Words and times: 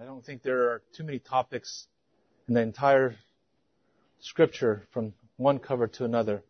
I 0.00 0.04
don't 0.04 0.24
think 0.24 0.44
there 0.44 0.70
are 0.70 0.82
too 0.96 1.02
many 1.02 1.18
topics 1.18 1.88
in 2.46 2.54
the 2.54 2.60
entire 2.60 3.16
scripture 4.20 4.84
from 4.92 5.12
one 5.36 5.58
cover 5.58 5.88
to 5.88 6.04
another 6.04 6.44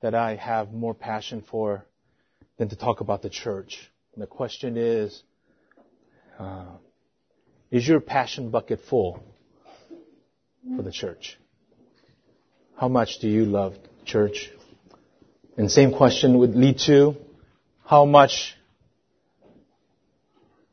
that 0.00 0.14
I 0.14 0.36
have 0.36 0.72
more 0.72 0.94
passion 0.94 1.42
for 1.42 1.84
than 2.56 2.70
to 2.70 2.76
talk 2.76 3.02
about 3.02 3.20
the 3.20 3.28
church. 3.28 3.90
And 4.14 4.22
the 4.22 4.26
question 4.26 4.78
is, 4.78 5.22
uh, 6.38 6.76
is 7.70 7.86
your 7.86 8.00
passion 8.00 8.50
bucket 8.50 8.80
full 8.88 9.22
for 10.74 10.82
the 10.82 10.92
church? 10.92 11.38
How 12.76 12.88
much 12.88 13.18
do 13.18 13.28
you 13.28 13.44
love 13.44 13.76
church? 14.06 14.50
And 15.58 15.70
same 15.70 15.92
question 15.92 16.38
would 16.38 16.56
lead 16.56 16.78
to, 16.86 17.16
how 17.84 18.06
much, 18.06 18.54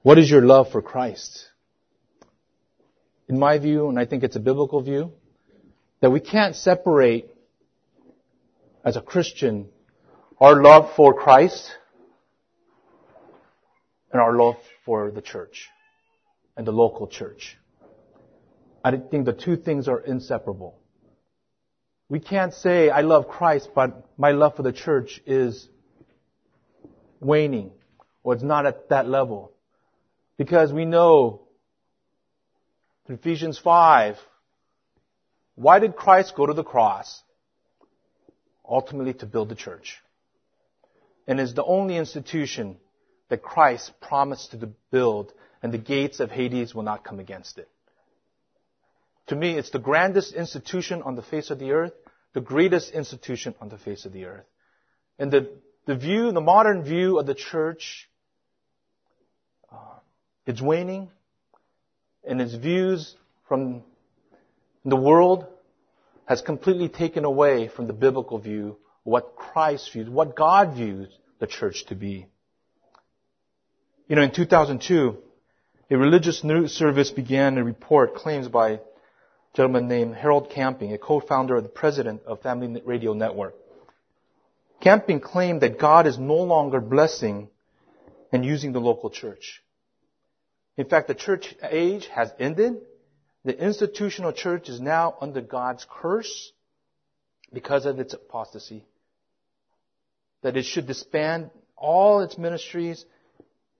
what 0.04 0.18
is 0.18 0.32
your 0.32 0.44
love 0.44 0.71
for 0.71 0.82
Christ? 0.82 1.50
In 3.28 3.39
my 3.39 3.57
view, 3.57 3.90
and 3.90 3.99
I 3.99 4.05
think 4.05 4.23
it's 4.23 4.36
a 4.36 4.40
biblical 4.40 4.81
view, 4.81 5.12
that 5.99 6.12
we 6.12 6.20
can't 6.20 6.55
separate 6.55 7.30
as 8.86 8.95
a 8.95 9.02
Christian 9.02 9.70
our 10.40 10.62
love 10.62 10.94
for 10.95 11.13
Christ 11.13 11.72
and 14.12 14.22
our 14.22 14.34
love 14.34 14.55
for 14.86 15.12
the 15.12 15.22
church 15.22 15.67
and 16.55 16.66
the 16.66 16.72
local 16.72 17.08
church. 17.08 17.58
I 18.84 18.91
think 18.91 19.26
the 19.26 19.34
two 19.34 19.58
things 19.58 19.88
are 19.88 20.00
inseparable. 20.00 20.80
We 22.08 22.20
can't 22.20 22.53
say, 22.53 22.89
I 22.89 23.02
love 23.02 23.28
Christ, 23.28 23.72
but 23.75 24.05
my 24.17 24.31
love 24.31 24.55
for 24.55 24.64
the 24.64 24.72
church 24.72 25.20
is 25.25 25.67
waning, 27.20 27.72
or 28.23 28.36
it's 28.36 28.44
not 28.44 28.66
at 28.66 28.89
that 28.89 29.09
level. 29.09 29.52
Because 30.38 30.72
we 30.72 30.86
know 30.86 31.47
through 33.07 33.16
Ephesians 33.16 33.57
5, 33.57 34.17
why 35.55 35.80
did 35.80 35.95
Christ 35.95 36.36
go 36.36 36.45
to 36.45 36.53
the 36.53 36.63
cross? 36.63 37.23
Ultimately 38.69 39.14
to 39.16 39.25
build 39.25 39.49
the 39.49 39.55
church. 39.55 39.97
And 41.25 41.39
is 41.39 41.53
the 41.53 41.64
only 41.64 41.95
institution 41.95 42.77
that 43.30 43.41
Christ 43.41 43.91
promised 44.02 44.52
to 44.52 44.69
build 44.91 45.33
and 45.64 45.73
the 45.73 45.77
gates 45.77 46.19
of 46.19 46.31
Hades 46.31 46.75
will 46.75 46.83
not 46.83 47.03
come 47.03 47.19
against 47.19 47.58
it. 47.58 47.69
To 49.27 49.36
me, 49.36 49.58
it's 49.58 49.71
the 49.71 49.80
grandest 49.80 50.33
institution 50.33 51.02
on 51.02 51.16
the 51.16 51.21
face 51.21 51.49
of 51.49 51.59
the 51.59 51.71
earth, 51.71 51.94
the 52.33 52.42
greatest 52.42 52.92
institution 52.92 53.55
on 53.59 53.69
the 53.69 53.77
face 53.77 54.05
of 54.05 54.14
the 54.14 54.25
earth. 54.25 54.45
And 55.17 55.31
the, 55.31 55.49
the 55.86 55.95
view, 55.95 56.31
the 56.31 56.42
modern 56.42 56.83
view 56.83 57.19
of 57.19 57.25
the 57.25 57.33
church, 57.33 58.09
uh, 59.71 59.99
it's 60.45 60.61
waning, 60.61 61.09
and 62.28 62.39
his 62.39 62.56
views 62.56 63.16
from 63.47 63.83
the 64.86 64.95
world 64.95 65.45
has 66.25 66.42
completely 66.42 66.89
taken 66.89 67.25
away 67.25 67.67
from 67.67 67.88
the 67.88 67.94
biblical 67.94 68.38
view 68.38 68.78
what 69.03 69.36
Christ 69.36 69.94
views, 69.94 70.09
what 70.09 70.36
God 70.36 70.75
views 70.75 71.08
the 71.39 71.48
church 71.48 71.86
to 71.88 71.95
be. 71.95 72.28
You 74.09 74.17
know, 74.17 74.22
in 74.22 74.31
2002, 74.31 75.17
a 75.89 75.98
religious 75.98 76.44
news 76.44 76.73
service 76.73 77.09
began 77.09 77.58
a 77.58 77.64
report 77.64 78.16
claims 78.16 78.50
by 78.50 78.70
a 78.72 78.80
gentleman 79.55 79.88
named 79.88 80.16
Harold 80.16 80.50
Camping, 80.50 80.92
a 80.92 80.98
co-founder 80.98 81.55
and 81.55 81.73
president 81.73 82.23
of 82.25 82.42
Family 82.42 82.81
Radio 82.86 83.14
Network. 83.14 83.55
Camping 84.81 85.22
claimed 85.22 85.61
that 85.61 85.80
God 85.80 86.05
is 86.05 86.17
no 86.17 86.36
longer 86.36 86.81
blessing 86.81 87.48
and 88.33 88.44
using 88.44 88.73
the 88.73 88.81
local 88.81 89.09
church. 89.09 89.64
In 90.78 90.86
fact, 90.86 91.08
the 91.08 91.16
church 91.16 91.56
age 91.64 92.08
has 92.08 92.31
ended. 92.39 92.78
The 93.44 93.58
institutional 93.58 94.31
church 94.31 94.70
is 94.70 94.80
now 94.80 95.16
under 95.20 95.42
God's 95.42 95.86
curse 95.89 96.52
because 97.52 97.86
of 97.86 98.00
its 98.00 98.14
apostasy. 98.14 98.86
That 100.43 100.55
it 100.55 100.64
should 100.64 100.86
disband 100.86 101.49
all 101.76 102.21
its 102.21 102.38
ministries 102.38 103.05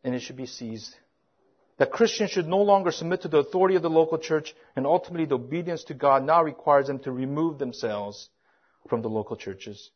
and 0.04 0.16
it 0.16 0.22
should 0.22 0.38
be 0.38 0.48
seized. 0.48 0.96
That 1.78 1.92
Christians 1.92 2.32
should 2.32 2.48
no 2.48 2.64
longer 2.64 2.92
submit 2.92 3.22
to 3.22 3.28
the 3.28 3.38
authority 3.38 3.76
of 3.76 3.84
the 3.84 3.90
local 3.90 4.18
church 4.18 4.56
and 4.76 4.88
ultimately 4.88 5.26
the 5.26 5.36
obedience 5.36 5.84
to 5.86 5.94
God 5.94 6.24
now 6.24 6.42
requires 6.42 6.88
them 6.88 7.00
to 7.00 7.12
remove 7.12 7.60
themselves 7.60 8.30
from 8.90 9.04
the 9.04 9.10
local 9.10 9.36
churches. 9.36 9.92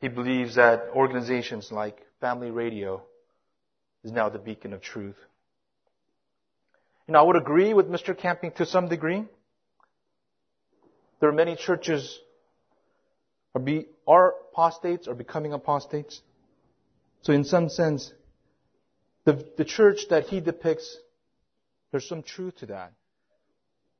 He 0.00 0.08
believes 0.08 0.56
that 0.56 0.88
organizations 0.94 1.72
like 1.72 2.04
Family 2.20 2.50
Radio 2.50 3.02
is 4.06 4.12
now 4.12 4.28
the 4.28 4.38
beacon 4.38 4.72
of 4.72 4.80
truth. 4.80 5.16
Know, 7.08 7.18
I 7.18 7.22
would 7.22 7.36
agree 7.36 7.74
with 7.74 7.88
Mr. 7.88 8.16
Camping 8.16 8.52
to 8.52 8.64
some 8.64 8.88
degree. 8.88 9.24
There 11.18 11.28
are 11.28 11.32
many 11.32 11.56
churches 11.56 12.16
are, 13.54 13.60
be, 13.60 13.86
are 14.06 14.34
apostates 14.52 15.08
or 15.08 15.14
becoming 15.14 15.52
apostates. 15.52 16.20
So 17.22 17.32
in 17.32 17.42
some 17.42 17.68
sense, 17.68 18.12
the, 19.24 19.44
the 19.56 19.64
church 19.64 20.02
that 20.10 20.26
he 20.26 20.40
depicts, 20.40 20.96
there's 21.90 22.08
some 22.08 22.22
truth 22.22 22.58
to 22.58 22.66
that. 22.66 22.92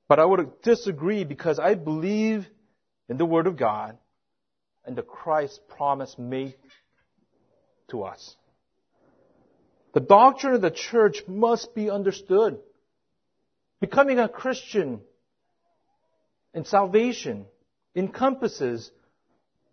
But 0.09 0.21
I 0.21 0.25
would 0.25 0.62
disagree 0.62 1.25
because 1.25 1.59
I 1.59 1.75
believe 1.75 2.47
in 3.09 3.17
the 3.17 3.27
Word 3.27 3.49
of 3.49 3.56
God 3.56 3.99
and 4.84 4.94
the 4.94 5.03
Christ 5.03 5.61
promise 5.69 6.15
made 6.17 6.55
to 7.88 8.05
us. 8.05 8.37
The 9.96 10.00
doctrine 10.00 10.52
of 10.52 10.60
the 10.60 10.70
church 10.70 11.22
must 11.26 11.74
be 11.74 11.88
understood. 11.88 12.58
Becoming 13.80 14.18
a 14.18 14.28
Christian 14.28 15.00
and 16.52 16.66
salvation 16.66 17.46
encompasses 17.94 18.90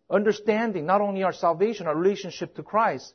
understanding 0.10 0.86
not 0.86 1.02
only 1.02 1.24
our 1.24 1.34
salvation, 1.34 1.88
our 1.88 1.96
relationship 1.98 2.56
to 2.56 2.64
Christ, 2.64 3.14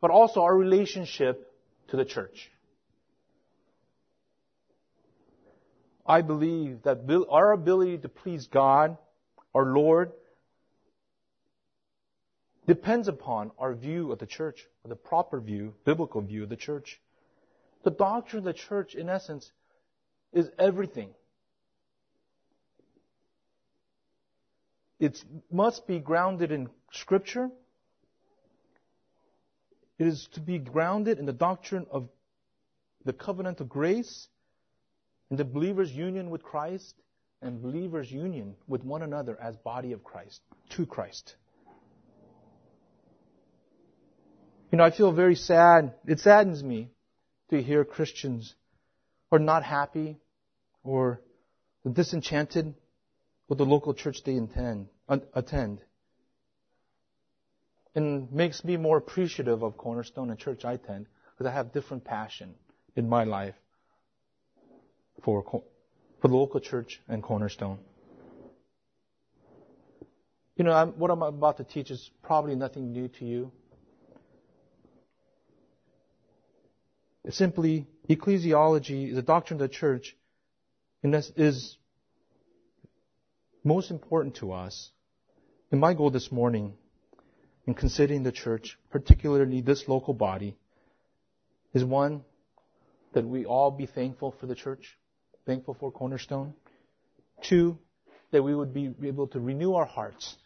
but 0.00 0.12
also 0.12 0.42
our 0.42 0.56
relationship 0.56 1.52
to 1.88 1.96
the 1.96 2.04
church. 2.04 2.52
I 6.06 6.20
believe 6.20 6.84
that 6.84 7.00
our 7.30 7.50
ability 7.50 7.98
to 7.98 8.08
please 8.08 8.46
God, 8.46 8.96
our 9.52 9.64
Lord, 9.64 10.12
depends 12.66 13.08
upon 13.08 13.50
our 13.58 13.74
view 13.74 14.12
of 14.12 14.18
the 14.18 14.26
church, 14.26 14.66
or 14.84 14.88
the 14.88 14.96
proper 14.96 15.40
view, 15.40 15.74
biblical 15.84 16.20
view 16.20 16.44
of 16.44 16.48
the 16.48 16.56
church. 16.56 17.00
The 17.84 17.90
doctrine 17.90 18.38
of 18.38 18.44
the 18.44 18.52
church, 18.52 18.94
in 18.94 19.08
essence, 19.08 19.50
is 20.32 20.50
everything. 20.58 21.10
It 25.00 25.22
must 25.50 25.86
be 25.86 25.98
grounded 25.98 26.52
in 26.52 26.68
Scripture 26.92 27.50
it 30.02 30.08
is 30.08 30.26
to 30.32 30.40
be 30.40 30.58
grounded 30.58 31.20
in 31.20 31.26
the 31.26 31.32
doctrine 31.32 31.86
of 31.88 32.08
the 33.04 33.12
covenant 33.12 33.60
of 33.60 33.68
grace 33.68 34.26
and 35.30 35.38
the 35.38 35.44
believer's 35.44 35.92
union 35.92 36.28
with 36.28 36.42
Christ 36.42 36.96
and 37.40 37.62
believers' 37.62 38.10
union 38.10 38.56
with 38.66 38.82
one 38.82 39.02
another 39.02 39.38
as 39.40 39.56
body 39.58 39.92
of 39.92 40.02
Christ, 40.02 40.40
to 40.70 40.86
Christ. 40.86 41.36
You 44.72 44.78
know, 44.78 44.84
I 44.84 44.90
feel 44.90 45.12
very 45.12 45.34
sad. 45.34 45.92
It 46.06 46.18
saddens 46.20 46.64
me 46.64 46.90
to 47.50 47.62
hear 47.62 47.84
Christians 47.84 48.54
are 49.30 49.38
not 49.38 49.62
happy 49.62 50.16
or 50.82 51.20
disenchanted 51.90 52.74
with 53.48 53.58
the 53.58 53.66
local 53.66 53.92
church 53.92 54.24
they 54.24 54.34
intend, 54.34 54.88
attend 55.34 55.82
and 57.94 58.32
makes 58.32 58.64
me 58.64 58.78
more 58.78 58.96
appreciative 58.96 59.62
of 59.62 59.76
Cornerstone 59.76 60.30
and 60.30 60.38
church 60.38 60.64
I 60.64 60.72
attend 60.72 61.06
because 61.32 61.46
I 61.46 61.52
have 61.52 61.72
different 61.72 62.04
passion 62.04 62.54
in 62.96 63.06
my 63.10 63.24
life 63.24 63.54
for, 65.22 65.42
for 65.42 66.28
the 66.28 66.34
local 66.34 66.60
church 66.60 66.98
and 67.08 67.22
Cornerstone. 67.22 67.78
You 70.56 70.64
know, 70.64 70.72
I'm, 70.72 70.88
what 70.92 71.10
I'm 71.10 71.22
about 71.22 71.58
to 71.58 71.64
teach 71.64 71.90
is 71.90 72.10
probably 72.22 72.54
nothing 72.54 72.92
new 72.92 73.08
to 73.08 73.24
you. 73.26 73.52
Simply 77.30 77.86
ecclesiology 78.08 79.10
is 79.10 79.16
a 79.16 79.22
doctrine 79.22 79.60
of 79.60 79.70
the 79.70 79.74
church 79.74 80.16
and 81.02 81.14
this 81.14 81.30
is 81.36 81.76
most 83.64 83.90
important 83.90 84.36
to 84.36 84.52
us. 84.52 84.90
And 85.70 85.80
my 85.80 85.94
goal 85.94 86.10
this 86.10 86.30
morning 86.30 86.74
in 87.66 87.74
considering 87.74 88.22
the 88.22 88.32
church, 88.32 88.78
particularly 88.90 89.60
this 89.60 89.88
local 89.88 90.14
body, 90.14 90.56
is 91.72 91.84
one 91.84 92.22
that 93.14 93.24
we 93.24 93.44
all 93.44 93.70
be 93.70 93.86
thankful 93.86 94.34
for 94.38 94.46
the 94.46 94.54
church, 94.54 94.98
thankful 95.46 95.74
for 95.78 95.90
Cornerstone. 95.90 96.54
Two, 97.42 97.78
that 98.30 98.42
we 98.42 98.54
would 98.54 98.72
be 98.72 98.92
able 99.04 99.26
to 99.28 99.40
renew 99.40 99.74
our 99.74 99.86
hearts 99.86 100.36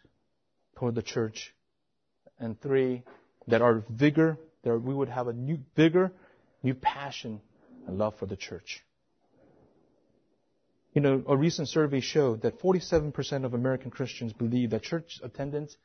toward 0.75 0.95
the 0.95 1.01
church. 1.01 1.53
And 2.39 2.59
three, 2.61 3.03
that 3.47 3.61
our 3.61 3.83
vigor, 3.89 4.37
that 4.63 4.77
we 4.77 4.93
would 4.93 5.09
have 5.09 5.27
a 5.27 5.33
new 5.33 5.59
vigor, 5.75 6.11
new 6.63 6.73
passion 6.73 7.41
and 7.87 7.97
love 7.97 8.15
for 8.17 8.25
the 8.25 8.35
church. 8.35 8.83
You 10.93 11.01
know, 11.01 11.23
a 11.27 11.37
recent 11.37 11.69
survey 11.69 11.99
showed 11.99 12.41
that 12.41 12.59
47% 12.59 13.45
of 13.45 13.53
American 13.53 13.91
Christians 13.91 14.33
believe 14.33 14.71
that 14.71 14.83
church 14.83 15.19
attendance 15.23 15.77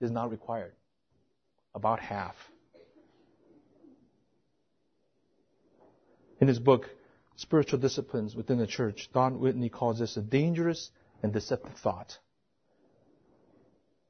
is 0.00 0.10
not 0.10 0.30
required. 0.30 0.72
About 1.74 2.00
half. 2.00 2.34
In 6.40 6.48
his 6.48 6.58
book, 6.58 6.88
Spiritual 7.36 7.78
Disciplines 7.78 8.34
Within 8.34 8.58
the 8.58 8.66
Church, 8.66 9.10
Don 9.12 9.38
Whitney 9.38 9.68
calls 9.68 9.98
this 9.98 10.16
a 10.16 10.22
dangerous 10.22 10.90
and 11.22 11.32
deceptive 11.32 11.74
thought. 11.82 12.16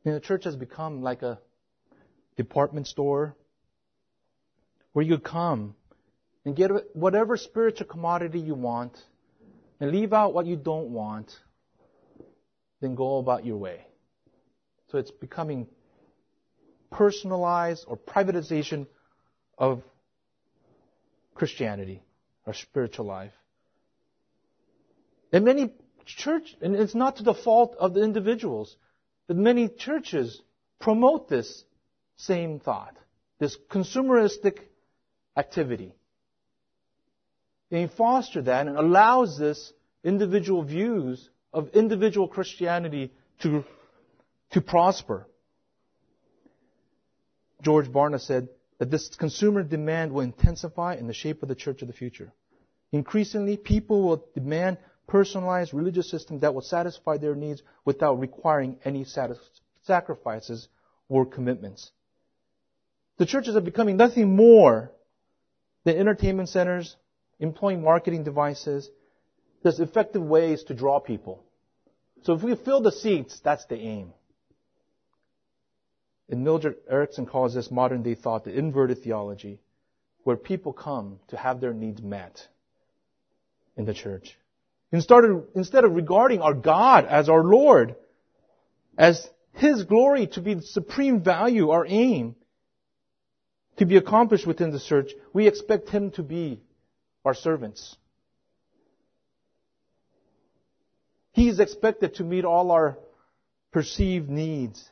The 0.05 0.21
church 0.21 0.45
has 0.45 0.57
become 0.57 1.03
like 1.03 1.23
a 1.23 1.39
department 2.37 2.87
store 2.87 3.35
where 4.93 5.05
you 5.05 5.19
come 5.19 5.75
and 6.45 6.57
get 6.57 6.71
whatever 6.95 7.37
spiritual 7.37 7.87
commodity 7.87 8.41
you 8.41 8.55
want 8.55 8.97
and 9.81 9.91
leave 9.91 10.13
out 10.13 10.35
what 10.35 10.47
you 10.47 10.57
don't 10.57 10.91
want, 10.91 11.33
then 12.81 12.95
go 12.95 13.19
about 13.19 13.45
your 13.45 13.57
way. 13.57 13.87
So 14.91 14.99
it's 14.99 15.11
becoming 15.11 15.67
personalized 16.91 17.85
or 17.87 17.97
privatization 17.97 18.87
of 19.57 19.83
Christianity, 21.35 22.03
or 22.47 22.55
spiritual 22.55 23.07
life. 23.07 23.33
And 25.33 25.45
many 25.45 25.73
church, 26.05 26.57
and 26.61 26.75
it's 26.75 26.95
not 26.95 27.17
to 27.17 27.23
the 27.23 27.35
fault 27.35 27.77
of 27.79 27.95
the 27.95 28.03
individuals, 28.03 28.77
but 29.27 29.37
many 29.37 29.69
churches 29.69 30.41
promote 30.81 31.29
this 31.29 31.65
same 32.17 32.61
thought, 32.61 32.97
this 33.39 33.57
consumeristic 33.71 34.61
activity. 35.37 35.95
They 37.71 37.87
foster 37.87 38.43
that 38.43 38.67
and 38.67 38.77
allows 38.77 39.39
this 39.39 39.73
individual 40.03 40.63
views 40.63 41.29
of 41.53 41.71
individual 41.75 42.29
Christianity 42.29 43.13
to, 43.41 43.65
to 44.53 44.61
prosper. 44.61 45.27
George 47.63 47.89
Barna 47.89 48.21
said 48.21 48.49
that 48.79 48.91
this 48.91 49.09
consumer 49.17 49.63
demand 49.63 50.13
will 50.13 50.23
intensify 50.23 50.95
in 50.95 51.07
the 51.07 51.13
shape 51.13 51.43
of 51.43 51.49
the 51.49 51.55
church 51.55 51.83
of 51.83 51.89
the 51.89 51.95
future. 51.95 52.33
Increasingly, 52.93 53.57
people 53.57 54.03
will 54.03 54.25
demand 54.35 54.79
personalized 55.07 55.75
religious 55.75 56.11
system 56.11 56.39
that 56.41 56.55
will 56.55 56.63
satisfy 56.63 57.17
their 57.17 57.35
needs 57.35 57.63
without 57.85 58.21
requiring 58.21 58.79
any 58.85 59.05
sacrifices 59.85 60.69
or 61.09 61.27
commitments. 61.27 61.91
The 63.17 63.27
churches 63.27 63.57
are 63.57 63.61
becoming 63.61 63.97
nothing 63.97 64.37
more 64.37 64.93
than 65.85 65.97
entertainment 65.97 66.51
centers, 66.51 66.97
employing 67.41 67.83
marketing 67.83 68.25
devices. 68.25 68.91
There's 69.63 69.81
effective 69.81 70.23
ways 70.23 70.65
to 70.65 70.75
draw 70.75 71.01
people. 71.01 71.45
So 72.23 72.33
if 72.35 72.43
we 72.43 72.55
fill 72.55 72.81
the 72.81 72.93
seats, 72.93 73.41
that's 73.43 73.67
the 73.67 73.77
aim. 73.77 74.13
And 76.29 76.45
Millard 76.45 76.77
Erickson 76.91 77.27
calls 77.27 77.55
this 77.55 77.71
modern 77.71 78.03
day 78.03 78.15
thought 78.15 78.45
the 78.45 78.57
inverted 78.57 79.03
theology, 79.03 79.61
where 80.25 80.37
people 80.37 80.73
come 80.73 81.21
to 81.29 81.37
have 81.37 81.61
their 81.61 81.73
needs 81.73 82.03
met 82.03 82.47
in 83.77 83.87
the 83.87 83.95
church. 83.95 84.37
Instead 84.93 85.25
of, 85.25 85.45
instead 85.55 85.85
of 85.85 85.95
regarding 85.95 86.41
our 86.41 86.55
God 86.55 87.07
as 87.07 87.29
our 87.29 87.43
Lord, 87.43 87.95
as 88.97 89.29
His 89.53 89.85
glory 89.85 90.27
to 90.29 90.41
be 90.41 90.55
the 90.55 90.63
supreme 90.63 91.23
value, 91.23 91.71
our 91.71 91.87
aim, 91.87 92.35
to 93.77 93.87
be 93.87 93.97
accomplished 93.97 94.47
within 94.47 94.71
the 94.71 94.81
church, 94.81 95.13
we 95.33 95.47
expect 95.47 95.89
Him 95.89 96.11
to 96.13 96.23
be 96.23 96.61
our 97.29 97.35
servants. 97.35 97.95
He 101.33 101.49
is 101.49 101.61
expected 101.61 102.15
to 102.17 102.25
meet 102.25 102.47
all 102.47 102.71
our 102.71 102.97
perceived 103.71 104.31
needs. 104.31 104.83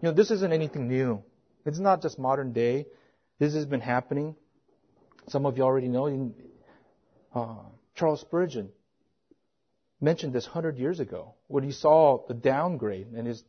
You 0.00 0.08
know, 0.08 0.12
this 0.12 0.30
isn't 0.30 0.52
anything 0.52 0.88
new. 0.88 1.22
It's 1.66 1.78
not 1.78 2.00
just 2.00 2.18
modern 2.18 2.54
day. 2.54 2.86
This 3.38 3.52
has 3.54 3.66
been 3.66 3.82
happening. 3.82 4.34
Some 5.28 5.44
of 5.44 5.58
you 5.58 5.64
already 5.64 5.88
know. 5.88 6.06
In, 6.06 6.34
uh, 7.34 7.56
Charles 7.94 8.22
Spurgeon 8.22 8.70
mentioned 10.00 10.32
this 10.32 10.46
hundred 10.46 10.78
years 10.78 11.00
ago 11.00 11.34
when 11.48 11.64
he 11.64 11.72
saw 11.72 12.26
the 12.26 12.34
downgrade, 12.34 13.08
and 13.08 13.26
his 13.26 13.44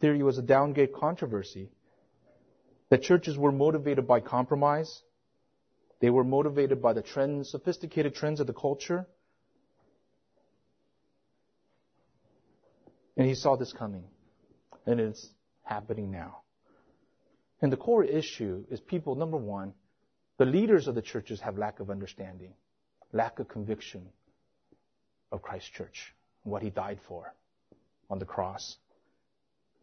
theory 0.00 0.22
was 0.22 0.38
a 0.38 0.42
downgrade 0.42 0.94
controversy. 0.94 1.68
That 2.90 3.02
churches 3.02 3.38
were 3.38 3.52
motivated 3.52 4.06
by 4.06 4.20
compromise. 4.20 5.02
They 6.00 6.10
were 6.10 6.24
motivated 6.24 6.82
by 6.82 6.92
the 6.92 7.02
trends, 7.02 7.50
sophisticated 7.50 8.14
trends 8.14 8.40
of 8.40 8.46
the 8.46 8.52
culture. 8.52 9.06
And 13.16 13.26
he 13.26 13.34
saw 13.34 13.56
this 13.56 13.72
coming. 13.72 14.04
And 14.86 14.98
it's 15.00 15.28
happening 15.62 16.10
now. 16.10 16.38
And 17.62 17.72
the 17.72 17.76
core 17.76 18.04
issue 18.04 18.64
is 18.70 18.80
people, 18.80 19.14
number 19.14 19.36
one, 19.36 19.74
the 20.38 20.46
leaders 20.46 20.88
of 20.88 20.94
the 20.94 21.02
churches 21.02 21.40
have 21.40 21.58
lack 21.58 21.80
of 21.80 21.90
understanding, 21.90 22.54
lack 23.12 23.38
of 23.38 23.48
conviction 23.48 24.06
of 25.30 25.42
Christ's 25.42 25.68
church, 25.68 26.14
what 26.42 26.62
he 26.62 26.70
died 26.70 26.98
for 27.06 27.34
on 28.08 28.18
the 28.18 28.24
cross. 28.24 28.76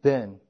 Then 0.02 0.40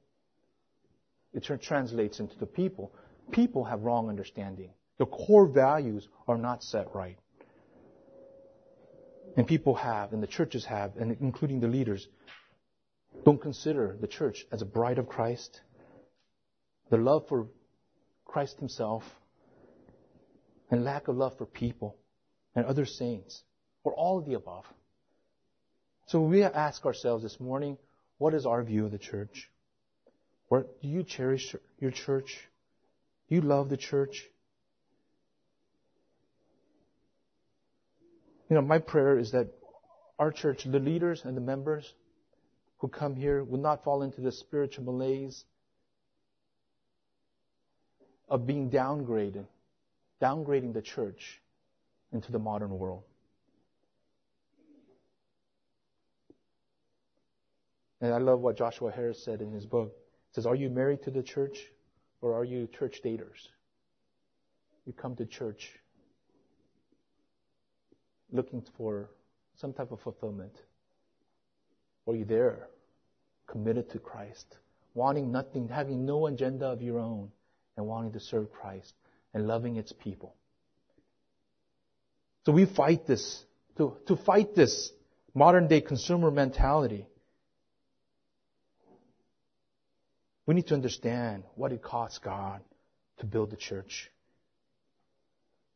it 1.33 1.43
translates 1.61 2.19
into 2.19 2.37
the 2.37 2.45
people. 2.45 2.91
People 3.31 3.63
have 3.65 3.81
wrong 3.83 4.09
understanding. 4.09 4.71
The 4.97 5.05
core 5.05 5.47
values 5.47 6.07
are 6.27 6.37
not 6.37 6.63
set 6.63 6.93
right. 6.93 7.17
And 9.37 9.45
people 9.47 9.75
have, 9.75 10.11
and 10.11 10.21
the 10.21 10.27
churches 10.27 10.65
have, 10.65 10.97
and 10.97 11.15
including 11.21 11.59
the 11.59 11.67
leaders, 11.67 12.07
don't 13.23 13.41
consider 13.41 13.95
the 13.99 14.07
church 14.07 14.45
as 14.51 14.61
a 14.61 14.65
bride 14.65 14.97
of 14.97 15.07
Christ. 15.07 15.61
The 16.89 16.97
love 16.97 17.27
for 17.27 17.47
Christ 18.25 18.59
himself 18.59 19.03
and 20.71 20.83
lack 20.83 21.07
of 21.07 21.15
love 21.15 21.37
for 21.37 21.45
people 21.45 21.95
and 22.55 22.65
other 22.65 22.85
saints, 22.85 23.43
or 23.83 23.93
all 23.93 24.17
of 24.17 24.25
the 24.25 24.33
above. 24.33 24.65
So 26.07 26.21
we 26.21 26.43
ask 26.43 26.85
ourselves 26.85 27.23
this 27.23 27.39
morning, 27.39 27.77
what 28.17 28.33
is 28.33 28.45
our 28.45 28.63
view 28.63 28.85
of 28.85 28.91
the 28.91 28.97
church? 28.97 29.49
Or 30.49 30.65
do 30.81 30.87
you 30.87 31.03
cherish 31.03 31.55
your 31.79 31.91
church? 31.91 32.47
You 33.27 33.41
love 33.41 33.69
the 33.69 33.77
church? 33.77 34.25
You 38.49 38.55
know, 38.55 38.61
my 38.61 38.79
prayer 38.79 39.19
is 39.19 39.31
that 39.31 39.47
our 40.17 40.31
church, 40.31 40.63
the 40.63 40.79
leaders 40.79 41.21
and 41.23 41.37
the 41.37 41.41
members 41.41 41.93
who 42.79 42.87
come 42.87 43.15
here, 43.15 43.43
will 43.43 43.59
not 43.59 43.83
fall 43.83 44.01
into 44.01 44.21
the 44.21 44.31
spiritual 44.31 44.85
malaise 44.85 45.43
of 48.27 48.47
being 48.47 48.71
downgraded 48.71 49.45
downgrading 50.21 50.73
the 50.73 50.81
church 50.81 51.41
into 52.11 52.31
the 52.31 52.39
modern 52.39 52.77
world. 52.77 53.03
And 58.01 58.13
I 58.13 58.17
love 58.17 58.39
what 58.39 58.57
Joshua 58.57 58.91
Harris 58.91 59.23
said 59.23 59.41
in 59.41 59.51
his 59.51 59.65
book. 59.65 59.93
Says, 60.33 60.45
Are 60.45 60.55
you 60.55 60.69
married 60.69 61.03
to 61.03 61.11
the 61.11 61.23
church 61.23 61.57
or 62.21 62.35
are 62.35 62.43
you 62.43 62.67
church 62.67 63.01
daters? 63.03 63.47
You 64.85 64.93
come 64.93 65.15
to 65.17 65.25
church 65.25 65.69
looking 68.31 68.63
for 68.77 69.09
some 69.55 69.73
type 69.73 69.91
of 69.91 69.99
fulfillment. 70.01 70.53
Are 72.07 72.15
you 72.15 72.25
there, 72.25 72.67
committed 73.47 73.89
to 73.91 73.99
Christ, 73.99 74.57
wanting 74.93 75.31
nothing, 75.31 75.67
having 75.67 76.05
no 76.05 76.27
agenda 76.27 76.65
of 76.67 76.81
your 76.81 76.99
own, 76.99 77.31
and 77.77 77.85
wanting 77.85 78.13
to 78.13 78.19
serve 78.19 78.51
Christ? 78.51 78.93
and 79.33 79.47
loving 79.47 79.77
its 79.77 79.91
people. 79.91 80.35
So 82.45 82.51
we 82.51 82.65
fight 82.65 83.05
this, 83.05 83.43
to, 83.77 83.97
to 84.07 84.15
fight 84.15 84.55
this 84.55 84.91
modern 85.33 85.67
day 85.67 85.81
consumer 85.81 86.31
mentality. 86.31 87.07
We 90.49 90.55
need 90.55 90.65
to 90.69 90.73
understand 90.73 91.43
what 91.53 91.71
it 91.73 91.83
costs 91.83 92.17
God 92.17 92.61
to 93.19 93.27
build 93.27 93.51
the 93.51 93.55
church. 93.55 94.09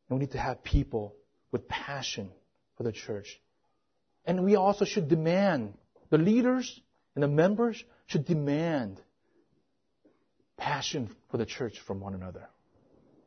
And 0.10 0.18
we 0.18 0.26
need 0.26 0.32
to 0.32 0.40
have 0.40 0.64
people 0.64 1.14
with 1.52 1.68
passion 1.68 2.32
for 2.76 2.82
the 2.82 2.92
church. 2.92 3.40
And 4.26 4.44
we 4.44 4.56
also 4.56 4.84
should 4.84 5.10
demand, 5.10 5.76
the 6.10 6.18
leaders 6.18 6.82
and 7.14 7.22
the 7.22 7.28
members 7.28 7.84
should 8.08 8.26
demand 8.26 9.00
passion 10.58 11.16
for 11.30 11.38
the 11.38 11.46
church 11.46 11.80
from 11.86 12.00
one 12.00 12.16
another. 12.16 12.50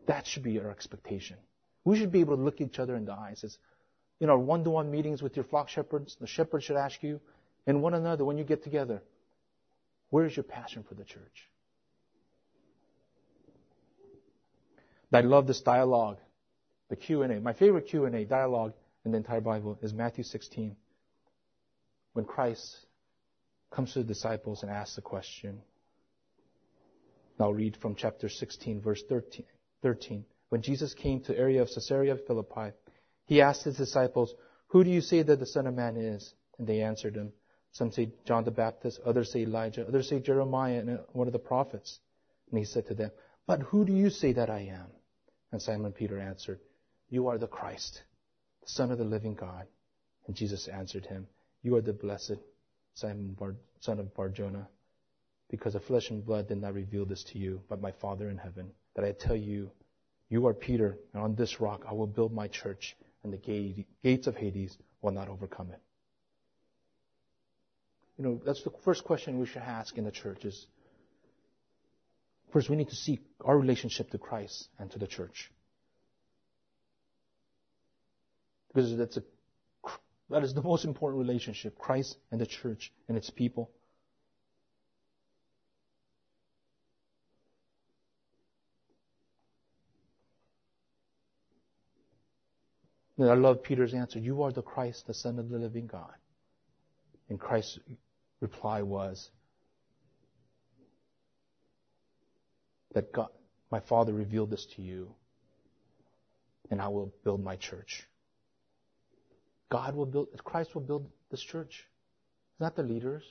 That 0.08 0.26
should 0.26 0.42
be 0.42 0.58
our 0.58 0.72
expectation. 0.72 1.36
We 1.84 1.96
should 1.96 2.10
be 2.10 2.22
able 2.22 2.38
to 2.38 2.42
look 2.42 2.60
each 2.60 2.80
other 2.80 2.96
in 2.96 3.04
the 3.04 3.12
eyes. 3.12 3.44
As 3.44 3.56
in 4.18 4.30
our 4.30 4.38
one-to-one 4.38 4.90
meetings 4.90 5.22
with 5.22 5.36
your 5.36 5.44
flock 5.44 5.68
shepherds, 5.68 6.16
the 6.20 6.26
shepherd 6.26 6.64
should 6.64 6.76
ask 6.76 7.04
you, 7.04 7.20
and 7.68 7.82
one 7.82 7.94
another 7.94 8.24
when 8.24 8.36
you 8.36 8.42
get 8.42 8.64
together, 8.64 9.00
where 10.10 10.24
is 10.24 10.36
your 10.36 10.44
passion 10.44 10.84
for 10.88 10.94
the 10.94 11.04
church? 11.04 11.50
I 15.12 15.20
love 15.20 15.46
this 15.46 15.62
dialogue, 15.62 16.18
the 16.90 16.96
Q&A. 16.96 17.40
My 17.40 17.54
favorite 17.54 17.86
Q&A 17.88 18.24
dialogue 18.24 18.74
in 19.04 19.12
the 19.12 19.16
entire 19.16 19.40
Bible 19.40 19.78
is 19.80 19.94
Matthew 19.94 20.24
16. 20.24 20.76
When 22.12 22.24
Christ 22.26 22.86
comes 23.70 23.92
to 23.92 24.00
the 24.00 24.04
disciples 24.04 24.62
and 24.62 24.70
asks 24.70 24.96
the 24.96 25.02
question. 25.02 25.60
I'll 27.38 27.52
read 27.52 27.76
from 27.76 27.94
chapter 27.94 28.28
16, 28.28 28.80
verse 28.80 29.02
13. 29.08 29.44
13. 29.82 30.24
When 30.48 30.62
Jesus 30.62 30.94
came 30.94 31.20
to 31.20 31.32
the 31.32 31.38
area 31.38 31.62
of 31.62 31.68
Caesarea 31.68 32.16
Philippi, 32.26 32.72
he 33.26 33.42
asked 33.42 33.64
his 33.64 33.76
disciples, 33.76 34.34
Who 34.68 34.84
do 34.84 34.90
you 34.90 35.00
say 35.00 35.22
that 35.22 35.38
the 35.38 35.46
Son 35.46 35.66
of 35.66 35.74
Man 35.74 35.96
is? 35.96 36.34
And 36.58 36.66
they 36.66 36.80
answered 36.80 37.14
him, 37.14 37.32
Some 37.76 37.92
say 37.92 38.10
John 38.24 38.44
the 38.44 38.50
Baptist, 38.50 39.00
others 39.04 39.30
say 39.30 39.40
Elijah, 39.42 39.86
others 39.86 40.08
say 40.08 40.18
Jeremiah 40.18 40.78
and 40.78 40.90
uh, 40.90 40.96
one 41.12 41.26
of 41.26 41.34
the 41.34 41.38
prophets. 41.38 41.98
And 42.48 42.58
he 42.58 42.64
said 42.64 42.86
to 42.86 42.94
them, 42.94 43.10
But 43.46 43.60
who 43.60 43.84
do 43.84 43.92
you 43.92 44.08
say 44.08 44.32
that 44.32 44.48
I 44.48 44.60
am? 44.60 44.86
And 45.52 45.60
Simon 45.60 45.92
Peter 45.92 46.18
answered, 46.18 46.58
You 47.10 47.28
are 47.28 47.36
the 47.36 47.46
Christ, 47.46 48.02
the 48.62 48.68
Son 48.70 48.90
of 48.90 48.96
the 48.96 49.04
living 49.04 49.34
God. 49.34 49.66
And 50.26 50.34
Jesus 50.34 50.68
answered 50.68 51.04
him, 51.04 51.26
You 51.62 51.76
are 51.76 51.82
the 51.82 51.92
blessed 51.92 52.38
Simon 52.94 53.36
Bar, 53.38 53.56
son 53.80 54.00
of 54.00 54.14
Barjona, 54.14 54.66
because 55.50 55.74
the 55.74 55.80
flesh 55.80 56.08
and 56.08 56.24
blood 56.24 56.48
did 56.48 56.62
not 56.62 56.72
reveal 56.72 57.04
this 57.04 57.24
to 57.24 57.38
you, 57.38 57.60
but 57.68 57.82
my 57.82 57.92
Father 57.92 58.30
in 58.30 58.38
heaven. 58.38 58.70
That 58.94 59.04
I 59.04 59.12
tell 59.12 59.36
you, 59.36 59.70
you 60.30 60.46
are 60.46 60.54
Peter, 60.54 60.96
and 61.12 61.22
on 61.22 61.34
this 61.34 61.60
rock 61.60 61.84
I 61.86 61.92
will 61.92 62.06
build 62.06 62.32
my 62.32 62.48
church, 62.48 62.96
and 63.22 63.30
the 63.30 63.36
gate, 63.36 63.86
gates 64.02 64.26
of 64.26 64.34
Hades 64.34 64.78
will 65.02 65.12
not 65.12 65.28
overcome 65.28 65.72
it. 65.72 65.80
You 68.18 68.24
know, 68.24 68.40
that's 68.44 68.62
the 68.62 68.72
first 68.84 69.04
question 69.04 69.38
we 69.38 69.46
should 69.46 69.62
ask 69.62 69.98
in 69.98 70.04
the 70.04 70.10
church 70.10 70.44
is, 70.44 70.66
first 72.52 72.70
we 72.70 72.76
need 72.76 72.88
to 72.88 72.96
seek 72.96 73.20
our 73.44 73.58
relationship 73.58 74.10
to 74.10 74.18
Christ 74.18 74.68
and 74.78 74.90
to 74.92 74.98
the 74.98 75.06
church. 75.06 75.50
Because 78.68 78.96
that's 78.96 79.18
a, 79.18 79.22
that 80.30 80.42
is 80.42 80.54
the 80.54 80.62
most 80.62 80.84
important 80.84 81.20
relationship, 81.20 81.78
Christ 81.78 82.16
and 82.30 82.40
the 82.40 82.46
church 82.46 82.92
and 83.08 83.16
its 83.16 83.30
people. 83.30 83.70
I 93.18 93.32
love 93.34 93.62
Peter's 93.62 93.94
answer. 93.94 94.18
You 94.18 94.42
are 94.42 94.52
the 94.52 94.62
Christ, 94.62 95.06
the 95.06 95.14
Son 95.14 95.38
of 95.38 95.48
the 95.48 95.58
living 95.58 95.86
God. 95.86 96.12
And 97.30 97.40
Christ's 97.40 97.78
reply 98.40 98.82
was 98.82 99.30
that 102.94 103.12
God, 103.12 103.28
my 103.70 103.80
Father 103.80 104.12
revealed 104.12 104.50
this 104.50 104.66
to 104.76 104.82
you, 104.82 105.14
and 106.70 106.80
I 106.80 106.88
will 106.88 107.12
build 107.24 107.42
my 107.42 107.56
church. 107.56 108.06
God 109.70 109.94
will 109.94 110.06
build, 110.06 110.28
Christ 110.44 110.74
will 110.74 110.82
build 110.82 111.10
this 111.30 111.40
church. 111.40 111.84
Not 112.58 112.76
the 112.76 112.82
leaders. 112.82 113.22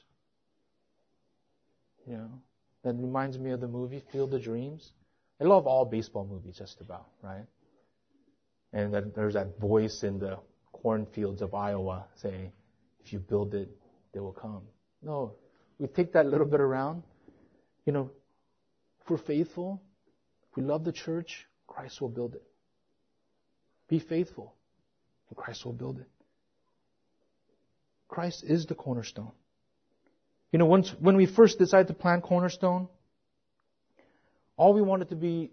You 2.05 2.17
know, 2.17 2.41
that 2.83 2.93
reminds 2.93 3.39
me 3.39 3.51
of 3.51 3.61
the 3.61 3.67
movie 3.67 4.03
Field 4.11 4.33
of 4.33 4.43
Dreams. 4.43 4.91
I 5.41 5.45
love 5.45 5.65
all 5.65 5.85
baseball 5.85 6.27
movies, 6.29 6.57
just 6.57 6.79
about, 6.81 7.07
right? 7.23 7.45
And 8.73 8.93
that 8.93 9.15
there's 9.15 9.33
that 9.33 9.59
voice 9.59 10.03
in 10.03 10.19
the 10.19 10.37
cornfields 10.71 11.41
of 11.41 11.53
Iowa 11.53 12.05
saying, 12.15 12.51
if 13.03 13.11
you 13.11 13.19
build 13.19 13.55
it, 13.55 13.69
they 14.13 14.19
will 14.19 14.33
come. 14.33 14.61
No, 15.05 15.33
we 15.77 15.87
take 15.87 16.13
that 16.13 16.25
little 16.25 16.47
bit 16.47 16.59
around. 16.59 17.03
You 17.85 17.93
know, 17.93 18.09
if 19.01 19.09
we're 19.09 19.17
faithful, 19.17 19.81
if 20.49 20.57
we 20.57 20.63
love 20.63 20.83
the 20.83 20.91
church, 20.91 21.45
Christ 21.67 22.01
will 22.01 22.09
build 22.09 22.33
it. 22.33 22.43
Be 23.87 23.99
faithful, 23.99 24.55
and 25.29 25.37
Christ 25.37 25.63
will 25.63 25.73
build 25.73 25.99
it. 25.99 26.07
Christ 28.07 28.43
is 28.43 28.65
the 28.65 28.73
cornerstone. 28.73 29.31
You 30.51 30.59
know, 30.59 30.65
once, 30.65 30.89
when 30.99 31.17
we 31.17 31.25
first 31.25 31.59
decided 31.59 31.87
to 31.87 31.93
plant 31.93 32.23
Cornerstone, 32.23 32.87
all 34.57 34.73
we 34.73 34.81
wanted 34.81 35.09
to 35.09 35.15
be, 35.15 35.51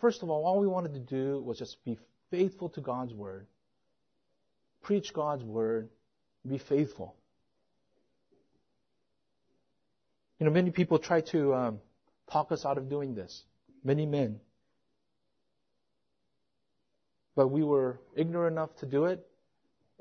first 0.00 0.22
of 0.22 0.30
all, 0.30 0.44
all 0.44 0.58
we 0.58 0.66
wanted 0.66 0.94
to 0.94 1.00
do 1.00 1.40
was 1.40 1.58
just 1.58 1.82
be 1.84 1.96
faithful 2.30 2.68
to 2.70 2.80
God's 2.80 3.14
word, 3.14 3.46
preach 4.82 5.12
God's 5.14 5.44
word, 5.44 5.90
be 6.44 6.58
faithful. 6.58 7.14
You 10.42 10.46
know, 10.46 10.54
many 10.54 10.72
people 10.72 10.98
try 10.98 11.20
to 11.30 11.54
um, 11.54 11.80
talk 12.28 12.50
us 12.50 12.64
out 12.64 12.76
of 12.76 12.88
doing 12.88 13.14
this. 13.14 13.44
Many 13.84 14.06
men. 14.06 14.40
But 17.36 17.52
we 17.52 17.62
were 17.62 18.00
ignorant 18.16 18.54
enough 18.54 18.74
to 18.78 18.86
do 18.86 19.04
it 19.04 19.24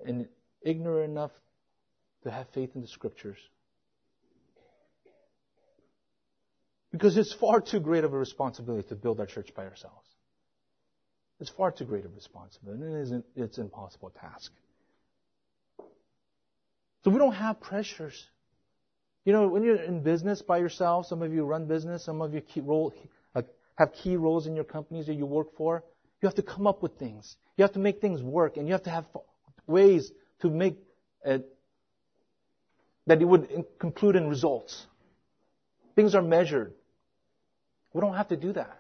and 0.03 0.27
ignorant 0.63 1.11
enough 1.11 1.29
to 2.23 2.31
have 2.31 2.47
faith 2.55 2.71
in 2.73 2.81
the 2.81 2.87
scriptures. 2.87 3.37
Because 6.91 7.17
it's 7.17 7.33
far 7.33 7.61
too 7.61 7.79
great 7.79 8.03
of 8.03 8.11
a 8.11 8.17
responsibility 8.17 8.89
to 8.89 8.95
build 8.95 9.19
our 9.19 9.27
church 9.27 9.53
by 9.55 9.65
ourselves. 9.65 10.09
It's 11.39 11.51
far 11.51 11.71
too 11.71 11.85
great 11.85 12.03
of 12.03 12.13
a 12.13 12.15
responsibility. 12.15 12.81
It 12.81 13.01
isn't, 13.01 13.25
it's 13.35 13.59
an 13.59 13.65
impossible 13.65 14.09
task. 14.19 14.51
So 17.03 17.11
we 17.11 17.19
don't 17.19 17.35
have 17.35 17.61
pressures. 17.61 18.25
You 19.25 19.33
know, 19.33 19.47
when 19.47 19.63
you're 19.63 19.81
in 19.81 20.01
business 20.01 20.41
by 20.41 20.57
yourself, 20.57 21.05
some 21.05 21.21
of 21.21 21.33
you 21.33 21.43
run 21.43 21.65
business, 21.65 22.03
some 22.03 22.21
of 22.21 22.33
you 22.33 22.41
key 22.41 22.61
role, 22.61 22.93
uh, 23.35 23.43
have 23.77 23.93
key 23.93 24.15
roles 24.15 24.47
in 24.47 24.55
your 24.55 24.63
companies 24.63 25.05
that 25.07 25.13
you 25.13 25.25
work 25.25 25.55
for. 25.55 25.83
You 26.21 26.27
have 26.27 26.35
to 26.35 26.43
come 26.43 26.65
up 26.65 26.81
with 26.81 26.97
things. 26.97 27.35
You 27.57 27.63
have 27.63 27.73
to 27.73 27.79
make 27.79 28.01
things 28.01 28.21
work, 28.23 28.57
and 28.57 28.67
you 28.67 28.73
have 28.73 28.83
to 28.83 28.89
have 28.89 29.05
ways 29.67 30.11
to 30.41 30.49
make 30.49 30.77
it 31.23 31.47
that 33.07 33.21
it 33.21 33.25
would 33.25 33.65
conclude 33.79 34.15
in 34.15 34.27
results. 34.27 34.85
Things 35.95 36.15
are 36.15 36.21
measured. 36.21 36.73
We 37.93 38.01
don't 38.01 38.15
have 38.15 38.29
to 38.29 38.37
do 38.37 38.53
that. 38.53 38.79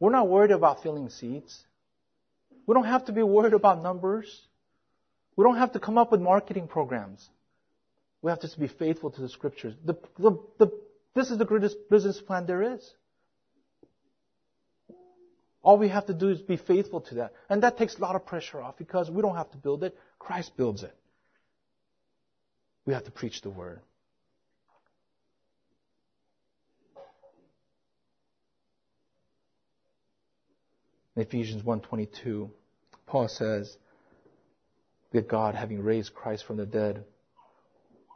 We're 0.00 0.12
not 0.12 0.28
worried 0.28 0.50
about 0.50 0.82
filling 0.82 1.10
seats. 1.10 1.64
We 2.66 2.74
don't 2.74 2.86
have 2.86 3.06
to 3.06 3.12
be 3.12 3.22
worried 3.22 3.52
about 3.52 3.82
numbers. 3.82 4.42
We 5.36 5.44
don't 5.44 5.58
have 5.58 5.72
to 5.72 5.80
come 5.80 5.98
up 5.98 6.12
with 6.12 6.20
marketing 6.20 6.68
programs. 6.68 7.28
We 8.24 8.30
have 8.30 8.40
to 8.40 8.58
be 8.58 8.68
faithful 8.68 9.10
to 9.10 9.20
the 9.20 9.28
scriptures. 9.28 9.74
The, 9.84 9.98
the, 10.18 10.38
the, 10.58 10.68
this 11.14 11.30
is 11.30 11.36
the 11.36 11.44
greatest 11.44 11.76
business 11.90 12.18
plan 12.22 12.46
there 12.46 12.74
is. 12.74 12.94
All 15.62 15.76
we 15.76 15.88
have 15.88 16.06
to 16.06 16.14
do 16.14 16.30
is 16.30 16.40
be 16.40 16.56
faithful 16.56 17.02
to 17.02 17.16
that. 17.16 17.34
And 17.50 17.62
that 17.62 17.76
takes 17.76 17.98
a 17.98 18.00
lot 18.00 18.16
of 18.16 18.24
pressure 18.24 18.62
off 18.62 18.78
because 18.78 19.10
we 19.10 19.20
don't 19.20 19.36
have 19.36 19.50
to 19.50 19.58
build 19.58 19.84
it. 19.84 19.94
Christ 20.18 20.56
builds 20.56 20.82
it. 20.82 20.96
We 22.86 22.94
have 22.94 23.04
to 23.04 23.10
preach 23.10 23.42
the 23.42 23.50
word. 23.50 23.80
In 31.14 31.20
Ephesians 31.20 31.62
1:22, 31.62 32.48
Paul 33.04 33.28
says 33.28 33.76
that 35.10 35.28
God, 35.28 35.54
having 35.54 35.82
raised 35.82 36.14
Christ 36.14 36.46
from 36.46 36.56
the 36.56 36.64
dead, 36.64 37.04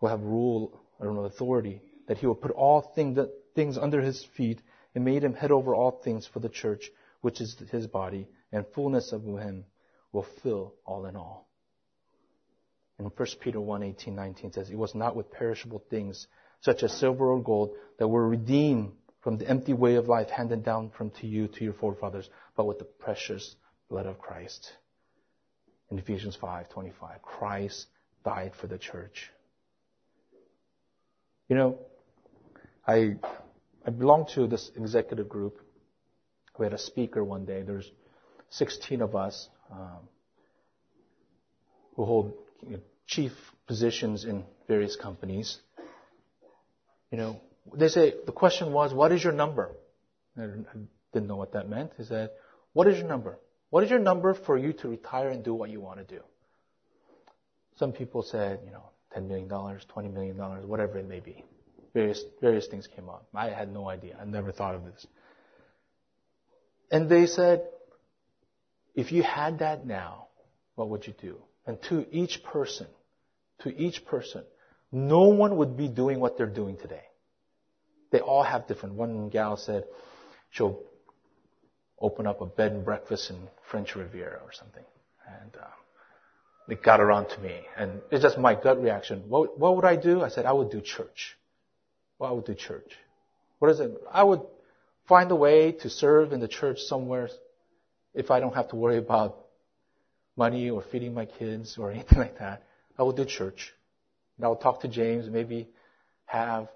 will 0.01 0.09
have 0.09 0.23
rule, 0.23 0.81
I 1.01 1.05
don't 1.05 1.15
know, 1.15 1.25
authority, 1.25 1.83
that 2.07 2.19
he 2.19 2.27
will 2.27 2.35
put 2.35 2.51
all 2.51 2.81
things, 2.95 3.19
things 3.55 3.79
under 3.79 4.01
his 4.01 4.25
feet 4.37 4.61
and 4.95 5.05
made 5.05 5.23
him 5.23 5.35
head 5.35 5.51
over 5.51 5.75
all 5.75 6.01
things 6.03 6.27
for 6.27 6.41
the 6.41 6.49
church, 6.49 6.91
which 7.21 7.41
is 7.41 7.57
his 7.71 7.87
body, 7.87 8.29
and 8.53 8.65
fullness 8.75 9.13
of 9.13 9.23
him 9.23 9.65
will 10.13 10.27
fill 10.43 10.75
all 10.85 11.07
in 11.07 11.17
all. 11.17 11.49
And 12.99 13.11
1 13.15 13.29
Peter 13.41 13.61
1, 13.61 13.83
18, 13.83 14.15
19 14.15 14.53
says, 14.53 14.71
It 14.71 14.79
was 14.79 14.95
not 14.95 15.15
with 15.15 15.31
perishable 15.31 15.83
things, 15.91 16.27
such 16.61 16.83
as 16.83 16.93
silver 16.93 17.31
or 17.31 17.41
gold, 17.43 17.77
that 17.99 18.09
were 18.09 18.29
redeemed 18.29 18.93
from 19.21 19.37
the 19.37 19.49
empty 19.49 19.73
way 19.73 19.97
of 19.97 20.09
life 20.09 20.31
handed 20.31 20.65
down 20.65 20.91
from 20.91 21.11
to 21.11 21.27
you, 21.27 21.49
to 21.49 21.65
your 21.65 21.75
forefathers, 21.75 22.29
but 22.57 22.67
with 22.67 22.79
the 22.79 22.85
precious 22.85 23.55
blood 23.89 24.07
of 24.07 24.19
Christ. 24.19 24.73
In 25.91 25.99
Ephesians 25.99 26.37
5:25, 26.37 27.23
Christ 27.23 27.87
died 28.25 28.55
for 28.55 28.67
the 28.67 28.79
church. 28.79 29.31
You 31.49 31.57
know, 31.57 31.79
I 32.87 33.17
I 33.87 33.91
belong 33.91 34.27
to 34.35 34.47
this 34.47 34.71
executive 34.77 35.29
group. 35.29 35.61
We 36.59 36.67
had 36.67 36.75
a 36.75 36.79
speaker 36.79 37.25
one 37.25 37.47
day. 37.47 37.63
There's 37.63 37.91
16 38.51 39.01
of 39.03 39.15
us 39.15 39.49
um, 39.71 40.09
who 41.95 42.05
hold 42.05 42.33
you 42.63 42.73
know, 42.73 42.81
chief 43.07 43.33
positions 43.67 44.25
in 44.25 44.45
various 44.67 44.97
companies. 44.97 45.59
You 47.11 47.19
know, 47.19 47.41
they 47.75 47.89
say, 47.89 48.15
the 48.27 48.33
question 48.33 48.73
was, 48.73 48.93
what 48.93 49.13
is 49.13 49.23
your 49.23 49.33
number? 49.33 49.71
I 50.37 50.47
didn't 51.13 51.29
know 51.29 51.37
what 51.37 51.53
that 51.53 51.69
meant. 51.69 51.93
He 51.97 52.05
said, 52.05 52.31
what 52.73 52.87
is 52.89 52.99
your 52.99 53.09
number? 53.09 53.39
What 53.71 53.85
is 53.85 53.91
your 53.91 53.99
number 53.99 54.35
for 54.35 54.57
you 54.57 54.73
to 54.75 54.89
retire 54.89 55.29
and 55.29 55.43
do 55.45 55.55
what 55.55 55.71
you 55.71 55.81
want 55.81 56.07
to 56.07 56.17
do? 56.17 56.23
Some 57.77 57.93
people 57.93 58.23
said, 58.23 58.61
you 58.65 58.71
know, 58.71 58.91
$10 59.17 59.27
million, 59.27 59.49
$20 59.49 60.13
million, 60.13 60.37
whatever 60.69 60.99
it 60.99 61.09
may 61.09 61.21
be. 61.21 61.45
Various, 61.95 62.23
various 62.41 62.67
things 62.67 62.87
came 62.87 63.09
up. 63.09 63.27
I 63.35 63.49
had 63.49 63.73
no 63.73 63.89
idea. 63.89 64.17
I 64.21 64.25
never 64.25 64.53
thought 64.53 64.75
of 64.75 64.85
this. 64.85 65.07
And 66.91 67.09
they 67.09 67.27
said, 67.27 67.65
if 68.95 69.13
you 69.13 69.23
had 69.23 69.61
that 69.61 69.87
now, 69.87 70.27
what 70.75 70.89
would 70.91 71.07
you 71.07 71.15
do? 71.21 71.39
And 71.67 71.81
to 71.89 72.07
each 72.11 72.43
person, 72.43 72.87
to 73.61 73.77
each 73.77 74.05
person, 74.07 74.45
no 74.91 75.29
one 75.29 75.57
would 75.57 75.77
be 75.77 75.89
doing 75.89 76.21
what 76.21 76.37
they're 76.37 76.47
doing 76.47 76.77
today. 76.77 77.05
They 78.11 78.21
all 78.21 78.43
have 78.43 78.67
different. 78.67 78.95
One 78.95 79.29
gal 79.29 79.57
said 79.57 79.85
she'll 80.51 80.81
open 82.01 82.27
up 82.27 82.41
a 82.41 82.47
bed 82.47 82.73
and 82.73 82.85
breakfast 82.85 83.31
in 83.31 83.37
French 83.71 83.95
Riviera 83.95 84.41
or 84.43 84.53
something. 84.53 84.85
And 85.43 85.55
uh, 85.57 85.67
it 86.69 86.83
got 86.83 87.01
around 87.01 87.31
to 87.31 87.41
me. 87.41 87.55
And 87.77 88.01
it's 88.11 88.23
just 88.23 88.39
my 88.39 88.55
gut 88.55 88.81
reaction. 88.81 89.25
What, 89.29 89.59
what 89.59 89.77
would 89.77 89.85
I 89.85 89.97
do? 89.97 90.23
I 90.23 90.29
said, 90.29 90.45
I 90.45 90.53
would 90.53 90.71
do 90.71 90.81
church. 90.81 91.37
Well, 92.19 92.31
I 92.31 92.33
would 92.33 92.45
do 92.45 92.55
church. 92.55 92.93
What 93.59 93.71
is 93.71 93.81
it? 93.81 93.91
I 94.13 94.23
would 94.23 94.43
find 95.09 95.31
a 95.31 95.37
way 95.37 95.73
to 95.73 95.91
serve 95.91 96.33
in 96.33 96.41
the 96.41 96.49
church 96.49 96.81
somewhere 96.81 97.31
if 98.15 98.31
I 98.31 98.41
don't 98.41 98.55
have 98.55 98.69
to 98.69 98.77
worry 98.77 98.99
about 98.99 99.47
money 100.37 100.71
or 100.71 100.83
feeding 100.83 101.15
my 101.15 101.25
kids 101.25 101.79
or 101.79 101.91
anything 101.93 102.19
like 102.19 102.39
that. 102.39 102.65
I 102.99 103.03
would 103.03 103.17
do 103.17 103.25
church. 103.25 103.73
And 104.37 104.45
I 104.45 104.49
would 104.49 104.61
talk 104.61 104.83
to 104.83 104.89
James, 104.89 105.29
maybe 105.29 105.69
have, 106.27 106.69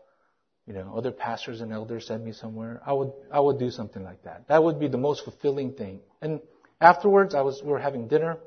you 0.66 0.72
know, 0.72 0.94
other 0.96 1.12
pastors 1.12 1.60
and 1.60 1.72
elders 1.72 2.06
send 2.06 2.24
me 2.24 2.32
somewhere. 2.32 2.80
I 2.86 2.92
would, 2.92 3.12
I 3.30 3.40
would 3.40 3.58
do 3.58 3.70
something 3.70 4.02
like 4.02 4.24
that. 4.24 4.48
That 4.48 4.64
would 4.64 4.80
be 4.80 4.88
the 4.88 4.98
most 4.98 5.24
fulfilling 5.24 5.72
thing. 5.72 6.00
And 6.22 6.40
afterwards, 6.80 7.34
I 7.34 7.42
was, 7.42 7.60
we 7.62 7.70
were 7.70 7.78
having 7.78 8.08
dinner, 8.08 8.38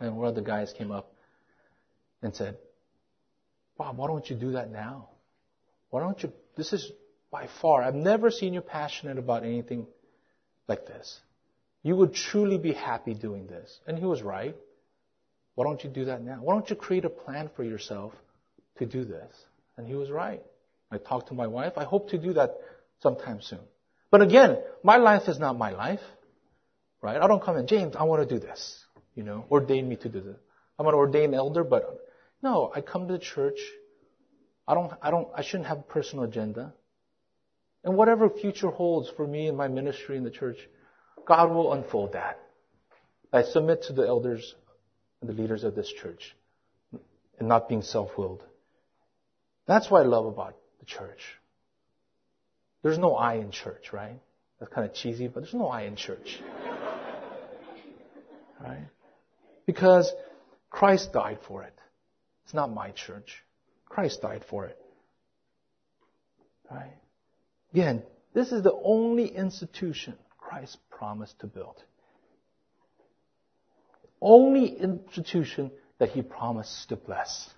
and 0.00 0.16
one 0.16 0.28
of 0.28 0.34
the 0.34 0.42
guys 0.42 0.72
came 0.76 0.90
up 0.90 1.12
and 2.22 2.34
said, 2.34 2.56
Bob, 3.76 3.96
why 3.96 4.06
don't 4.06 4.28
you 4.28 4.36
do 4.36 4.52
that 4.52 4.70
now? 4.70 5.08
Why 5.90 6.00
don't 6.00 6.22
you, 6.22 6.32
this 6.56 6.72
is 6.72 6.90
by 7.30 7.48
far, 7.60 7.82
I've 7.82 7.94
never 7.94 8.30
seen 8.30 8.54
you 8.54 8.60
passionate 8.60 9.18
about 9.18 9.44
anything 9.44 9.86
like 10.68 10.86
this. 10.86 11.20
You 11.82 11.96
would 11.96 12.14
truly 12.14 12.58
be 12.58 12.72
happy 12.72 13.14
doing 13.14 13.46
this. 13.46 13.78
And 13.86 13.98
he 13.98 14.04
was 14.04 14.22
right. 14.22 14.56
Why 15.54 15.64
don't 15.64 15.82
you 15.84 15.90
do 15.90 16.06
that 16.06 16.22
now? 16.22 16.38
Why 16.40 16.54
don't 16.54 16.68
you 16.70 16.76
create 16.76 17.04
a 17.04 17.10
plan 17.10 17.50
for 17.54 17.64
yourself 17.64 18.12
to 18.78 18.86
do 18.86 19.04
this? 19.04 19.32
And 19.76 19.86
he 19.86 19.94
was 19.94 20.10
right. 20.10 20.42
I 20.90 20.98
talked 20.98 21.28
to 21.28 21.34
my 21.34 21.46
wife. 21.46 21.74
I 21.76 21.84
hope 21.84 22.10
to 22.10 22.18
do 22.18 22.34
that 22.34 22.56
sometime 23.02 23.40
soon. 23.42 23.60
But 24.10 24.22
again, 24.22 24.58
my 24.82 24.96
life 24.96 25.28
is 25.28 25.38
not 25.38 25.58
my 25.58 25.72
life. 25.72 26.00
Right? 27.02 27.20
I 27.20 27.26
don't 27.26 27.42
come 27.42 27.56
in, 27.56 27.66
James, 27.66 27.96
I 27.96 28.04
want 28.04 28.26
to 28.26 28.34
do 28.34 28.40
this. 28.40 28.83
You 29.14 29.22
know, 29.22 29.44
ordain 29.50 29.88
me 29.88 29.96
to 29.96 30.08
do 30.08 30.20
this. 30.20 30.36
I'm 30.78 30.86
an 30.86 30.94
ordained 30.94 31.34
elder, 31.34 31.62
but 31.62 32.00
no, 32.42 32.72
I 32.74 32.80
come 32.80 33.06
to 33.06 33.12
the 33.12 33.18
church. 33.18 33.58
I 34.66 34.74
don't, 34.74 34.92
I 35.00 35.10
don't, 35.10 35.28
I 35.34 35.42
shouldn't 35.42 35.68
have 35.68 35.78
a 35.78 35.82
personal 35.82 36.24
agenda. 36.24 36.72
And 37.84 37.96
whatever 37.96 38.30
future 38.30 38.70
holds 38.70 39.10
for 39.10 39.26
me 39.26 39.46
and 39.46 39.56
my 39.56 39.68
ministry 39.68 40.16
in 40.16 40.24
the 40.24 40.30
church, 40.30 40.56
God 41.26 41.52
will 41.52 41.72
unfold 41.72 42.14
that. 42.14 42.40
I 43.32 43.42
submit 43.42 43.84
to 43.84 43.92
the 43.92 44.06
elders 44.06 44.54
and 45.20 45.28
the 45.28 45.34
leaders 45.34 45.64
of 45.64 45.74
this 45.74 45.88
church 45.88 46.34
and 47.38 47.48
not 47.48 47.68
being 47.68 47.82
self-willed. 47.82 48.42
That's 49.66 49.90
what 49.90 50.02
I 50.02 50.06
love 50.06 50.26
about 50.26 50.56
the 50.80 50.86
church. 50.86 51.20
There's 52.82 52.98
no 52.98 53.16
I 53.16 53.36
in 53.36 53.50
church, 53.50 53.92
right? 53.92 54.20
That's 54.60 54.72
kind 54.72 54.88
of 54.88 54.94
cheesy, 54.94 55.28
but 55.28 55.42
there's 55.42 55.54
no 55.54 55.68
I 55.68 55.82
in 55.82 55.96
church. 55.96 56.40
right? 58.60 58.86
Because 59.66 60.12
Christ 60.70 61.12
died 61.12 61.38
for 61.46 61.62
it. 61.62 61.74
It's 62.44 62.54
not 62.54 62.72
my 62.72 62.90
church. 62.90 63.42
Christ 63.86 64.22
died 64.22 64.44
for 64.48 64.66
it. 64.66 64.78
Right? 66.70 66.94
Again, 67.72 68.02
this 68.34 68.52
is 68.52 68.62
the 68.62 68.72
only 68.72 69.26
institution 69.26 70.14
Christ 70.38 70.78
promised 70.90 71.40
to 71.40 71.46
build 71.46 71.82
only 74.24 74.66
institution 74.66 75.70
that 75.98 76.08
He 76.08 76.22
promised 76.22 76.88
to 76.88 76.96
bless. 76.96 77.48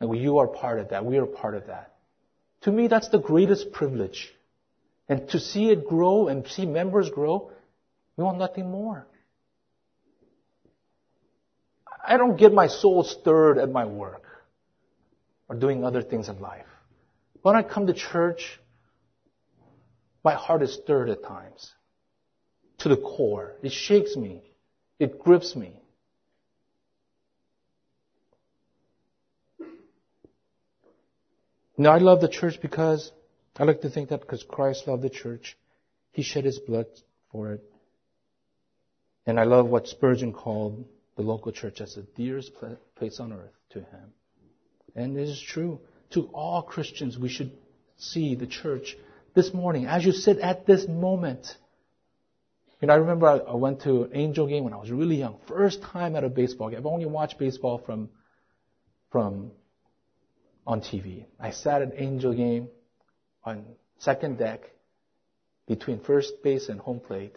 And 0.00 0.16
you 0.16 0.38
are 0.38 0.46
part 0.46 0.78
of 0.78 0.90
that. 0.90 1.04
We 1.04 1.18
are 1.18 1.26
part 1.26 1.54
of 1.54 1.66
that. 1.66 1.94
To 2.62 2.72
me, 2.72 2.86
that's 2.86 3.08
the 3.08 3.18
greatest 3.18 3.72
privilege. 3.72 4.32
And 5.08 5.28
to 5.30 5.40
see 5.40 5.70
it 5.70 5.86
grow 5.86 6.28
and 6.28 6.46
see 6.46 6.64
members 6.64 7.10
grow, 7.10 7.50
we 8.16 8.24
want 8.24 8.38
nothing 8.38 8.70
more. 8.70 9.06
I 12.10 12.16
don't 12.16 12.36
get 12.36 12.52
my 12.52 12.66
soul 12.66 13.04
stirred 13.04 13.56
at 13.56 13.70
my 13.70 13.84
work 13.84 14.24
or 15.48 15.54
doing 15.54 15.84
other 15.84 16.02
things 16.02 16.28
in 16.28 16.40
life. 16.40 16.66
When 17.42 17.54
I 17.54 17.62
come 17.62 17.86
to 17.86 17.94
church, 17.94 18.58
my 20.24 20.34
heart 20.34 20.62
is 20.62 20.74
stirred 20.74 21.08
at 21.08 21.22
times 21.22 21.72
to 22.78 22.88
the 22.88 22.96
core. 22.96 23.54
It 23.62 23.70
shakes 23.70 24.16
me. 24.16 24.42
It 24.98 25.20
grips 25.20 25.54
me. 25.54 25.80
Now, 31.78 31.92
I 31.92 31.98
love 31.98 32.20
the 32.20 32.28
church 32.28 32.60
because 32.60 33.12
I 33.56 33.62
like 33.62 33.82
to 33.82 33.88
think 33.88 34.08
that 34.08 34.20
because 34.20 34.42
Christ 34.42 34.88
loved 34.88 35.02
the 35.02 35.10
church, 35.10 35.56
He 36.10 36.22
shed 36.24 36.44
His 36.44 36.58
blood 36.58 36.86
for 37.30 37.52
it. 37.52 37.62
And 39.26 39.38
I 39.38 39.44
love 39.44 39.68
what 39.68 39.86
Spurgeon 39.86 40.32
called 40.32 40.86
the 41.16 41.22
local 41.22 41.52
church 41.52 41.80
as 41.80 41.94
the 41.94 42.02
dearest 42.16 42.52
place 42.96 43.20
on 43.20 43.32
earth 43.32 43.52
to 43.70 43.80
Him. 43.80 44.12
And 44.94 45.16
it 45.16 45.28
is 45.28 45.40
true. 45.40 45.80
To 46.10 46.28
all 46.34 46.62
Christians, 46.62 47.18
we 47.18 47.28
should 47.28 47.52
see 47.98 48.34
the 48.34 48.46
church 48.46 48.96
this 49.34 49.54
morning, 49.54 49.86
as 49.86 50.04
you 50.04 50.12
sit 50.12 50.38
at 50.38 50.66
this 50.66 50.88
moment, 50.88 51.46
you 52.80 52.88
know, 52.88 52.94
I 52.94 52.96
remember 52.96 53.26
I, 53.26 53.54
went 53.54 53.82
to 53.82 54.04
an 54.04 54.10
Angel 54.14 54.46
game 54.46 54.64
when 54.64 54.72
I 54.72 54.78
was 54.78 54.90
really 54.90 55.16
young. 55.16 55.36
First 55.46 55.82
time 55.82 56.16
at 56.16 56.24
a 56.24 56.28
baseball 56.28 56.70
game. 56.70 56.78
I've 56.78 56.86
only 56.86 57.06
watched 57.06 57.38
baseball 57.38 57.78
from, 57.78 58.08
from, 59.12 59.52
on 60.66 60.80
TV. 60.80 61.26
I 61.38 61.50
sat 61.50 61.82
at 61.82 61.92
Angel 61.96 62.32
game 62.32 62.68
on 63.44 63.64
second 63.98 64.38
deck 64.38 64.62
between 65.68 66.00
first 66.00 66.42
base 66.42 66.68
and 66.68 66.80
home 66.80 67.00
plate, 67.00 67.36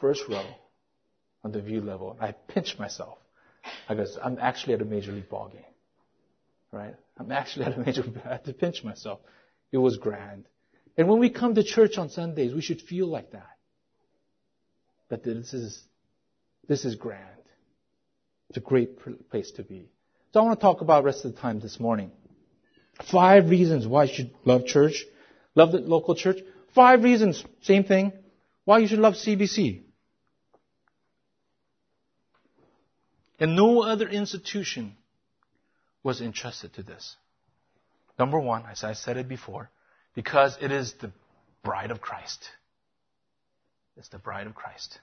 first 0.00 0.22
row 0.28 0.46
on 1.44 1.52
the 1.52 1.60
view 1.60 1.80
level. 1.80 2.16
I 2.20 2.32
pinch 2.32 2.78
myself. 2.78 3.18
I 3.88 3.94
go, 3.94 4.04
I'm 4.22 4.38
actually 4.40 4.74
at 4.74 4.82
a 4.82 4.84
major 4.84 5.12
league 5.12 5.28
ball 5.28 5.48
game. 5.48 5.62
Right? 6.72 6.94
I'm 7.18 7.30
actually 7.30 7.66
at 7.66 7.76
a 7.76 7.80
major, 7.80 8.04
I 8.24 8.32
had 8.32 8.44
to 8.44 8.52
pinch 8.52 8.82
myself. 8.82 9.20
It 9.70 9.78
was 9.78 9.96
grand. 9.96 10.46
And 10.96 11.08
when 11.08 11.18
we 11.18 11.30
come 11.30 11.54
to 11.54 11.62
church 11.62 11.98
on 11.98 12.10
Sundays, 12.10 12.54
we 12.54 12.60
should 12.60 12.80
feel 12.80 13.06
like 13.06 13.32
that 13.32 13.48
that 15.12 15.22
this 15.22 15.52
is, 15.52 15.78
this 16.68 16.86
is 16.86 16.94
grand. 16.94 17.20
It's 18.48 18.56
a 18.56 18.60
great 18.60 18.98
place 19.28 19.50
to 19.52 19.62
be. 19.62 19.90
So 20.32 20.40
I 20.40 20.44
want 20.44 20.58
to 20.58 20.62
talk 20.64 20.80
about 20.80 21.04
rest 21.04 21.26
of 21.26 21.34
the 21.34 21.40
time 21.40 21.60
this 21.60 21.78
morning. 21.78 22.10
Five 23.10 23.50
reasons 23.50 23.86
why 23.86 24.04
you 24.04 24.14
should 24.14 24.30
love 24.46 24.64
church, 24.64 25.04
love 25.54 25.70
the 25.70 25.80
local 25.80 26.14
church. 26.14 26.38
Five 26.74 27.04
reasons, 27.04 27.44
same 27.60 27.84
thing, 27.84 28.12
why 28.64 28.78
you 28.78 28.86
should 28.86 29.00
love 29.00 29.14
CBC. 29.14 29.82
And 33.42 33.56
no 33.56 33.82
other 33.82 34.08
institution 34.08 34.94
was 36.04 36.20
entrusted 36.20 36.74
to 36.74 36.84
this. 36.84 37.16
Number 38.16 38.38
one, 38.38 38.62
as 38.70 38.84
I 38.84 38.92
said 38.92 39.16
it 39.16 39.28
before, 39.28 39.68
because 40.14 40.56
it 40.60 40.70
is 40.70 40.94
the 41.00 41.10
bride 41.64 41.90
of 41.90 42.00
Christ. 42.00 42.48
It's 43.96 44.08
the 44.10 44.18
bride 44.18 44.46
of 44.46 44.54
Christ. 44.54 44.96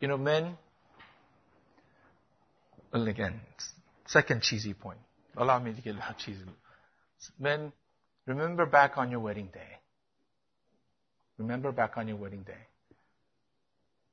You 0.00 0.08
know, 0.08 0.18
men, 0.18 0.58
well, 2.92 3.06
again, 3.06 3.40
second 4.06 4.42
cheesy 4.42 4.74
point. 4.74 4.98
Allow 5.36 5.60
me 5.60 5.74
to 5.74 5.80
get 5.80 5.90
a 5.90 5.98
little 5.98 6.14
cheesy. 6.18 6.40
Men, 7.38 7.72
remember 8.26 8.66
back 8.66 8.98
on 8.98 9.12
your 9.12 9.20
wedding 9.20 9.50
day. 9.54 9.78
Remember 11.38 11.72
back 11.72 11.96
on 11.96 12.08
your 12.08 12.16
wedding 12.16 12.42
day. 12.42 12.66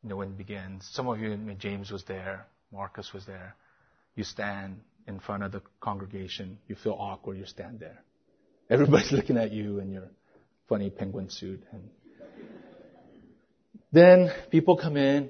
You 0.04 0.10
know, 0.10 0.18
when 0.18 0.30
it 0.30 0.38
begins. 0.38 0.88
Some 0.94 1.08
of 1.08 1.20
you, 1.20 1.36
James 1.58 1.92
was 1.92 2.04
there, 2.04 2.46
Marcus 2.72 3.12
was 3.14 3.26
there. 3.26 3.56
You 4.16 4.24
stand 4.24 4.80
in 5.08 5.20
front 5.20 5.44
of 5.44 5.52
the 5.52 5.62
congregation. 5.82 6.60
You 6.68 6.76
feel 6.76 6.94
awkward. 6.94 7.38
You 7.38 7.46
stand 7.46 7.80
there. 7.80 8.04
Everybody's 8.70 9.12
looking 9.12 9.38
at 9.38 9.52
you 9.52 9.80
in 9.80 9.92
your 9.92 10.10
funny 10.70 10.90
penguin 10.90 11.30
suit. 11.30 11.64
And 11.72 11.90
then 13.92 14.32
people 14.52 14.78
come 14.78 14.98
in, 14.98 15.30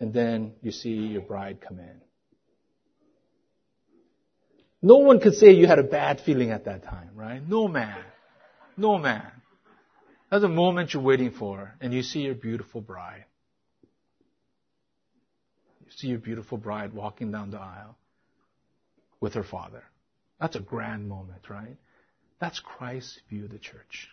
and 0.00 0.12
then 0.12 0.52
you 0.62 0.70
see 0.70 0.90
your 0.90 1.22
bride 1.22 1.60
come 1.60 1.78
in. 1.80 2.00
No 4.80 4.98
one 4.98 5.18
could 5.18 5.34
say 5.34 5.52
you 5.52 5.66
had 5.66 5.80
a 5.80 5.84
bad 5.84 6.20
feeling 6.20 6.50
at 6.50 6.66
that 6.66 6.84
time, 6.84 7.10
right? 7.14 7.46
No 7.46 7.66
man. 7.66 7.98
No 8.76 8.96
man. 8.96 9.32
That's 10.30 10.42
the 10.42 10.48
moment 10.48 10.92
you're 10.92 11.02
waiting 11.02 11.30
for, 11.30 11.74
and 11.80 11.92
you 11.92 12.02
see 12.02 12.20
your 12.20 12.34
beautiful 12.34 12.80
bride. 12.80 13.24
You 15.84 15.90
see 15.96 16.08
your 16.08 16.18
beautiful 16.18 16.58
bride 16.58 16.92
walking 16.92 17.32
down 17.32 17.50
the 17.50 17.58
aisle 17.58 17.96
with 19.20 19.34
her 19.34 19.42
father. 19.42 19.84
That's 20.38 20.56
a 20.56 20.60
grand 20.60 21.08
moment, 21.08 21.48
right? 21.48 21.76
That's 22.40 22.60
Christ's 22.60 23.18
view 23.30 23.44
of 23.44 23.50
the 23.50 23.58
church. 23.58 24.08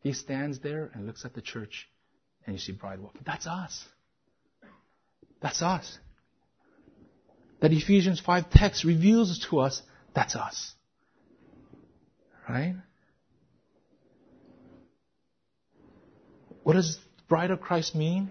He 0.00 0.12
stands 0.12 0.60
there 0.60 0.90
and 0.94 1.06
looks 1.06 1.24
at 1.24 1.34
the 1.34 1.42
church 1.42 1.88
and 2.46 2.54
you 2.54 2.60
see 2.60 2.72
bride 2.72 3.00
walking. 3.00 3.22
That's 3.24 3.46
us. 3.46 3.84
That's 5.40 5.62
us. 5.62 5.98
That 7.60 7.72
Ephesians 7.72 8.20
5 8.20 8.50
text 8.50 8.84
reveals 8.84 9.46
to 9.50 9.60
us, 9.60 9.82
that's 10.14 10.36
us. 10.36 10.74
Right? 12.48 12.76
What 16.70 16.76
does 16.76 17.00
bride 17.28 17.50
of 17.50 17.60
Christ 17.60 17.96
mean? 17.96 18.30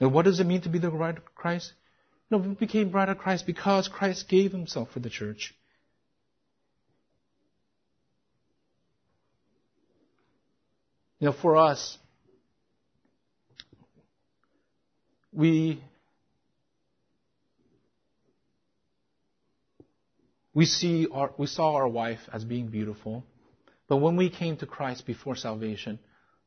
And 0.00 0.12
what 0.12 0.24
does 0.24 0.40
it 0.40 0.44
mean 0.44 0.60
to 0.62 0.68
be 0.68 0.80
the 0.80 0.90
bride 0.90 1.18
of 1.18 1.24
Christ? 1.36 1.72
No, 2.28 2.38
we 2.38 2.52
became 2.54 2.90
bride 2.90 3.10
of 3.10 3.18
Christ 3.18 3.46
because 3.46 3.86
Christ 3.86 4.28
gave 4.28 4.50
himself 4.50 4.90
for 4.90 4.98
the 4.98 5.08
church. 5.08 5.54
Know, 11.20 11.32
for 11.32 11.56
us, 11.56 11.96
we 15.32 15.80
we 20.52 20.64
see 20.64 21.06
our, 21.12 21.30
we 21.38 21.46
saw 21.46 21.76
our 21.76 21.86
wife 21.86 22.18
as 22.32 22.42
being 22.44 22.66
beautiful, 22.66 23.24
but 23.86 23.98
when 23.98 24.16
we 24.16 24.28
came 24.28 24.56
to 24.56 24.66
Christ 24.66 25.06
before 25.06 25.36
salvation, 25.36 26.00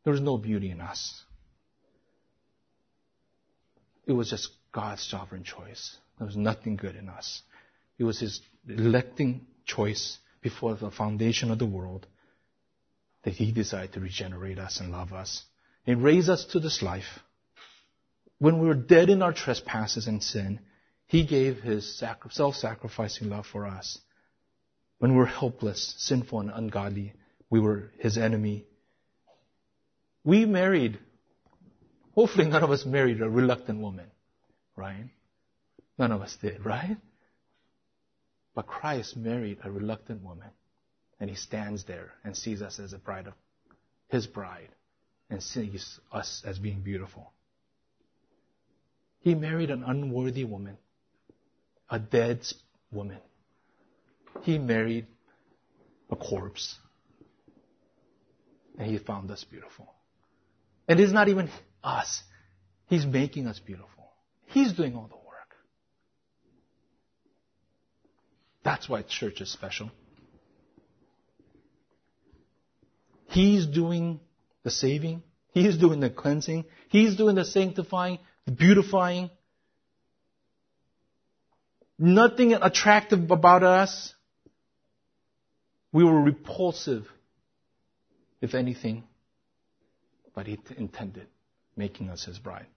there 0.03 0.11
was 0.11 0.21
no 0.21 0.37
beauty 0.37 0.69
in 0.69 0.81
us. 0.81 1.23
It 4.09 4.13
was 4.13 4.31
just 4.31 4.49
God's 4.71 5.03
sovereign 5.03 5.43
choice. 5.43 5.95
There 6.17 6.25
was 6.25 6.35
nothing 6.35 6.77
good 6.77 6.95
in 6.95 7.09
us. 7.09 7.43
It 7.99 8.05
was 8.05 8.19
His 8.19 8.41
electing 8.67 9.45
choice 9.65 10.17
before 10.41 10.73
the 10.73 10.89
foundation 10.89 11.51
of 11.51 11.59
the 11.59 11.67
world 11.67 12.07
that 13.23 13.35
He 13.35 13.51
decided 13.51 13.93
to 13.93 13.99
regenerate 13.99 14.57
us 14.57 14.79
and 14.79 14.91
love 14.91 15.13
us 15.13 15.43
and 15.85 16.03
raise 16.03 16.27
us 16.27 16.43
to 16.45 16.59
this 16.59 16.81
life. 16.81 17.19
When 18.39 18.57
we 18.57 18.67
were 18.67 18.73
dead 18.73 19.11
in 19.11 19.21
our 19.21 19.31
trespasses 19.31 20.07
and 20.07 20.23
sin, 20.23 20.59
He 21.05 21.23
gave 21.23 21.61
His 21.61 21.99
self-sacrificing 21.99 23.29
love 23.29 23.45
for 23.45 23.67
us. 23.67 23.99
When 24.97 25.11
we 25.11 25.17
were 25.17 25.27
helpless, 25.27 25.93
sinful, 25.99 26.39
and 26.39 26.49
ungodly, 26.49 27.13
we 27.51 27.59
were 27.59 27.91
His 27.99 28.17
enemy. 28.17 28.65
We 30.23 30.47
married, 30.47 30.97
hopefully 32.19 32.49
none 32.49 32.65
of 32.65 32.69
us 32.69 32.85
married 32.85 33.21
a 33.21 33.29
reluctant 33.29 33.79
woman, 33.79 34.05
right? 34.75 35.05
None 35.97 36.11
of 36.11 36.21
us 36.21 36.35
did, 36.41 36.65
right? 36.65 36.97
But 38.53 38.67
Christ 38.67 39.15
married 39.15 39.59
a 39.63 39.71
reluctant 39.71 40.21
woman. 40.21 40.49
And 41.21 41.29
he 41.29 41.37
stands 41.37 41.85
there 41.85 42.11
and 42.25 42.35
sees 42.35 42.61
us 42.61 42.77
as 42.77 42.91
a 42.91 42.97
bride 42.97 43.27
of 43.27 43.35
his 44.09 44.27
bride 44.27 44.67
and 45.29 45.41
sees 45.41 45.97
us 46.11 46.43
as 46.45 46.59
being 46.59 46.81
beautiful. 46.81 47.31
He 49.21 49.33
married 49.33 49.69
an 49.69 49.85
unworthy 49.87 50.43
woman, 50.43 50.77
a 51.89 51.99
dead 51.99 52.41
woman. 52.91 53.19
He 54.41 54.57
married 54.57 55.07
a 56.11 56.17
corpse. 56.17 56.75
And 58.77 58.91
he 58.91 58.97
found 58.97 59.31
us 59.31 59.45
beautiful. 59.45 59.93
And 60.85 60.99
it's 60.99 61.13
not 61.13 61.29
even 61.29 61.49
us. 61.83 62.21
He's 62.87 63.05
making 63.05 63.47
us 63.47 63.59
beautiful. 63.59 64.11
He's 64.47 64.73
doing 64.73 64.95
all 64.95 65.07
the 65.07 65.15
work. 65.15 65.55
That's 68.63 68.89
why 68.89 69.03
church 69.03 69.41
is 69.41 69.51
special. 69.51 69.91
He's 73.27 73.67
doing 73.67 74.19
the 74.63 74.71
saving. 74.71 75.21
He's 75.51 75.77
doing 75.77 75.99
the 75.99 76.09
cleansing. 76.09 76.65
He's 76.89 77.15
doing 77.15 77.35
the 77.35 77.45
sanctifying, 77.45 78.19
the 78.45 78.51
beautifying. 78.51 79.29
Nothing 81.97 82.53
attractive 82.53 83.29
about 83.29 83.61
us. 83.61 84.13
We 85.91 86.03
were 86.03 86.21
repulsive, 86.21 87.07
if 88.41 88.53
anything, 88.53 89.03
but 90.33 90.47
He 90.47 90.57
intended 90.77 91.27
making 91.79 92.09
us 92.09 92.25
His 92.25 92.37
bride. 92.37 92.67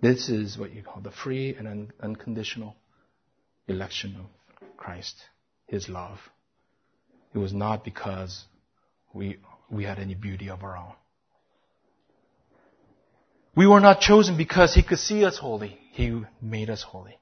This 0.00 0.28
is 0.28 0.56
what 0.56 0.72
you 0.72 0.82
call 0.82 1.02
the 1.02 1.10
free 1.10 1.54
and 1.56 1.66
un- 1.66 1.92
unconditional 2.00 2.76
election 3.66 4.16
of 4.16 4.76
Christ 4.76 5.16
his 5.66 5.88
love. 5.88 6.18
It 7.34 7.38
was 7.38 7.52
not 7.52 7.82
because 7.84 8.44
we, 9.12 9.38
we 9.68 9.82
had 9.82 9.98
any 9.98 10.14
beauty 10.14 10.48
of 10.48 10.62
our 10.62 10.76
own. 10.76 10.92
We 13.56 13.66
were 13.66 13.80
not 13.80 14.00
chosen 14.00 14.36
because 14.36 14.74
he 14.74 14.82
could 14.84 14.98
see 14.98 15.24
us 15.24 15.38
holy. 15.38 15.78
He 15.92 16.22
made 16.40 16.70
us 16.70 16.82
holy. 16.82 17.18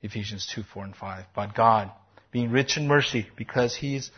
Ephesians 0.00 0.50
2, 0.52 0.64
4, 0.64 0.84
and 0.86 0.96
5. 0.96 1.24
But 1.36 1.54
God, 1.54 1.92
being 2.32 2.50
rich 2.50 2.76
in 2.76 2.88
mercy, 2.88 3.28
because 3.36 3.76
he's, 3.76 4.10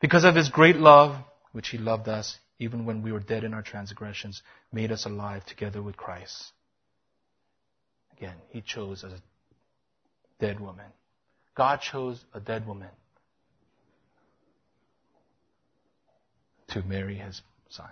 because 0.00 0.24
of 0.24 0.34
his 0.34 0.48
great 0.48 0.76
love, 0.76 1.16
which 1.52 1.68
he 1.68 1.78
loved 1.78 2.08
us, 2.08 2.38
even 2.58 2.84
when 2.84 3.02
we 3.02 3.12
were 3.12 3.20
dead 3.20 3.44
in 3.44 3.54
our 3.54 3.62
transgressions, 3.62 4.42
made 4.72 4.90
us 4.90 5.06
alive 5.06 5.44
together 5.46 5.82
with 5.82 5.96
Christ. 5.96 6.52
Again, 8.16 8.34
he 8.48 8.60
chose 8.62 9.04
a 9.04 9.12
dead 10.40 10.58
woman. 10.58 10.86
God 11.54 11.80
chose 11.80 12.22
a 12.34 12.40
dead 12.40 12.66
woman 12.66 12.88
to 16.68 16.82
marry 16.82 17.16
his 17.16 17.42
son. 17.68 17.88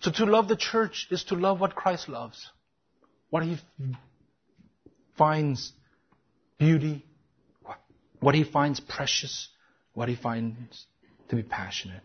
So 0.00 0.10
to 0.10 0.26
love 0.26 0.48
the 0.48 0.56
church 0.56 1.06
is 1.10 1.24
to 1.24 1.34
love 1.34 1.60
what 1.60 1.74
Christ 1.74 2.10
loves, 2.10 2.50
what 3.34 3.42
he 3.42 3.58
finds 5.18 5.72
beauty, 6.56 7.04
what 8.20 8.32
he 8.32 8.44
finds 8.44 8.78
precious, 8.78 9.48
what 9.92 10.08
he 10.08 10.14
finds 10.14 10.86
to 11.28 11.34
be 11.34 11.42
passionate. 11.42 12.00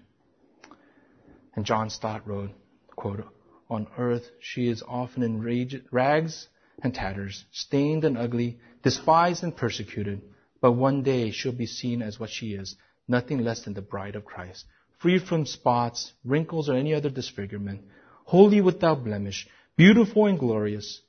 And 1.56 1.66
John 1.66 1.92
Stott 1.92 2.28
wrote, 2.28 2.50
quote, 2.96 3.28
on 3.70 3.86
earth, 3.96 4.24
she 4.40 4.70
is 4.70 4.82
often 4.82 5.22
in 5.22 5.40
rags 5.92 6.48
and 6.82 6.96
tatters, 6.96 7.46
stained 7.52 8.06
and 8.06 8.18
ugly, 8.18 8.58
despised 8.82 9.44
and 9.44 9.56
persecuted. 9.56 10.24
But 10.62 10.72
one 10.72 11.04
day 11.04 11.30
she'll 11.30 11.52
be 11.52 11.68
seen 11.68 12.02
as 12.02 12.20
what 12.20 12.32
she 12.32 12.56
is, 12.56 12.76
nothing 13.08 13.44
less 13.44 13.66
than 13.66 13.76
the 13.76 13.84
bride 13.84 14.16
of 14.16 14.26
Christ, 14.26 14.66
free 14.98 15.20
from 15.20 15.46
spots, 15.46 16.12
wrinkles, 16.26 16.70
or 16.70 16.76
any 16.76 16.96
other 16.96 17.12
disfigurement, 17.12 17.82
holy 18.24 18.62
without 18.62 19.04
blemish, 19.04 19.48
beautiful 19.78 20.26
and 20.26 20.40
glorious. 20.40 21.02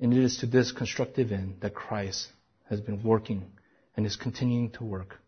And 0.00 0.14
it 0.14 0.22
is 0.22 0.38
to 0.38 0.46
this 0.46 0.72
constructive 0.72 1.30
end 1.30 1.56
that 1.60 1.74
Christ 1.74 2.28
has 2.70 2.80
been 2.80 3.02
working 3.02 3.52
and 3.96 4.06
is 4.06 4.16
continuing 4.16 4.70
to 4.72 4.84
work. 4.84 5.18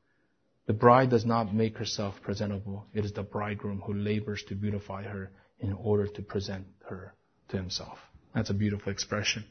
The 0.66 0.72
bride 0.72 1.10
does 1.10 1.26
not 1.26 1.54
make 1.54 1.76
herself 1.76 2.14
presentable. 2.22 2.86
It 2.94 3.04
is 3.04 3.12
the 3.12 3.22
bridegroom 3.22 3.82
who 3.84 3.92
labors 3.92 4.42
to 4.44 4.54
beautify 4.54 5.02
her 5.02 5.30
in 5.58 5.72
order 5.72 6.06
to 6.06 6.22
present 6.22 6.66
her 6.88 7.14
to 7.48 7.56
himself. 7.56 7.98
That's 8.34 8.50
a 8.50 8.54
beautiful 8.54 8.90
expression. 8.90 9.44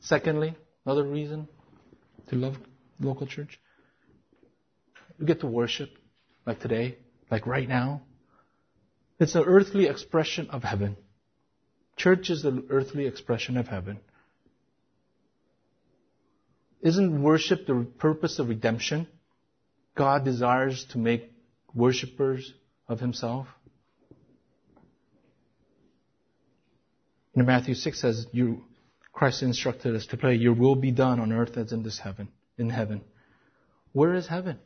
Secondly, 0.00 0.56
another 0.86 1.04
reason 1.04 1.48
to 2.28 2.36
love 2.36 2.56
local 3.00 3.26
church. 3.26 3.60
We 5.18 5.26
get 5.26 5.40
to 5.40 5.46
worship 5.46 5.90
like 6.46 6.60
today, 6.60 6.96
like 7.30 7.46
right 7.46 7.68
now. 7.68 8.02
It's 9.18 9.34
an 9.34 9.44
earthly 9.44 9.86
expression 9.86 10.48
of 10.48 10.62
heaven. 10.62 10.96
Church 12.00 12.30
is 12.30 12.42
the 12.42 12.64
earthly 12.70 13.06
expression 13.06 13.58
of 13.58 13.68
heaven. 13.68 14.00
Isn't 16.80 17.22
worship 17.22 17.66
the 17.66 17.86
purpose 17.98 18.38
of 18.38 18.48
redemption? 18.48 19.06
God 19.94 20.24
desires 20.24 20.86
to 20.92 20.98
make 20.98 21.30
worshippers 21.74 22.54
of 22.88 23.00
himself? 23.00 23.48
In 27.34 27.44
Matthew 27.44 27.74
6 27.74 28.00
says, 28.00 28.26
you, 28.32 28.64
Christ 29.12 29.42
instructed 29.42 29.94
us 29.94 30.06
to 30.06 30.16
pray, 30.16 30.36
your 30.36 30.54
will 30.54 30.76
be 30.76 30.92
done 30.92 31.20
on 31.20 31.32
earth 31.32 31.58
as 31.58 31.70
in 31.70 31.82
this 31.82 31.98
heaven, 31.98 32.28
in 32.56 32.70
heaven. 32.70 33.02
Where 33.92 34.14
is 34.14 34.26
heaven? 34.26 34.58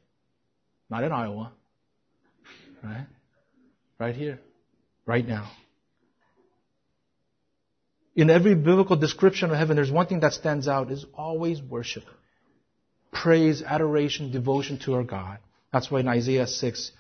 Not 0.89 1.03
in 1.03 1.11
Iowa. 1.11 1.51
Right? 2.81 3.07
Right 3.99 4.15
here. 4.15 4.39
Right 5.05 5.27
now. 5.27 5.51
In 8.15 8.31
every 8.31 8.55
biblical 8.55 8.97
description 8.97 9.51
of 9.51 9.57
heaven, 9.57 9.77
there's 9.77 9.91
one 9.91 10.07
thing 10.07 10.21
that 10.21 10.35
stands 10.35 10.69
out 10.69 10.93
is 10.93 11.05
always 11.15 11.61
worship. 11.61 12.05
Praise, 13.13 13.63
adoration, 13.63 14.31
devotion 14.31 14.79
to 14.85 14.95
our 14.95 15.03
God. 15.03 15.39
That's 15.73 15.91
why 15.91 16.01
in 16.01 16.09
Isaiah 16.09 16.47
6, 16.47 16.93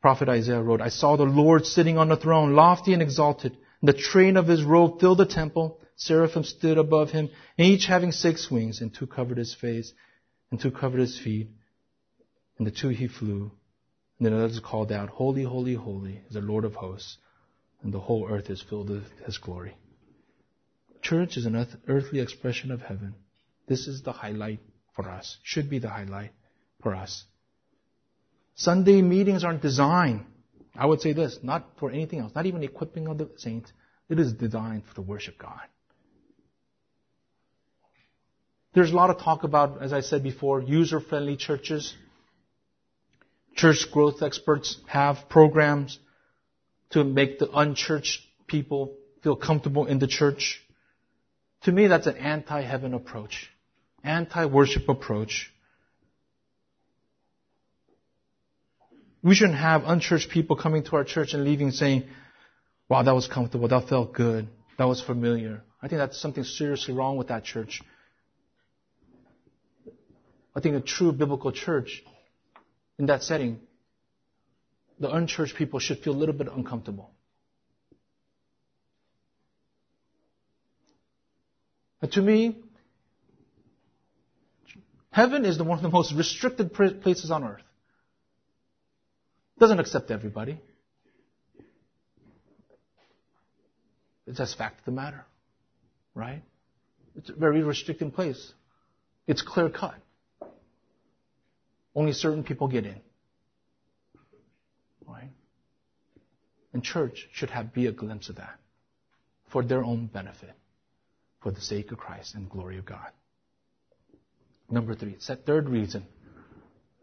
prophet 0.00 0.28
Isaiah 0.28 0.62
wrote, 0.62 0.80
I 0.80 0.88
saw 0.88 1.16
the 1.16 1.24
Lord 1.24 1.66
sitting 1.66 1.98
on 1.98 2.08
the 2.08 2.16
throne, 2.16 2.54
lofty 2.54 2.94
and 2.94 3.02
exalted. 3.02 3.56
And 3.80 3.88
the 3.88 3.92
train 3.92 4.38
of 4.38 4.46
his 4.46 4.64
robe 4.64 5.00
filled 5.00 5.18
the 5.18 5.26
temple. 5.26 5.80
Seraphim 5.96 6.44
stood 6.44 6.78
above 6.78 7.10
him, 7.10 7.28
and 7.58 7.68
each 7.68 7.86
having 7.86 8.10
six 8.10 8.50
wings, 8.50 8.80
and 8.80 8.92
two 8.92 9.06
covered 9.06 9.38
his 9.38 9.54
face, 9.54 9.92
and 10.50 10.58
two 10.58 10.70
covered 10.70 11.00
his 11.00 11.18
feet, 11.18 11.48
and 12.58 12.66
the 12.66 12.70
two 12.70 12.88
he 12.88 13.06
flew. 13.06 13.52
And 14.18 14.26
then 14.26 14.32
others 14.32 14.60
called 14.60 14.90
out, 14.90 15.08
Holy, 15.08 15.44
holy, 15.44 15.74
holy 15.74 16.22
is 16.26 16.34
the 16.34 16.40
Lord 16.40 16.64
of 16.64 16.74
hosts, 16.74 17.18
and 17.82 17.92
the 17.92 18.00
whole 18.00 18.28
earth 18.28 18.50
is 18.50 18.62
filled 18.62 18.90
with 18.90 19.04
his 19.24 19.38
glory. 19.38 19.76
Church 21.04 21.36
is 21.36 21.44
an 21.44 21.66
earthly 21.86 22.20
expression 22.20 22.72
of 22.72 22.80
heaven. 22.80 23.14
This 23.68 23.86
is 23.86 24.02
the 24.02 24.12
highlight 24.12 24.60
for 24.96 25.08
us, 25.08 25.36
should 25.42 25.68
be 25.68 25.78
the 25.78 25.90
highlight 25.90 26.32
for 26.82 26.94
us. 26.94 27.24
Sunday 28.54 29.02
meetings 29.02 29.44
aren't 29.44 29.60
designed, 29.60 30.24
I 30.74 30.86
would 30.86 31.02
say 31.02 31.12
this, 31.12 31.38
not 31.42 31.66
for 31.78 31.90
anything 31.90 32.20
else, 32.20 32.32
not 32.34 32.46
even 32.46 32.62
equipping 32.62 33.06
of 33.06 33.18
the 33.18 33.30
saints. 33.36 33.70
It 34.08 34.18
is 34.18 34.32
designed 34.32 34.84
for 34.86 34.94
to 34.94 35.02
worship 35.02 35.38
God. 35.38 35.60
There's 38.74 38.90
a 38.90 38.96
lot 38.96 39.10
of 39.10 39.18
talk 39.18 39.44
about, 39.44 39.82
as 39.82 39.92
I 39.92 40.00
said 40.00 40.22
before, 40.22 40.62
user-friendly 40.62 41.36
churches. 41.36 41.94
Church 43.54 43.86
growth 43.92 44.22
experts 44.22 44.80
have 44.86 45.28
programs 45.28 45.98
to 46.90 47.04
make 47.04 47.38
the 47.38 47.50
unchurched 47.50 48.20
people 48.46 48.96
feel 49.22 49.36
comfortable 49.36 49.86
in 49.86 49.98
the 49.98 50.08
church. 50.08 50.63
To 51.64 51.72
me, 51.72 51.86
that's 51.86 52.06
an 52.06 52.16
anti-heaven 52.18 52.92
approach, 52.92 53.50
anti-worship 54.02 54.88
approach. 54.88 55.50
We 59.22 59.34
shouldn't 59.34 59.58
have 59.58 59.84
unchurched 59.84 60.28
people 60.28 60.56
coming 60.56 60.84
to 60.84 60.96
our 60.96 61.04
church 61.04 61.32
and 61.32 61.42
leaving 61.44 61.70
saying, 61.70 62.04
wow, 62.90 63.02
that 63.02 63.14
was 63.14 63.26
comfortable, 63.26 63.66
that 63.68 63.88
felt 63.88 64.12
good, 64.12 64.46
that 64.76 64.84
was 64.84 65.00
familiar. 65.00 65.62
I 65.80 65.88
think 65.88 66.00
that's 66.00 66.20
something 66.20 66.44
seriously 66.44 66.92
wrong 66.92 67.16
with 67.16 67.28
that 67.28 67.44
church. 67.44 67.80
I 70.54 70.60
think 70.60 70.76
a 70.76 70.80
true 70.80 71.12
biblical 71.12 71.50
church 71.50 72.02
in 72.98 73.06
that 73.06 73.22
setting, 73.22 73.60
the 75.00 75.10
unchurched 75.10 75.56
people 75.56 75.80
should 75.80 76.00
feel 76.00 76.12
a 76.12 76.20
little 76.20 76.34
bit 76.34 76.48
uncomfortable. 76.54 77.10
And 82.04 82.12
to 82.12 82.20
me, 82.20 82.58
heaven 85.10 85.46
is 85.46 85.56
the, 85.56 85.64
one 85.64 85.78
of 85.78 85.82
the 85.82 85.88
most 85.88 86.12
restricted 86.12 86.74
places 86.74 87.30
on 87.30 87.44
earth. 87.44 87.62
It 89.56 89.60
doesn't 89.60 89.80
accept 89.80 90.10
everybody. 90.10 90.60
It's 94.26 94.36
just 94.36 94.58
fact 94.58 94.80
of 94.80 94.84
the 94.84 94.90
matter, 94.90 95.24
right? 96.14 96.42
It's 97.16 97.30
a 97.30 97.32
very 97.32 97.62
restricted 97.62 98.12
place. 98.12 98.52
It's 99.26 99.40
clear 99.40 99.70
cut. 99.70 99.94
Only 101.94 102.12
certain 102.12 102.44
people 102.44 102.68
get 102.68 102.84
in. 102.84 103.00
Right? 105.08 105.30
And 106.74 106.84
church 106.84 107.28
should 107.32 107.48
have 107.48 107.72
be 107.72 107.86
a 107.86 107.92
glimpse 107.92 108.28
of 108.28 108.36
that 108.36 108.58
for 109.48 109.64
their 109.64 109.82
own 109.82 110.04
benefit, 110.04 110.52
for 111.44 111.52
the 111.52 111.60
sake 111.60 111.92
of 111.92 111.98
Christ 111.98 112.34
and 112.34 112.48
glory 112.48 112.78
of 112.78 112.86
God. 112.86 113.10
Number 114.70 114.94
three, 114.94 115.10
it's 115.10 115.28
that 115.28 115.44
third 115.44 115.68
reason 115.68 116.06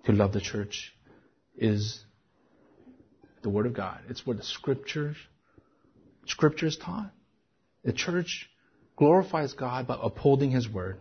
to 0.06 0.12
love 0.12 0.34
the 0.34 0.42
church 0.42 0.94
is 1.56 2.04
the 3.44 3.50
Word 3.50 3.68
of 3.68 3.74
God. 3.74 4.00
It's 4.10 4.26
where 4.26 4.36
the 4.36 4.44
Scriptures, 4.44 5.16
Scripture 6.26 6.66
is 6.66 6.76
taught. 6.76 7.12
The 7.84 7.94
church 7.94 8.50
glorifies 8.96 9.54
God 9.54 9.86
by 9.86 9.98
upholding 10.02 10.50
His 10.50 10.68
Word. 10.68 10.98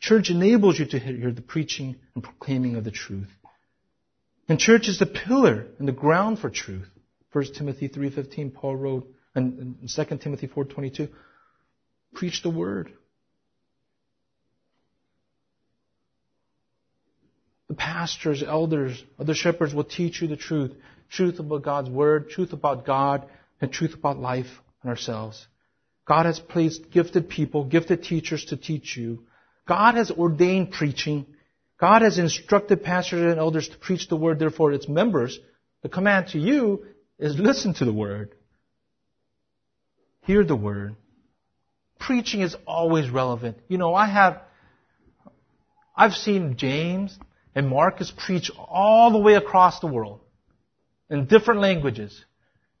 Church 0.00 0.30
enables 0.30 0.78
you 0.78 0.86
to 0.86 0.98
hear 0.98 1.32
the 1.32 1.42
preaching 1.42 1.96
and 2.14 2.24
proclaiming 2.24 2.76
of 2.76 2.84
the 2.84 2.90
truth. 2.90 3.28
And 4.48 4.58
church 4.58 4.88
is 4.88 4.98
the 4.98 5.06
pillar 5.06 5.66
and 5.78 5.86
the 5.86 5.92
ground 5.92 6.38
for 6.38 6.48
truth. 6.48 6.88
1 7.32 7.44
Timothy 7.54 7.90
3.15, 7.90 8.54
Paul 8.54 8.76
wrote, 8.76 9.14
and 9.34 9.76
2 9.86 10.04
Timothy 10.16 10.48
4.22, 10.48 11.10
preach 12.14 12.42
the 12.42 12.50
word. 12.50 12.92
The 17.68 17.74
pastors, 17.74 18.42
elders, 18.42 19.02
other 19.18 19.34
shepherds 19.34 19.72
will 19.72 19.84
teach 19.84 20.20
you 20.20 20.28
the 20.28 20.36
truth. 20.36 20.72
Truth 21.10 21.38
about 21.38 21.62
God's 21.62 21.90
word, 21.90 22.30
truth 22.30 22.52
about 22.52 22.84
God, 22.84 23.28
and 23.60 23.72
truth 23.72 23.94
about 23.94 24.18
life 24.18 24.50
and 24.82 24.90
ourselves. 24.90 25.46
God 26.06 26.26
has 26.26 26.38
placed 26.38 26.90
gifted 26.90 27.28
people, 27.28 27.64
gifted 27.64 28.02
teachers 28.02 28.44
to 28.46 28.56
teach 28.56 28.96
you 28.96 29.24
God 29.66 29.94
has 29.94 30.10
ordained 30.10 30.72
preaching. 30.72 31.26
God 31.78 32.02
has 32.02 32.18
instructed 32.18 32.82
pastors 32.82 33.22
and 33.22 33.38
elders 33.38 33.68
to 33.68 33.78
preach 33.78 34.08
the 34.08 34.16
word, 34.16 34.38
therefore 34.38 34.72
its 34.72 34.88
members. 34.88 35.38
The 35.82 35.88
command 35.88 36.28
to 36.28 36.38
you 36.38 36.86
is 37.18 37.38
listen 37.38 37.74
to 37.74 37.84
the 37.84 37.92
word. 37.92 38.34
Hear 40.22 40.44
the 40.44 40.56
word. 40.56 40.96
Preaching 42.06 42.40
is 42.40 42.56
always 42.66 43.10
relevant. 43.10 43.58
You 43.68 43.78
know, 43.78 43.94
I 43.94 44.06
have, 44.06 44.42
I've 45.96 46.14
seen 46.14 46.56
James 46.56 47.16
and 47.54 47.68
Marcus 47.68 48.12
preach 48.16 48.50
all 48.56 49.12
the 49.12 49.18
way 49.18 49.34
across 49.34 49.80
the 49.80 49.86
world 49.86 50.20
in 51.08 51.26
different 51.26 51.60
languages. 51.60 52.24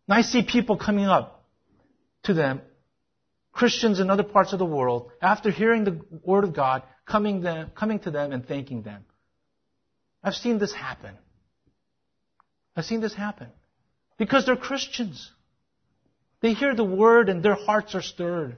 And 0.08 0.18
I 0.18 0.22
see 0.22 0.42
people 0.42 0.76
coming 0.76 1.06
up 1.06 1.44
to 2.24 2.34
them 2.34 2.62
Christians 3.52 4.00
in 4.00 4.10
other 4.10 4.22
parts 4.22 4.52
of 4.52 4.58
the 4.58 4.64
world, 4.64 5.12
after 5.20 5.50
hearing 5.50 5.84
the 5.84 6.00
Word 6.24 6.44
of 6.44 6.54
God, 6.54 6.82
coming, 7.06 7.42
them, 7.42 7.70
coming 7.74 7.98
to 8.00 8.10
them 8.10 8.32
and 8.32 8.46
thanking 8.46 8.82
them. 8.82 9.04
I've 10.24 10.34
seen 10.34 10.58
this 10.58 10.72
happen. 10.72 11.14
I've 12.74 12.86
seen 12.86 13.00
this 13.00 13.14
happen. 13.14 13.48
Because 14.16 14.46
they're 14.46 14.56
Christians. 14.56 15.30
They 16.40 16.54
hear 16.54 16.74
the 16.74 16.84
Word 16.84 17.28
and 17.28 17.42
their 17.42 17.54
hearts 17.54 17.94
are 17.94 18.02
stirred. 18.02 18.56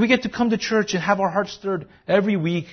We 0.00 0.08
get 0.08 0.22
to 0.22 0.30
come 0.30 0.48
to 0.48 0.56
church 0.56 0.94
and 0.94 1.02
have 1.02 1.20
our 1.20 1.28
hearts 1.28 1.52
stirred 1.52 1.86
every 2.08 2.34
week 2.34 2.64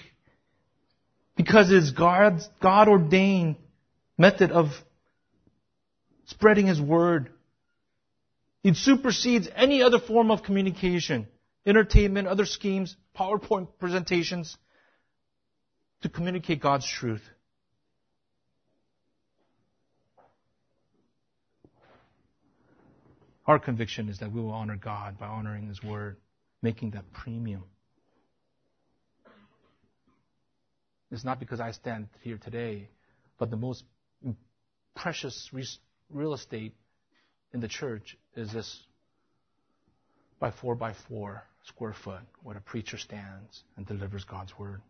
because 1.36 1.70
it's 1.70 1.92
God's 1.92 2.48
God 2.62 2.88
ordained 2.88 3.58
method 4.18 4.52
of 4.52 4.68
spreading 6.28 6.68
His 6.68 6.80
Word. 6.80 7.30
It 8.64 8.78
supersedes 8.78 9.50
any 9.54 9.82
other 9.82 10.00
form 10.00 10.32
of 10.32 10.44
communication, 10.44 11.28
entertainment, 11.66 12.30
other 12.30 12.46
schemes, 12.46 12.96
PowerPoint 13.14 13.68
presentations 13.78 14.56
to 16.04 16.08
communicate 16.10 16.62
God's 16.62 16.88
truth. 16.88 17.24
Our 23.46 23.60
conviction 23.60 24.08
is 24.08 24.20
that 24.20 24.32
we 24.32 24.40
will 24.40 24.52
honor 24.52 24.78
God 24.78 25.20
by 25.20 25.28
honoring 25.28 25.68
His 25.68 25.84
Word, 25.84 26.16
making 26.62 26.92
that 26.92 27.12
premium. 27.14 27.64
It's 31.12 31.24
not 31.24 31.40
because 31.40 31.60
I 31.60 31.72
stand 31.72 32.08
here 32.22 32.38
today, 32.38 32.90
but 33.38 33.50
the 33.50 33.58
most 33.58 33.84
precious 34.96 35.50
real 36.10 36.34
estate 36.34 36.74
in 37.54 37.62
the 37.62 37.68
church 37.68 38.18
is 38.36 38.52
this 38.52 38.84
by 40.40 40.52
four 40.52 40.76
by 40.76 40.94
four 41.08 41.44
square 41.66 41.94
foot 42.04 42.22
where 42.44 42.58
a 42.58 42.62
preacher 42.62 42.98
stands 42.98 43.64
and 43.76 43.86
delivers 43.86 44.24
God's 44.26 44.58
word. 44.58 44.82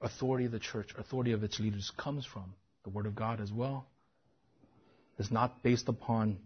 Authority 0.00 0.46
of 0.46 0.52
the 0.52 0.58
church, 0.58 0.90
authority 0.98 1.32
of 1.32 1.42
its 1.42 1.58
leaders 1.58 1.90
comes 1.96 2.26
from 2.26 2.52
the 2.84 2.90
word 2.90 3.06
of 3.06 3.14
God 3.14 3.40
as 3.40 3.52
well. 3.52 3.86
It's 5.18 5.30
not 5.30 5.62
based 5.62 5.88
upon 5.88 6.38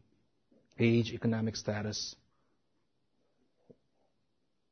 age, 0.79 1.13
economic 1.13 1.57
status, 1.57 2.15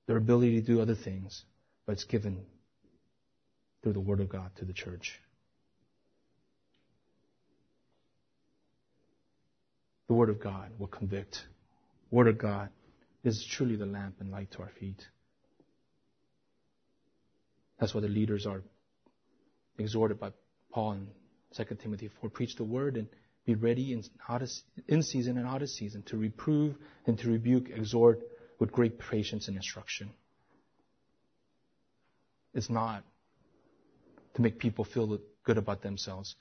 their 0.09 0.17
ability 0.17 0.61
to 0.61 0.67
do 0.67 0.81
other 0.81 0.95
things, 0.97 1.45
but 1.87 1.93
it's 1.93 2.05
given 2.05 2.41
through 3.83 3.93
the 3.93 4.01
word 4.01 4.21
of 4.21 4.29
God 4.29 4.51
to 4.57 4.65
the 4.65 4.73
church. 4.73 5.21
The 10.09 10.15
Word 10.15 10.31
of 10.31 10.41
God 10.41 10.71
will 10.79 10.87
convict. 10.87 11.45
Word 12.11 12.29
of 12.29 12.39
God 12.39 12.71
is 13.23 13.45
truly 13.45 13.77
the 13.77 13.85
lamp 13.85 14.15
and 14.21 14.31
light 14.31 14.51
to 14.53 14.63
our 14.63 14.71
feet. 14.81 15.07
That's 17.79 17.95
why 17.95 18.01
the 18.01 18.09
leaders 18.09 18.47
are 18.47 18.63
exhorted 19.79 20.19
by 20.19 20.31
Paul 20.73 20.93
in 20.93 21.09
2 21.55 21.77
Timothy 21.83 22.11
4. 22.23 22.31
Preach 22.31 22.57
the 22.57 22.65
word 22.65 22.97
and 22.97 23.07
be 23.45 23.55
ready 23.55 23.93
in, 23.93 24.03
in 24.89 25.03
season 25.03 25.37
and 25.37 25.47
out 25.47 25.61
of 25.61 25.69
season 25.69 26.03
to 26.05 26.17
reprove 26.17 26.75
and 27.07 27.19
to 27.19 27.29
rebuke, 27.29 27.69
exhort 27.69 28.23
with 28.59 28.73
great 28.73 28.99
patience 28.99 29.49
and 29.49 29.57
instruction. 29.57 30.11
It's 32.55 32.71
not 32.71 33.05
to 34.35 34.43
make 34.43 34.59
people 34.59 34.85
feel 34.85 35.19
good 35.45 35.59
about 35.59 35.83
themselves. 35.83 36.35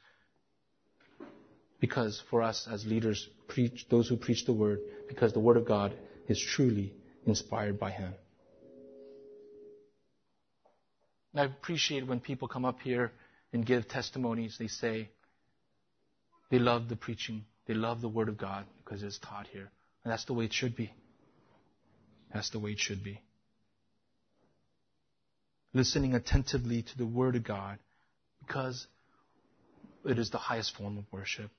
Because 1.80 2.21
for 2.30 2.41
us 2.41 2.67
as 2.71 2.86
leaders, 2.86 3.27
preach 3.47 3.86
those 3.89 4.08
who 4.08 4.17
preach 4.17 4.45
the 4.45 4.53
word, 4.53 4.80
because 5.08 5.34
the 5.34 5.39
word 5.39 5.58
of 5.58 5.65
God 5.65 5.93
is 6.27 6.39
truly 6.39 6.93
inspired 7.25 7.80
by 7.80 7.91
Him. 7.91 8.13
I 11.36 11.43
appreciate 11.43 12.08
when 12.08 12.19
people 12.19 12.47
come 12.47 12.65
up 12.65 12.80
here 12.82 13.12
and 13.53 13.65
give 13.65 13.88
testimonies. 13.88 14.56
They 14.58 14.67
say 14.67 15.10
they 16.49 16.58
love 16.58 16.89
the 16.89 16.95
preaching, 16.95 17.45
they 17.67 17.75
love 17.75 18.01
the 18.01 18.10
Word 18.10 18.30
of 18.30 18.38
God 18.38 18.65
because 18.84 19.03
it's 19.03 19.19
taught 19.19 19.47
here. 19.47 19.69
And 20.03 20.12
that's 20.12 20.25
the 20.25 20.34
way 20.34 20.45
it 20.45 20.53
should 20.53 20.75
be. 20.75 20.91
That's 22.34 22.50
the 22.50 22.60
way 22.60 22.72
it 22.72 22.80
should 22.80 23.04
be. 23.04 23.22
Listening 25.74 26.16
attentively 26.16 26.82
to 26.82 26.98
the 26.98 27.06
Word 27.06 27.36
of 27.36 27.44
God 27.44 27.80
because 28.46 28.88
it 30.06 30.18
is 30.18 30.30
the 30.30 30.38
highest 30.38 30.76
form 30.76 30.98
of 30.98 31.06
worship. 31.12 31.52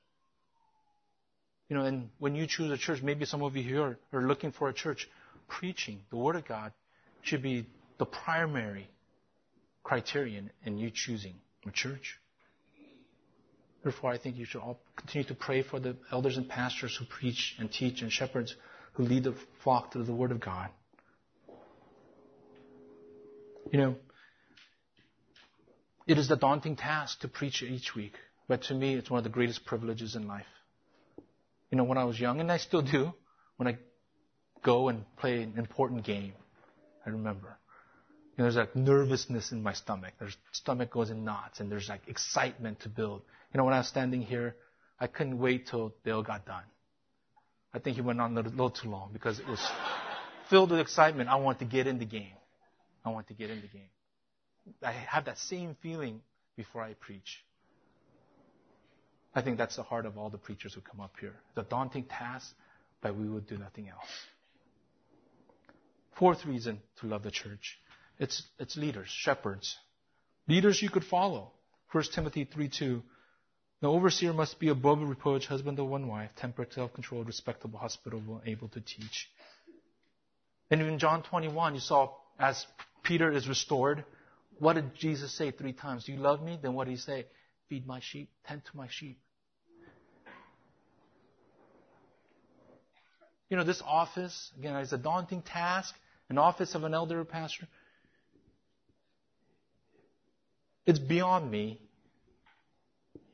You 1.69 1.77
know, 1.77 1.85
and 1.85 2.09
when 2.19 2.35
you 2.35 2.47
choose 2.47 2.71
a 2.71 2.79
church, 2.79 3.03
maybe 3.03 3.27
some 3.27 3.43
of 3.43 3.55
you 3.55 3.63
here 3.63 3.99
are 4.13 4.23
looking 4.23 4.53
for 4.53 4.69
a 4.69 4.73
church, 4.73 5.09
preaching 5.49 6.01
the 6.11 6.17
Word 6.17 6.37
of 6.37 6.49
God 6.49 6.73
should 7.23 7.43
be 7.43 7.67
the 7.99 8.07
primary 8.07 8.89
criterion 9.83 10.51
in 10.65 10.79
you 10.79 10.91
choosing 10.91 11.35
a 11.67 11.71
church. 11.71 12.19
Therefore, 13.83 14.11
I 14.11 14.19
think 14.19 14.37
you 14.37 14.45
should 14.45 14.61
all 14.61 14.81
continue 14.97 15.27
to 15.29 15.35
pray 15.35 15.63
for 15.63 15.79
the 15.79 15.97
elders 16.11 16.37
and 16.37 16.49
pastors 16.49 16.97
who 16.97 17.05
preach 17.05 17.55
and 17.59 17.71
teach 17.71 18.03
and 18.03 18.11
shepherds 18.11 18.55
who 18.99 19.05
lead 19.05 19.23
the 19.23 19.35
flock 19.63 19.93
to 19.93 20.03
the 20.03 20.13
Word 20.13 20.33
of 20.33 20.41
God. 20.41 20.69
You 23.71 23.79
know, 23.79 23.95
it 26.07 26.19
is 26.19 26.29
a 26.33 26.37
daunting 26.37 26.75
task 26.75 27.21
to 27.21 27.29
preach 27.29 27.63
each 27.63 27.95
week, 27.95 28.15
but 28.49 28.63
to 28.65 28.75
me, 28.75 28.95
it's 28.95 29.09
one 29.09 29.19
of 29.19 29.25
the 29.25 29.31
greatest 29.31 29.65
privileges 29.65 30.17
in 30.17 30.27
life. 30.27 30.47
You 31.71 31.79
know, 31.79 31.85
when 31.85 31.97
I 31.97 32.05
was 32.05 32.19
young, 32.19 32.41
and 32.41 32.51
I 32.51 32.57
still 32.57 32.83
do, 32.83 33.13
when 33.57 33.69
I 33.69 33.79
go 34.65 34.89
and 34.89 35.05
play 35.17 35.43
an 35.43 35.55
important 35.57 36.05
game, 36.05 36.33
I 37.07 37.11
remember. 37.11 37.57
You 38.37 38.39
know, 38.39 38.45
there's 38.51 38.57
like 38.57 38.75
nervousness 38.75 39.53
in 39.53 39.63
my 39.63 39.75
stomach. 39.75 40.15
There's 40.19 40.37
stomach 40.51 40.91
goes 40.91 41.11
in 41.11 41.25
knots, 41.25 41.61
and 41.61 41.71
there's 41.71 41.89
like 41.89 42.01
excitement 42.09 42.81
to 42.81 42.89
build. 42.89 43.23
You 43.55 43.59
know, 43.59 43.65
when 43.65 43.75
I 43.75 43.79
was 43.79 43.87
standing 43.87 44.23
here, 44.23 44.57
I 44.99 45.07
couldn't 45.07 45.39
wait 45.39 45.69
till 45.69 45.95
Dale 46.05 46.25
got 46.25 46.47
done. 46.47 46.65
I 47.73 47.79
think 47.79 47.97
he 47.97 48.03
went 48.03 48.21
on 48.21 48.37
a 48.37 48.43
little 48.43 48.71
too 48.71 48.89
long 48.89 49.11
because 49.13 49.39
it 49.39 49.47
was 49.47 49.61
filled 50.49 50.71
with 50.71 50.81
excitement. 50.81 51.29
I 51.29 51.37
want 51.37 51.59
to 51.59 51.65
get 51.65 51.87
in 51.87 51.99
the 51.99 52.05
game. 52.05 52.33
I 53.05 53.11
want 53.11 53.29
to 53.29 53.35
get 53.35 53.51
in 53.51 53.61
the 53.61 53.69
game. 53.69 53.91
I 54.83 54.93
have 54.93 55.27
that 55.27 55.39
same 55.39 55.77
feeling 55.83 56.21
before 56.57 56.83
I 56.83 56.95
preach. 56.95 57.45
I 59.35 59.43
think 59.43 59.59
that's 59.59 59.77
the 59.77 59.83
heart 59.83 60.07
of 60.07 60.19
all 60.19 60.31
the 60.31 60.39
preachers 60.39 60.75
who 60.75 60.81
come 60.81 61.01
up 61.01 61.15
here. 61.21 61.35
The 61.55 61.63
daunting 61.63 62.05
task, 62.05 62.53
but 63.01 63.17
we 63.17 63.29
would 63.29 63.47
do 63.47 63.57
nothing 63.57 63.89
else. 63.89 64.09
Fourth 66.19 66.45
reason 66.45 66.81
to 67.01 67.07
love 67.07 67.23
the 67.23 67.31
church. 67.31 67.79
It's, 68.19 68.43
it's 68.59 68.77
leaders, 68.77 69.09
shepherds. 69.09 69.77
Leaders 70.49 70.83
you 70.83 70.91
could 70.91 71.05
follow. 71.05 71.53
1 71.93 72.05
Timothy 72.13 72.45
3 72.45 72.69
2. 72.69 73.03
The 73.81 73.88
overseer 73.88 74.33
must 74.33 74.59
be 74.59 74.69
above 74.69 75.01
reproach, 75.01 75.47
husband 75.47 75.79
of 75.79 75.87
one 75.87 76.09
wife, 76.09 76.31
temperate, 76.37 76.73
self-controlled, 76.73 77.27
respectable, 77.27 77.79
hospitable, 77.79 78.43
able 78.45 78.69
to 78.69 78.81
teach. 78.81 79.29
And 80.71 80.83
in 80.83 80.99
John 80.99 81.23
21, 81.23 81.75
you 81.75 81.81
saw 81.81 82.11
as 82.38 82.67
Peter 83.05 83.31
is 83.31 83.49
restored, 83.49 84.05
what 84.59 84.75
did 84.75 84.95
Jesus 84.97 85.33
say 85.33 85.53
three 85.53 85.73
times? 85.73 86.05
Do 86.05 86.12
you 86.12 86.19
love 86.19 86.43
me? 86.43 86.59
Then 86.61 86.75
what 86.75 86.87
did 86.87 86.91
he 86.93 86.97
say? 86.97 87.27
Feed 87.69 87.87
my 87.87 88.01
sheep, 88.01 88.31
tend 88.47 88.62
to 88.64 88.77
my 88.77 88.88
sheep. 88.91 89.19
You 93.49 93.57
know, 93.57 93.64
this 93.64 93.83
office, 93.87 94.51
again, 94.59 94.77
is 94.77 94.93
a 94.93 94.99
daunting 94.99 95.43
task, 95.43 95.95
an 96.29 96.37
office 96.37 96.75
of 96.75 96.85
an 96.85 96.93
elder 96.93 97.25
pastor. 97.25 97.67
It's 100.85 100.99
beyond 100.99 101.51
me. 101.51 101.81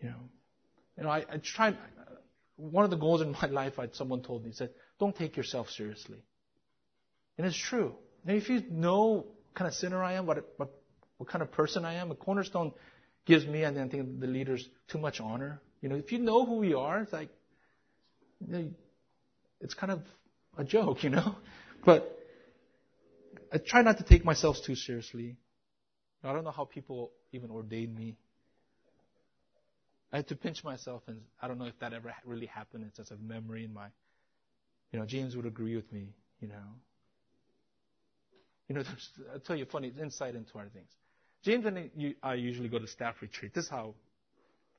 You 0.01 0.11
know, 0.11 0.21
you 0.97 1.05
know, 1.05 1.11
I, 1.11 1.25
I 1.31 1.39
tried. 1.39 1.77
One 2.57 2.85
of 2.85 2.91
the 2.91 2.97
goals 2.97 3.21
in 3.21 3.33
my 3.43 3.49
life, 3.49 3.79
I, 3.79 3.89
someone 3.93 4.23
told 4.23 4.45
me, 4.45 4.53
said, 4.53 4.71
"Don't 4.99 5.17
take 5.17 5.37
yourself 5.37 5.71
seriously," 5.71 6.23
and 7.39 7.47
it's 7.47 7.57
true. 7.57 7.95
Now, 8.25 8.35
if 8.35 8.49
you 8.49 8.63
know 8.71 9.27
what 9.27 9.55
kind 9.55 9.69
of 9.69 9.75
sinner 9.75 10.03
I 10.03 10.15
am, 10.15 10.27
what, 10.27 10.45
what 10.57 10.71
what 11.19 11.29
kind 11.29 11.43
of 11.43 11.53
person 11.53 11.85
I 11.85 11.95
am, 11.95 12.11
a 12.11 12.15
cornerstone 12.15 12.73
gives 13.25 13.47
me 13.47 13.63
and 13.63 13.79
I 13.79 13.89
think 13.89 14.21
the 14.21 14.27
leaders 14.27 14.69
too 14.89 14.99
much 14.99 15.21
honor. 15.21 15.61
You 15.81 15.89
know, 15.89 15.97
if 15.97 16.13
you 16.13 16.19
know 16.19 16.45
who 16.45 16.57
we 16.57 16.75
are, 16.75 17.01
it's 17.01 17.13
like 17.13 17.31
it's 19.61 19.75
kind 19.75 19.93
of 19.93 20.03
a 20.57 20.65
joke, 20.65 21.03
you 21.03 21.11
know. 21.11 21.37
But 21.85 22.19
I 23.53 23.59
try 23.59 23.83
not 23.83 23.99
to 23.99 24.05
take 24.05 24.25
myself 24.25 24.57
too 24.65 24.75
seriously. 24.75 25.37
I 26.23 26.33
don't 26.33 26.45
know 26.45 26.51
how 26.51 26.65
people 26.65 27.11
even 27.33 27.51
ordained 27.51 27.95
me. 27.95 28.17
I 30.15 30.19
had 30.19 30.29
to 30.29 30.37
pinch 30.37 30.63
myself, 30.63 31.03
and 31.09 31.21
I 31.43 31.49
don't 31.49 31.59
know 31.59 31.65
if 31.65 31.77
that 31.81 31.93
ever 31.93 32.15
really 32.25 32.47
happened. 32.47 32.85
It's 32.87 32.99
just 32.99 33.11
a 33.11 33.17
memory 33.17 33.65
in 33.65 33.75
my, 33.75 33.89
you 34.93 35.01
know, 35.01 35.07
James 35.07 35.35
would 35.35 35.45
agree 35.45 35.75
with 35.75 35.93
me, 35.93 36.15
you 36.41 36.47
know. 36.47 36.55
You 38.69 38.77
know, 38.77 38.83
I'll 39.33 39.41
tell 39.41 39.57
you 39.57 39.65
a 39.65 39.67
funny 39.67 39.93
insight 40.01 40.37
into 40.37 40.57
our 40.57 40.69
things. 40.69 40.87
James 41.43 41.67
and 41.67 42.15
I 42.23 42.35
usually 42.35 42.69
go 42.69 42.79
to 42.79 42.87
staff 42.87 43.17
retreat. 43.23 43.55
This 43.55 43.65
is 43.65 43.71
how, 43.71 43.97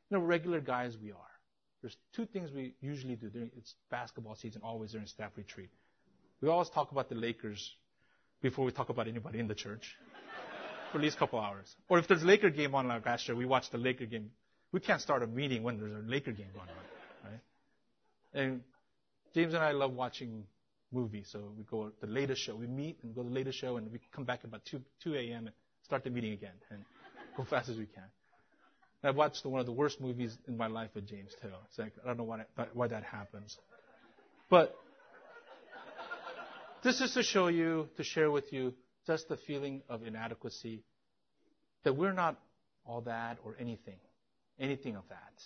you 0.10 0.18
know, 0.18 0.24
regular 0.24 0.62
guys 0.62 0.96
we 1.04 1.12
are. 1.12 1.18
There's 1.82 1.98
two 2.16 2.26
things 2.28 2.50
we 2.54 2.74
usually 2.80 3.18
do 3.18 3.28
during 3.28 3.52
it's 3.58 3.76
basketball 3.92 4.36
season, 4.36 4.62
always 4.64 4.94
during 4.94 5.06
staff 5.06 5.32
retreat. 5.36 5.70
We 6.40 6.48
always 6.48 6.70
talk 6.70 6.94
about 6.94 7.10
the 7.10 7.16
Lakers 7.16 7.74
before 8.42 8.64
we 8.64 8.72
talk 8.72 8.88
about 8.88 9.10
anybody 9.10 9.40
in 9.40 9.50
the 9.50 9.56
church 9.56 9.98
for 10.94 11.00
at 11.00 11.04
least 11.04 11.18
a 11.18 11.20
couple 11.20 11.42
hours. 11.42 11.76
Or 11.90 12.00
if 12.00 12.08
there's 12.08 12.24
a 12.24 12.26
Laker 12.26 12.52
game 12.52 12.74
on 12.74 12.88
like 12.88 13.06
last 13.06 13.28
year, 13.28 13.36
we 13.36 13.46
watch 13.46 13.70
the 13.70 13.78
Laker 13.78 14.06
game. 14.06 14.32
We 14.76 14.82
can't 14.82 15.00
start 15.00 15.24
a 15.24 15.28
meeting 15.28 15.64
when 15.64 15.78
there's 15.78 15.94
a 15.94 16.06
Laker 16.06 16.34
game 16.34 16.50
going 16.54 16.68
on, 16.68 17.32
right? 17.32 17.40
And 18.34 18.62
James 19.34 19.54
and 19.54 19.64
I 19.64 19.72
love 19.72 19.94
watching 19.94 20.44
movies, 20.92 21.30
so 21.32 21.54
we 21.58 21.64
go 21.64 21.86
to 21.86 22.06
the 22.06 22.12
latest 22.12 22.42
show. 22.42 22.58
We 22.58 22.68
meet 22.68 22.98
and 23.02 23.16
go 23.16 23.24
to 23.24 23.30
the 23.30 23.34
latest 23.34 23.58
show, 23.58 23.78
and 23.78 23.90
we 23.90 24.02
come 24.14 24.26
back 24.26 24.44
about 24.44 24.66
2, 24.66 24.82
2 25.02 25.16
a.m. 25.16 25.48
and 25.48 25.56
start 25.82 26.04
the 26.04 26.10
meeting 26.10 26.34
again 26.34 26.52
and 26.70 26.84
go 27.38 27.46
fast 27.50 27.70
as 27.70 27.78
we 27.78 27.86
can. 27.86 28.04
I've 29.02 29.16
watched 29.16 29.46
one 29.46 29.62
of 29.62 29.66
the 29.66 29.72
worst 29.72 30.02
movies 30.02 30.38
in 30.46 30.58
my 30.58 30.68
life 30.68 30.90
with 30.94 31.08
James 31.08 31.34
too. 31.42 31.48
It's 31.70 31.80
like 31.80 31.94
I 32.04 32.08
don't 32.08 32.18
know 32.18 32.26
why, 32.26 32.44
why 32.74 32.90
that 32.90 33.04
happens, 33.04 33.58
but 34.50 34.76
this 36.84 37.00
is 37.00 37.14
to 37.14 37.24
show 37.24 37.48
you, 37.48 37.88
to 37.96 38.04
share 38.04 38.30
with 38.30 38.52
you, 38.52 38.74
just 39.08 39.30
the 39.30 39.38
feeling 39.38 39.84
of 39.88 40.06
inadequacy 40.06 40.84
that 41.86 41.96
we're 41.96 42.12
not 42.12 42.38
all 42.86 43.00
that 43.02 43.38
or 43.46 43.56
anything, 43.58 44.00
anything 44.60 44.96
of 44.96 45.04
that. 45.10 45.44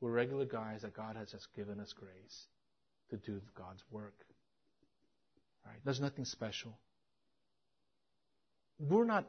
We're 0.00 0.10
regular 0.10 0.44
guys 0.44 0.82
that 0.82 0.94
God 0.94 1.16
has 1.16 1.30
just 1.30 1.46
given 1.54 1.78
us 1.80 1.92
grace 1.92 2.46
to 3.10 3.16
do 3.16 3.40
God's 3.56 3.82
work. 3.90 4.14
Right? 5.64 5.78
There's 5.84 6.00
nothing 6.00 6.24
special. 6.24 6.76
We're 8.78 9.04
not 9.04 9.26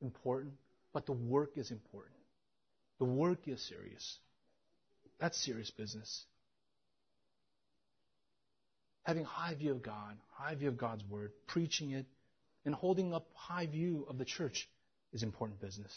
important, 0.00 0.54
but 0.92 1.06
the 1.06 1.12
work 1.12 1.52
is 1.56 1.70
important. 1.70 2.16
The 2.98 3.04
work 3.04 3.40
is 3.46 3.60
serious. 3.60 4.18
That's 5.20 5.36
serious 5.44 5.70
business. 5.70 6.24
Having 9.02 9.24
high 9.24 9.54
view 9.54 9.72
of 9.72 9.82
God, 9.82 10.16
high 10.32 10.54
view 10.54 10.68
of 10.68 10.78
God's 10.78 11.04
word, 11.04 11.32
preaching 11.48 11.90
it, 11.90 12.06
and 12.64 12.74
holding 12.74 13.12
up 13.12 13.26
high 13.34 13.66
view 13.66 14.06
of 14.08 14.18
the 14.18 14.24
church 14.24 14.68
is 15.12 15.22
important 15.22 15.60
business. 15.60 15.92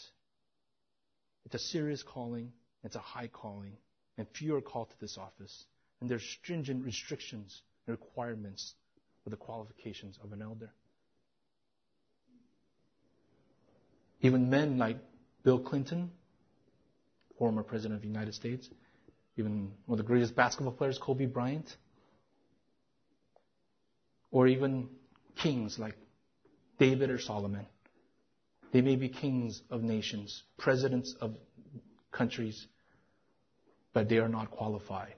It's 1.46 1.54
a 1.54 1.58
serious 1.60 2.02
calling, 2.02 2.52
it's 2.82 2.96
a 2.96 3.00
high 3.00 3.28
calling, 3.28 3.76
and 4.18 4.26
few 4.34 4.56
are 4.56 4.60
called 4.60 4.90
to 4.90 4.96
this 5.00 5.16
office. 5.16 5.64
And 6.00 6.10
there's 6.10 6.24
stringent 6.24 6.84
restrictions 6.84 7.62
and 7.86 7.96
requirements 7.96 8.74
for 9.22 9.30
the 9.30 9.36
qualifications 9.36 10.18
of 10.22 10.32
an 10.32 10.42
elder. 10.42 10.72
Even 14.22 14.50
men 14.50 14.76
like 14.76 14.98
Bill 15.44 15.60
Clinton, 15.60 16.10
former 17.38 17.62
president 17.62 17.94
of 17.94 18.02
the 18.02 18.08
United 18.08 18.34
States, 18.34 18.68
even 19.36 19.70
one 19.86 20.00
of 20.00 20.04
the 20.04 20.08
greatest 20.08 20.34
basketball 20.34 20.72
players, 20.72 20.98
Kobe 20.98 21.26
Bryant, 21.26 21.76
or 24.32 24.48
even 24.48 24.88
kings 25.36 25.78
like 25.78 25.94
David 26.80 27.10
or 27.10 27.20
Solomon. 27.20 27.66
They 28.72 28.80
may 28.80 28.96
be 28.96 29.08
kings 29.08 29.62
of 29.70 29.82
nations, 29.82 30.42
presidents 30.58 31.14
of 31.20 31.36
countries, 32.12 32.66
but 33.92 34.08
they 34.08 34.18
are 34.18 34.28
not 34.28 34.50
qualified 34.50 35.14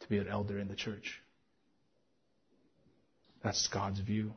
to 0.00 0.08
be 0.08 0.18
an 0.18 0.28
elder 0.28 0.58
in 0.58 0.68
the 0.68 0.76
church. 0.76 1.20
That's 3.42 3.68
God's 3.68 4.00
view. 4.00 4.34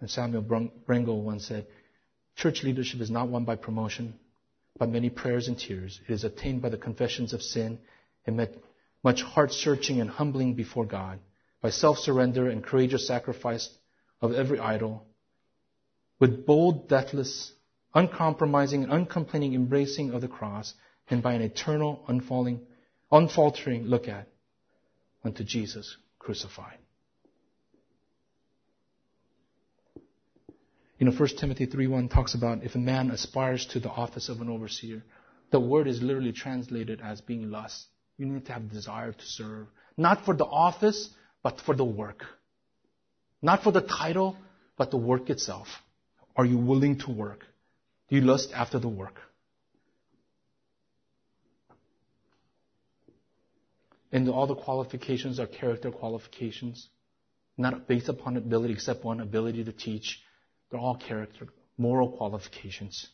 And 0.00 0.10
Samuel 0.10 0.42
Brengle 0.42 1.22
once 1.22 1.46
said, 1.46 1.66
Church 2.36 2.62
leadership 2.64 3.00
is 3.00 3.10
not 3.10 3.28
won 3.28 3.44
by 3.44 3.56
promotion, 3.56 4.18
by 4.78 4.86
many 4.86 5.10
prayers 5.10 5.48
and 5.48 5.58
tears. 5.58 6.00
It 6.08 6.12
is 6.12 6.24
attained 6.24 6.60
by 6.60 6.70
the 6.70 6.78
confessions 6.78 7.32
of 7.32 7.42
sin 7.42 7.78
and 8.26 8.48
much 9.04 9.22
heart 9.22 9.52
searching 9.52 10.00
and 10.00 10.10
humbling 10.10 10.54
before 10.54 10.86
God, 10.86 11.20
by 11.60 11.70
self 11.70 11.98
surrender 11.98 12.48
and 12.48 12.64
courageous 12.64 13.06
sacrifice 13.06 13.70
of 14.20 14.32
every 14.32 14.58
idol, 14.58 15.06
with 16.22 16.46
bold, 16.46 16.88
deathless, 16.88 17.52
uncompromising, 17.96 18.84
and 18.84 18.92
uncomplaining 18.92 19.54
embracing 19.54 20.12
of 20.12 20.20
the 20.20 20.28
cross, 20.28 20.72
and 21.10 21.20
by 21.20 21.32
an 21.32 21.42
eternal, 21.42 22.04
unfalling, 22.06 22.60
unfaltering 23.10 23.86
look 23.86 24.06
at 24.06 24.28
unto 25.24 25.42
Jesus 25.42 25.96
crucified. 26.20 26.78
You 31.00 31.06
know, 31.06 31.12
1 31.12 31.28
Timothy 31.40 31.66
3.1 31.66 32.08
talks 32.08 32.34
about 32.34 32.62
if 32.62 32.76
a 32.76 32.78
man 32.78 33.10
aspires 33.10 33.66
to 33.72 33.80
the 33.80 33.90
office 33.90 34.28
of 34.28 34.40
an 34.40 34.48
overseer, 34.48 35.02
the 35.50 35.58
word 35.58 35.88
is 35.88 36.00
literally 36.00 36.30
translated 36.30 37.00
as 37.02 37.20
being 37.20 37.50
lust. 37.50 37.86
You 38.16 38.26
need 38.26 38.46
to 38.46 38.52
have 38.52 38.70
desire 38.70 39.10
to 39.10 39.26
serve. 39.26 39.66
Not 39.96 40.24
for 40.24 40.36
the 40.36 40.44
office, 40.44 41.10
but 41.42 41.60
for 41.66 41.74
the 41.74 41.84
work. 41.84 42.22
Not 43.42 43.64
for 43.64 43.72
the 43.72 43.80
title, 43.80 44.36
but 44.76 44.92
the 44.92 44.98
work 44.98 45.28
itself. 45.28 45.66
Are 46.36 46.44
you 46.44 46.56
willing 46.56 46.98
to 47.00 47.10
work? 47.10 47.46
Do 48.08 48.16
you 48.16 48.22
lust 48.22 48.52
after 48.54 48.78
the 48.78 48.88
work? 48.88 49.20
And 54.10 54.28
all 54.28 54.46
the 54.46 54.54
qualifications 54.54 55.40
are 55.40 55.46
character 55.46 55.90
qualifications, 55.90 56.88
not 57.56 57.88
based 57.88 58.08
upon 58.08 58.36
ability 58.36 58.74
except 58.74 59.04
one 59.04 59.20
ability 59.20 59.64
to 59.64 59.72
teach 59.72 60.20
they're 60.72 60.80
all 60.80 60.96
character, 60.96 61.48
moral 61.76 62.10
qualifications. 62.10 63.08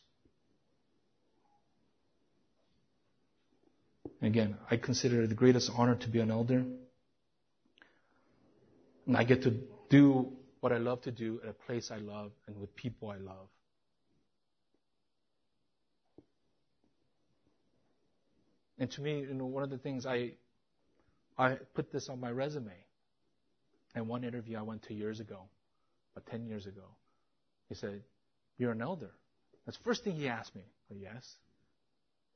Again, 4.21 4.57
I 4.71 4.77
consider 4.77 5.23
it 5.23 5.27
the 5.27 5.35
greatest 5.35 5.69
honor 5.75 5.95
to 5.95 6.07
be 6.07 6.19
an 6.19 6.31
elder. 6.31 6.63
And 9.05 9.17
I 9.17 9.25
get 9.25 9.43
to 9.43 9.59
do 9.89 10.31
what 10.59 10.71
I 10.71 10.77
love 10.77 11.01
to 11.03 11.11
do 11.11 11.39
at 11.43 11.49
a 11.49 11.53
place 11.53 11.91
I 11.91 11.97
love 11.97 12.31
and 12.47 12.59
with 12.59 12.75
people 12.75 13.09
I 13.09 13.17
love. 13.17 13.47
And 18.77 18.89
to 18.91 19.01
me, 19.01 19.19
you 19.19 19.33
know, 19.33 19.45
one 19.45 19.63
of 19.63 19.69
the 19.69 19.77
things 19.77 20.05
I 20.05 20.33
I 21.39 21.55
put 21.73 21.91
this 21.91 22.09
on 22.09 22.19
my 22.19 22.29
resume. 22.29 22.73
And 23.95 24.07
one 24.07 24.23
interview 24.23 24.57
I 24.57 24.61
went 24.61 24.83
to 24.83 24.93
years 24.93 25.19
ago, 25.19 25.39
about 26.15 26.29
10 26.29 26.45
years 26.45 26.67
ago. 26.67 26.83
He 27.69 27.75
said, 27.75 28.03
You're 28.57 28.73
an 28.73 28.81
elder. 28.81 29.11
That's 29.65 29.77
the 29.77 29.83
first 29.83 30.03
thing 30.03 30.15
he 30.15 30.27
asked 30.27 30.55
me. 30.55 30.63
Said, 30.89 30.97
yes. 31.01 31.35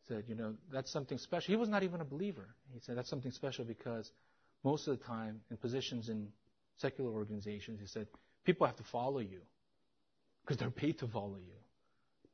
He 0.01 0.13
said, 0.13 0.23
You 0.27 0.35
know, 0.35 0.55
that's 0.71 0.91
something 0.91 1.17
special. 1.17 1.53
He 1.53 1.57
was 1.57 1.69
not 1.69 1.83
even 1.83 2.01
a 2.01 2.05
believer. 2.05 2.47
He 2.73 2.79
said, 2.79 2.97
That's 2.97 3.09
something 3.09 3.31
special 3.31 3.65
because 3.65 4.09
most 4.63 4.87
of 4.87 4.97
the 4.97 5.05
time, 5.05 5.41
in 5.51 5.57
positions 5.57 6.09
in 6.09 6.29
secular 6.77 7.11
organizations, 7.11 7.79
he 7.79 7.87
said, 7.87 8.07
people 8.43 8.65
have 8.67 8.75
to 8.77 8.83
follow 8.83 9.19
you 9.19 9.41
because 10.43 10.57
they're 10.57 10.69
paid 10.69 10.99
to 10.99 11.07
follow 11.07 11.37
you. 11.37 11.53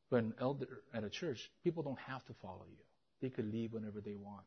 But 0.09 0.23
an 0.23 0.33
elder 0.39 0.67
at 0.93 1.03
a 1.03 1.09
church, 1.09 1.51
people 1.63 1.83
don't 1.83 1.99
have 1.99 2.25
to 2.25 2.33
follow 2.41 2.65
you. 2.69 2.83
They 3.21 3.29
could 3.29 3.51
leave 3.51 3.73
whenever 3.73 4.01
they 4.01 4.15
want. 4.15 4.45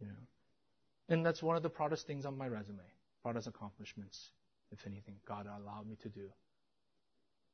You 0.00 0.08
know? 0.08 0.12
And 1.08 1.24
that's 1.24 1.42
one 1.42 1.56
of 1.56 1.62
the 1.62 1.70
proudest 1.70 2.06
things 2.06 2.26
on 2.26 2.36
my 2.36 2.48
resume, 2.48 2.82
proudest 3.22 3.46
accomplishments 3.46 4.30
if 4.72 4.86
anything, 4.86 5.14
God 5.26 5.46
allowed 5.46 5.86
me 5.86 5.96
to 6.02 6.08
do. 6.08 6.28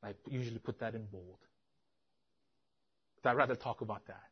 I 0.02 0.14
usually 0.28 0.60
put 0.60 0.78
that 0.78 0.94
in 0.94 1.04
bold. 1.06 1.38
But 3.22 3.30
I'd 3.30 3.36
rather 3.36 3.56
talk 3.56 3.80
about 3.80 4.06
that. 4.06 4.22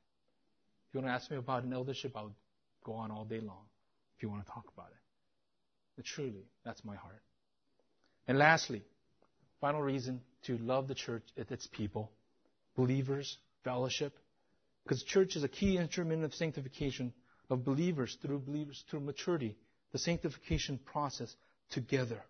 If 0.88 0.94
you 0.94 1.00
want 1.00 1.10
to 1.10 1.14
ask 1.14 1.30
me 1.30 1.36
about 1.36 1.64
an 1.64 1.72
eldership, 1.72 2.16
I'll 2.16 2.32
go 2.84 2.92
on 2.92 3.10
all 3.10 3.24
day 3.24 3.40
long 3.40 3.64
if 4.16 4.22
you 4.22 4.30
want 4.30 4.46
to 4.46 4.52
talk 4.52 4.64
about 4.72 4.88
it. 4.92 5.05
Truly, 6.04 6.44
that's 6.64 6.84
my 6.84 6.94
heart. 6.96 7.22
And 8.28 8.38
lastly, 8.38 8.82
final 9.60 9.82
reason 9.82 10.20
to 10.44 10.58
love 10.58 10.88
the 10.88 10.94
church 10.94 11.22
its 11.36 11.66
people, 11.66 12.12
believers, 12.76 13.38
fellowship, 13.64 14.16
because 14.84 15.02
church 15.02 15.36
is 15.36 15.42
a 15.42 15.48
key 15.48 15.78
instrument 15.78 16.22
of 16.22 16.34
sanctification 16.34 17.12
of 17.50 17.64
believers 17.64 18.16
through 18.22 18.40
believers 18.40 18.84
through 18.88 19.00
maturity, 19.00 19.56
the 19.92 19.98
sanctification 19.98 20.78
process 20.78 21.34
together. 21.70 22.22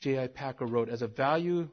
J.I. 0.00 0.26
Packer 0.28 0.66
wrote, 0.66 0.88
as 0.88 1.02
a 1.02 1.06
value, 1.06 1.68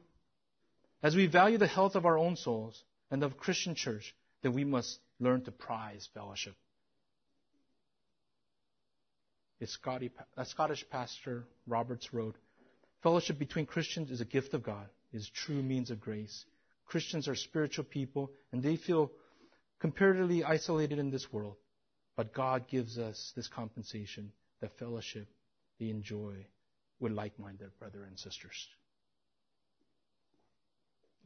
as 1.02 1.16
we 1.16 1.26
value 1.26 1.58
the 1.58 1.66
health 1.66 1.96
of 1.96 2.06
our 2.06 2.18
own 2.18 2.36
souls 2.36 2.82
and 3.10 3.22
of 3.22 3.36
Christian 3.36 3.74
church, 3.74 4.14
then 4.42 4.54
we 4.54 4.64
must 4.64 4.98
learn 5.20 5.42
to 5.44 5.52
prize 5.52 6.08
fellowship. 6.14 6.54
A 9.62 10.10
uh, 10.40 10.44
Scottish 10.44 10.84
pastor 10.90 11.44
Roberts 11.68 12.12
wrote, 12.12 12.36
Fellowship 13.02 13.38
between 13.38 13.66
Christians 13.66 14.10
is 14.10 14.20
a 14.20 14.24
gift 14.24 14.54
of 14.54 14.62
God, 14.62 14.88
is 15.12 15.28
true 15.28 15.62
means 15.62 15.90
of 15.90 16.00
grace. 16.00 16.44
Christians 16.86 17.28
are 17.28 17.36
spiritual 17.36 17.84
people, 17.84 18.30
and 18.50 18.62
they 18.62 18.76
feel 18.76 19.12
comparatively 19.78 20.42
isolated 20.42 20.98
in 20.98 21.10
this 21.10 21.32
world. 21.32 21.56
But 22.16 22.34
God 22.34 22.66
gives 22.68 22.98
us 22.98 23.32
this 23.36 23.48
compensation, 23.48 24.32
the 24.60 24.68
fellowship 24.68 25.28
they 25.78 25.90
enjoy 25.90 26.46
with 27.00 27.12
like 27.12 27.38
minded 27.38 27.70
brothers 27.78 28.06
and 28.08 28.18
sisters. 28.18 28.68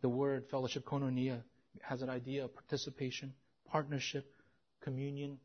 The 0.03 0.09
word 0.09 0.45
fellowship, 0.51 0.85
koinonia, 0.85 1.43
has 1.83 2.03
an 2.03 2.11
idea 2.11 2.45
of 2.45 2.55
participation, 2.55 3.33
partnership, 3.71 4.31
communion, 4.83 5.39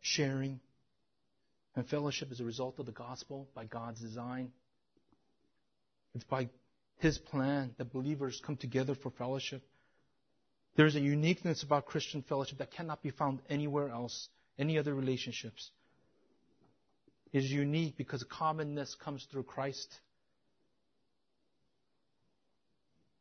sharing. 0.00 0.60
And 1.76 1.86
fellowship 1.86 2.32
is 2.32 2.40
a 2.40 2.44
result 2.44 2.78
of 2.78 2.86
the 2.86 2.92
gospel 2.92 3.48
by 3.54 3.66
God's 3.66 4.00
design. 4.00 4.50
It's 6.14 6.24
by 6.24 6.48
His 6.98 7.18
plan 7.18 7.74
that 7.78 7.92
believers 7.92 8.40
come 8.44 8.56
together 8.56 8.94
for 8.94 9.10
fellowship. 9.10 9.62
There's 10.74 10.96
a 10.96 11.00
uniqueness 11.00 11.62
about 11.62 11.86
Christian 11.86 12.22
fellowship 12.22 12.58
that 12.58 12.72
cannot 12.72 13.02
be 13.02 13.10
found 13.10 13.40
anywhere 13.48 13.90
else, 13.90 14.28
any 14.58 14.78
other 14.78 14.94
relationships 14.94 15.70
is 17.36 17.50
unique 17.50 17.96
because 17.96 18.24
commonness 18.24 18.94
comes 18.94 19.26
through 19.30 19.42
Christ. 19.42 20.00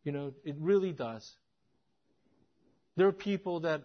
You 0.03 0.11
know, 0.11 0.33
it 0.43 0.55
really 0.59 0.93
does. 0.93 1.29
There 2.95 3.07
are 3.07 3.11
people 3.11 3.61
that, 3.61 3.83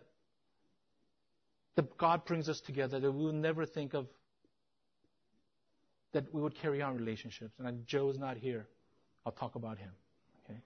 that 1.75 1.97
God 1.97 2.25
brings 2.27 2.49
us 2.49 2.61
together 2.61 3.01
that 3.01 3.11
we 3.11 3.25
would 3.25 3.35
never 3.35 3.67
think 3.67 3.95
of 3.95 4.07
that 6.13 6.33
we 6.35 6.41
would 6.41 6.55
carry 6.55 6.83
on 6.83 6.97
relationships. 6.97 7.53
And 7.59 7.87
Joe's 7.87 8.19
not 8.19 8.37
here. 8.37 8.67
I'll 9.25 9.33
talk 9.33 9.55
about 9.55 9.79
him. 9.79 9.91
Okay. 10.45 10.59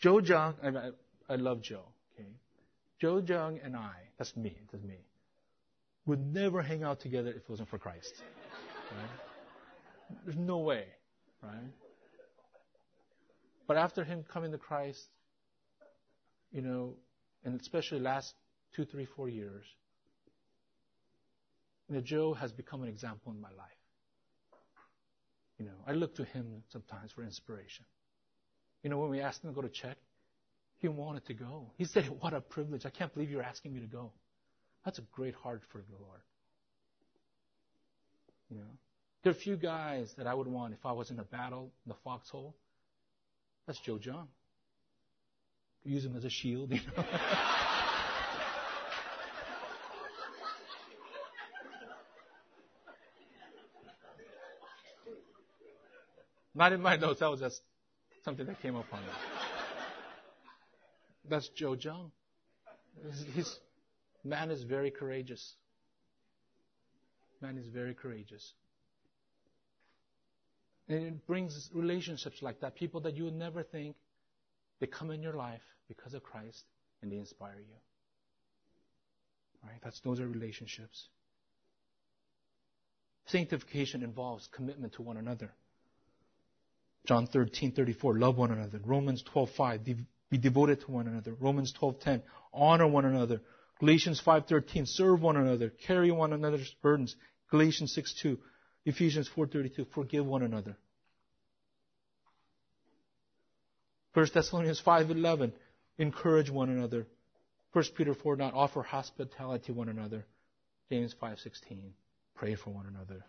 Joe 0.00 0.18
Jung, 0.18 0.54
I, 0.62 1.32
I 1.32 1.36
love 1.36 1.62
Joe. 1.62 1.84
Okay. 2.14 2.28
Joe 3.00 3.18
Jung 3.18 3.60
and 3.62 3.76
I, 3.76 3.94
that's 4.18 4.36
me, 4.36 4.56
that's 4.72 4.84
me, 4.84 4.98
would 6.06 6.20
never 6.20 6.62
hang 6.62 6.82
out 6.82 7.00
together 7.00 7.30
if 7.30 7.36
it 7.36 7.48
wasn't 7.48 7.68
for 7.68 7.78
Christ. 7.78 8.14
Right? 8.96 10.18
There's 10.24 10.38
no 10.38 10.58
way, 10.58 10.84
right? 11.42 11.72
But 13.66 13.76
after 13.76 14.04
him 14.04 14.24
coming 14.30 14.52
to 14.52 14.58
Christ, 14.58 15.00
you 16.52 16.62
know, 16.62 16.94
and 17.44 17.60
especially 17.60 18.00
last 18.00 18.34
two, 18.74 18.84
three, 18.84 19.06
four 19.16 19.28
years, 19.28 19.64
you 21.88 21.96
know, 21.96 22.00
Joe 22.00 22.34
has 22.34 22.52
become 22.52 22.82
an 22.82 22.88
example 22.88 23.32
in 23.32 23.40
my 23.40 23.50
life. 23.50 23.83
You 25.64 25.70
know, 25.70 25.76
I 25.86 25.92
look 25.92 26.14
to 26.16 26.24
him 26.24 26.62
sometimes 26.68 27.10
for 27.12 27.22
inspiration. 27.22 27.86
You 28.82 28.90
know, 28.90 28.98
when 28.98 29.08
we 29.08 29.20
asked 29.20 29.42
him 29.42 29.48
to 29.48 29.54
go 29.54 29.62
to 29.62 29.70
Czech, 29.70 29.96
he 30.76 30.88
wanted 30.88 31.24
to 31.24 31.32
go. 31.32 31.70
He 31.78 31.86
said, 31.86 32.04
What 32.20 32.34
a 32.34 32.42
privilege. 32.42 32.84
I 32.84 32.90
can't 32.90 33.12
believe 33.14 33.30
you're 33.30 33.42
asking 33.42 33.72
me 33.72 33.80
to 33.80 33.86
go. 33.86 34.12
That's 34.84 34.98
a 34.98 35.02
great 35.10 35.34
heart 35.34 35.62
for 35.72 35.78
the 35.78 36.04
Lord. 36.04 36.20
You 38.50 38.58
know, 38.58 38.66
there 39.22 39.32
are 39.32 39.36
a 39.36 39.38
few 39.38 39.56
guys 39.56 40.12
that 40.18 40.26
I 40.26 40.34
would 40.34 40.48
want 40.48 40.74
if 40.74 40.84
I 40.84 40.92
was 40.92 41.10
in 41.10 41.18
a 41.18 41.24
battle 41.24 41.72
in 41.86 41.88
the 41.88 41.96
foxhole. 42.04 42.54
That's 43.66 43.80
Joe 43.80 43.98
Jung. 43.98 44.28
Use 45.82 46.04
him 46.04 46.14
as 46.14 46.26
a 46.26 46.30
shield, 46.30 46.72
you 46.72 46.80
know. 46.94 47.04
Not 56.54 56.72
in 56.72 56.80
my 56.80 56.96
notes, 56.96 57.20
that 57.20 57.30
was 57.30 57.40
just 57.40 57.60
something 58.24 58.46
that 58.46 58.60
came 58.62 58.76
up 58.76 58.86
on 58.92 59.00
me. 59.00 59.06
That's 61.28 61.48
Joe 61.48 61.74
Jung. 61.74 62.12
His 63.34 63.58
man 64.22 64.50
is 64.50 64.62
very 64.62 64.90
courageous 64.90 65.54
man 67.44 67.58
is 67.58 67.68
very 67.68 67.94
courageous. 67.94 68.54
And 70.88 71.06
it 71.06 71.26
brings 71.26 71.70
relationships 71.74 72.42
like 72.42 72.60
that. 72.60 72.74
People 72.74 73.00
that 73.02 73.14
you 73.14 73.24
would 73.24 73.34
never 73.34 73.62
think 73.62 73.96
they 74.80 74.86
come 74.86 75.10
in 75.10 75.22
your 75.22 75.34
life 75.34 75.62
because 75.88 76.14
of 76.14 76.22
Christ 76.22 76.64
and 77.02 77.12
they 77.12 77.16
inspire 77.16 77.58
you. 77.58 77.76
Right? 79.62 79.78
That's 79.82 80.00
those 80.00 80.20
are 80.20 80.26
relationships. 80.26 81.08
Sanctification 83.26 84.02
involves 84.02 84.48
commitment 84.48 84.94
to 84.94 85.02
one 85.02 85.16
another. 85.16 85.52
John 87.06 87.26
13:34 87.26 88.18
love 88.18 88.36
one 88.38 88.50
another. 88.50 88.80
Romans 88.84 89.22
12:5 89.22 90.06
be 90.30 90.38
devoted 90.38 90.80
to 90.80 90.90
one 90.90 91.06
another. 91.06 91.34
Romans 91.34 91.72
12:10 91.72 92.22
honor 92.52 92.86
one 92.86 93.04
another. 93.04 93.42
Galatians 93.78 94.20
5:13 94.20 94.86
serve 94.86 95.20
one 95.20 95.36
another, 95.36 95.70
carry 95.70 96.10
one 96.10 96.32
another's 96.32 96.74
burdens. 96.82 97.16
Galatians 97.50 97.94
6:2 97.94 98.38
Ephesians 98.86 99.28
4:32 99.28 99.86
forgive 99.92 100.26
one 100.26 100.42
another. 100.42 100.76
1 104.14 104.26
Thessalonians 104.32 104.80
5:11 104.80 105.52
encourage 105.98 106.50
one 106.50 106.70
another. 106.70 107.06
1 107.72 107.84
Peter 107.96 108.14
4 108.14 108.36
not 108.36 108.54
offer 108.54 108.82
hospitality 108.82 109.66
to 109.66 109.72
one 109.72 109.88
another. 109.88 110.24
James 110.88 111.14
5:16 111.14 111.92
pray 112.34 112.54
for 112.54 112.70
one 112.70 112.86
another. 112.86 113.24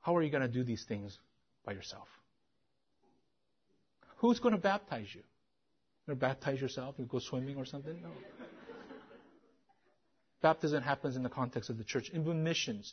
How 0.00 0.16
are 0.16 0.22
you 0.22 0.30
going 0.30 0.42
to 0.42 0.48
do 0.48 0.62
these 0.62 0.84
things 0.84 1.18
by 1.64 1.72
yourself? 1.72 2.08
Who's 4.16 4.40
going 4.40 4.54
to 4.54 4.60
baptize 4.60 5.08
you? 5.12 5.22
You're 6.06 6.16
going 6.16 6.18
to 6.18 6.26
baptize 6.34 6.60
yourself? 6.60 6.96
You 6.98 7.06
go 7.06 7.18
swimming 7.18 7.56
or 7.56 7.64
something? 7.64 8.00
No. 8.02 8.10
Baptism 10.42 10.82
happens 10.82 11.16
in 11.16 11.22
the 11.22 11.30
context 11.30 11.70
of 11.70 11.78
the 11.78 11.84
church. 11.84 12.10
Even 12.12 12.44
missions. 12.44 12.92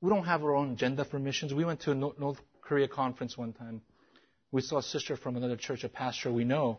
We 0.00 0.08
don't 0.08 0.24
have 0.24 0.42
our 0.42 0.54
own 0.54 0.72
agenda 0.72 1.04
for 1.04 1.18
missions. 1.18 1.52
We 1.52 1.66
went 1.66 1.80
to 1.82 1.90
a 1.90 1.94
North 1.94 2.38
Korea 2.62 2.88
conference 2.88 3.36
one 3.36 3.52
time. 3.52 3.82
We 4.52 4.62
saw 4.62 4.78
a 4.78 4.82
sister 4.82 5.16
from 5.16 5.36
another 5.36 5.56
church, 5.56 5.84
a 5.84 5.88
pastor 5.88 6.32
we 6.32 6.44
know. 6.44 6.78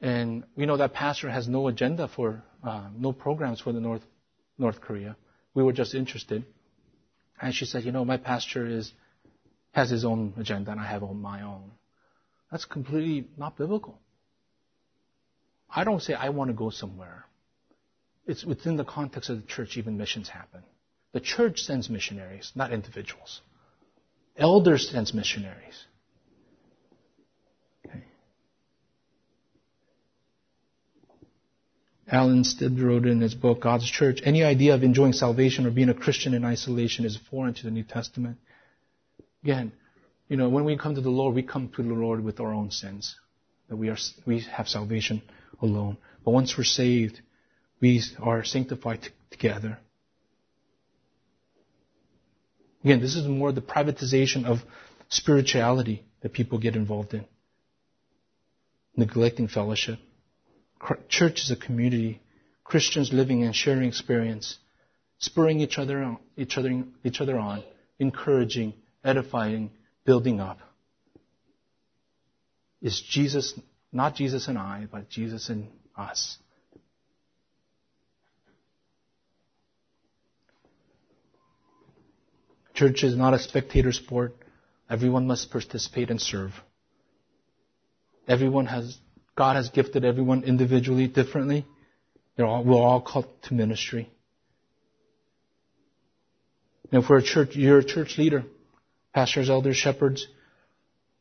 And 0.00 0.44
we 0.56 0.64
know 0.64 0.76
that 0.78 0.94
pastor 0.94 1.28
has 1.28 1.48
no 1.48 1.68
agenda 1.68 2.08
for, 2.08 2.42
uh, 2.64 2.88
no 2.96 3.12
programs 3.12 3.60
for 3.60 3.72
the 3.72 3.80
North, 3.80 4.02
North 4.56 4.80
Korea. 4.80 5.16
We 5.54 5.62
were 5.62 5.72
just 5.72 5.94
interested. 5.94 6.44
And 7.40 7.54
she 7.54 7.66
said, 7.66 7.84
you 7.84 7.92
know, 7.92 8.04
my 8.04 8.16
pastor 8.16 8.66
is, 8.66 8.92
has 9.78 9.90
his 9.90 10.04
own 10.04 10.34
agenda 10.36 10.72
and 10.72 10.80
I 10.80 10.86
have 10.86 11.04
on 11.04 11.22
my 11.22 11.42
own. 11.42 11.70
That's 12.50 12.64
completely 12.64 13.28
not 13.36 13.56
biblical. 13.56 13.96
I 15.70 15.84
don't 15.84 16.02
say 16.02 16.14
I 16.14 16.30
want 16.30 16.50
to 16.50 16.54
go 16.54 16.70
somewhere. 16.70 17.26
It's 18.26 18.44
within 18.44 18.76
the 18.76 18.84
context 18.84 19.30
of 19.30 19.40
the 19.40 19.46
church 19.46 19.76
even 19.76 19.96
missions 19.96 20.28
happen. 20.28 20.62
The 21.12 21.20
church 21.20 21.60
sends 21.60 21.88
missionaries, 21.88 22.50
not 22.56 22.72
individuals. 22.72 23.40
Elders 24.36 24.90
sends 24.90 25.14
missionaries. 25.14 25.84
Okay. 27.86 28.02
Alan 32.10 32.42
Stibb 32.42 32.80
wrote 32.80 33.06
in 33.06 33.20
his 33.20 33.34
book, 33.34 33.60
God's 33.60 33.88
Church, 33.88 34.20
any 34.24 34.42
idea 34.42 34.74
of 34.74 34.82
enjoying 34.82 35.12
salvation 35.12 35.66
or 35.66 35.70
being 35.70 35.88
a 35.88 35.94
Christian 35.94 36.34
in 36.34 36.44
isolation 36.44 37.04
is 37.04 37.16
foreign 37.30 37.54
to 37.54 37.62
the 37.62 37.70
New 37.70 37.84
Testament. 37.84 38.38
Again, 39.42 39.72
you 40.28 40.36
know, 40.36 40.48
when 40.48 40.64
we 40.64 40.76
come 40.76 40.94
to 40.94 41.00
the 41.00 41.10
Lord, 41.10 41.34
we 41.34 41.42
come 41.42 41.70
to 41.76 41.82
the 41.82 41.94
Lord 41.94 42.22
with 42.22 42.40
our 42.40 42.52
own 42.52 42.70
sins. 42.70 43.16
That 43.68 43.76
we 43.76 43.88
are, 43.88 43.96
we 44.26 44.40
have 44.40 44.68
salvation 44.68 45.22
alone. 45.60 45.98
But 46.24 46.32
once 46.32 46.56
we're 46.56 46.64
saved, 46.64 47.20
we 47.80 48.02
are 48.20 48.44
sanctified 48.44 49.02
t- 49.02 49.08
together. 49.30 49.78
Again, 52.84 53.00
this 53.00 53.16
is 53.16 53.26
more 53.26 53.52
the 53.52 53.60
privatization 53.60 54.44
of 54.44 54.58
spirituality 55.08 56.04
that 56.22 56.32
people 56.32 56.58
get 56.58 56.76
involved 56.76 57.14
in. 57.14 57.24
Neglecting 58.96 59.48
fellowship. 59.48 59.98
Church 61.08 61.40
is 61.40 61.50
a 61.50 61.56
community. 61.56 62.20
Christians 62.64 63.12
living 63.12 63.44
and 63.44 63.54
sharing 63.54 63.88
experience, 63.88 64.58
spurring 65.18 65.60
each 65.60 65.78
other 65.78 66.02
on, 66.02 66.18
each 66.36 66.58
other, 66.58 66.84
each 67.02 67.20
other 67.20 67.38
on, 67.38 67.64
encouraging, 67.98 68.74
edifying, 69.04 69.70
building 70.04 70.40
up. 70.40 70.58
Is 72.80 73.00
Jesus, 73.00 73.58
not 73.92 74.14
Jesus 74.14 74.48
and 74.48 74.56
I, 74.56 74.86
but 74.90 75.08
Jesus 75.08 75.48
and 75.48 75.68
us. 75.96 76.38
Church 82.74 83.02
is 83.02 83.16
not 83.16 83.34
a 83.34 83.40
spectator 83.40 83.92
sport. 83.92 84.36
Everyone 84.88 85.26
must 85.26 85.50
participate 85.50 86.10
and 86.10 86.20
serve. 86.20 86.52
Everyone 88.28 88.66
has, 88.66 88.96
God 89.34 89.56
has 89.56 89.70
gifted 89.70 90.04
everyone 90.04 90.44
individually 90.44 91.08
differently. 91.08 91.66
All, 92.38 92.62
we're 92.62 92.76
all 92.76 93.00
called 93.00 93.26
to 93.42 93.54
ministry. 93.54 94.08
And 96.92 97.02
if 97.02 97.10
we're 97.10 97.18
a 97.18 97.22
church, 97.22 97.56
you're 97.56 97.78
a 97.78 97.84
church 97.84 98.16
leader, 98.16 98.44
pastors, 99.18 99.50
elders, 99.50 99.76
shepherds, 99.76 100.28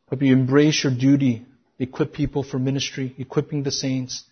hope 0.07 0.21
you 0.21 0.31
embrace 0.31 0.83
your 0.83 0.93
duty, 0.93 1.45
equip 1.79 2.13
people 2.13 2.43
for 2.43 2.59
ministry, 2.59 3.15
equipping 3.17 3.63
the 3.63 3.71
saints. 3.71 4.23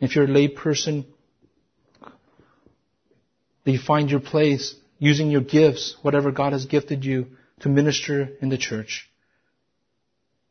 If 0.00 0.14
you're 0.14 0.26
a 0.26 0.36
lay 0.38 0.46
person, 0.46 1.04
that 3.64 3.72
you 3.72 3.80
find 3.80 4.08
your 4.08 4.20
place 4.20 4.76
using 5.00 5.32
your 5.32 5.40
gifts, 5.40 5.96
whatever 6.02 6.30
God 6.30 6.52
has 6.52 6.66
gifted 6.66 7.04
you, 7.04 7.26
to 7.60 7.68
minister 7.68 8.30
in 8.40 8.50
the 8.50 8.58
church. 8.58 9.10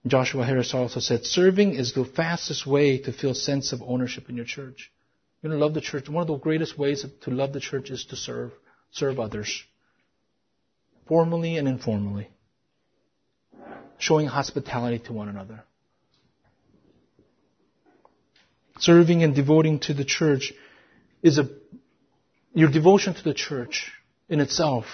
Joshua 0.05 0.43
Harris 0.43 0.73
also 0.73 0.99
said, 0.99 1.25
serving 1.25 1.75
is 1.75 1.93
the 1.93 2.03
fastest 2.03 2.67
way 2.67 2.97
to 2.97 3.13
feel 3.13 3.33
sense 3.33 3.71
of 3.71 3.81
ownership 3.81 4.27
in 4.27 4.35
your 4.35 4.49
church. 4.57 4.91
You're 5.41 5.51
going 5.51 5.59
to 5.59 5.65
love 5.65 5.73
the 5.73 5.79
church. 5.79 6.09
One 6.09 6.23
of 6.23 6.27
the 6.27 6.35
greatest 6.35 6.77
ways 6.77 7.05
to 7.21 7.31
love 7.31 7.53
the 7.53 7.61
church 7.61 7.91
is 7.91 8.03
to 8.07 8.17
serve, 8.17 8.51
serve 8.91 9.21
others. 9.21 9.63
Formally 11.07 11.57
and 11.57 11.67
informally. 11.67 12.29
Showing 13.97 14.27
hospitality 14.27 14.99
to 15.05 15.13
one 15.13 15.29
another. 15.29 15.63
Serving 18.79 19.23
and 19.23 19.35
devoting 19.35 19.79
to 19.81 19.93
the 19.93 20.03
church 20.03 20.53
is 21.21 21.37
a, 21.37 21.47
your 22.53 22.69
devotion 22.69 23.13
to 23.13 23.23
the 23.23 23.33
church 23.33 23.91
in 24.27 24.39
itself 24.39 24.85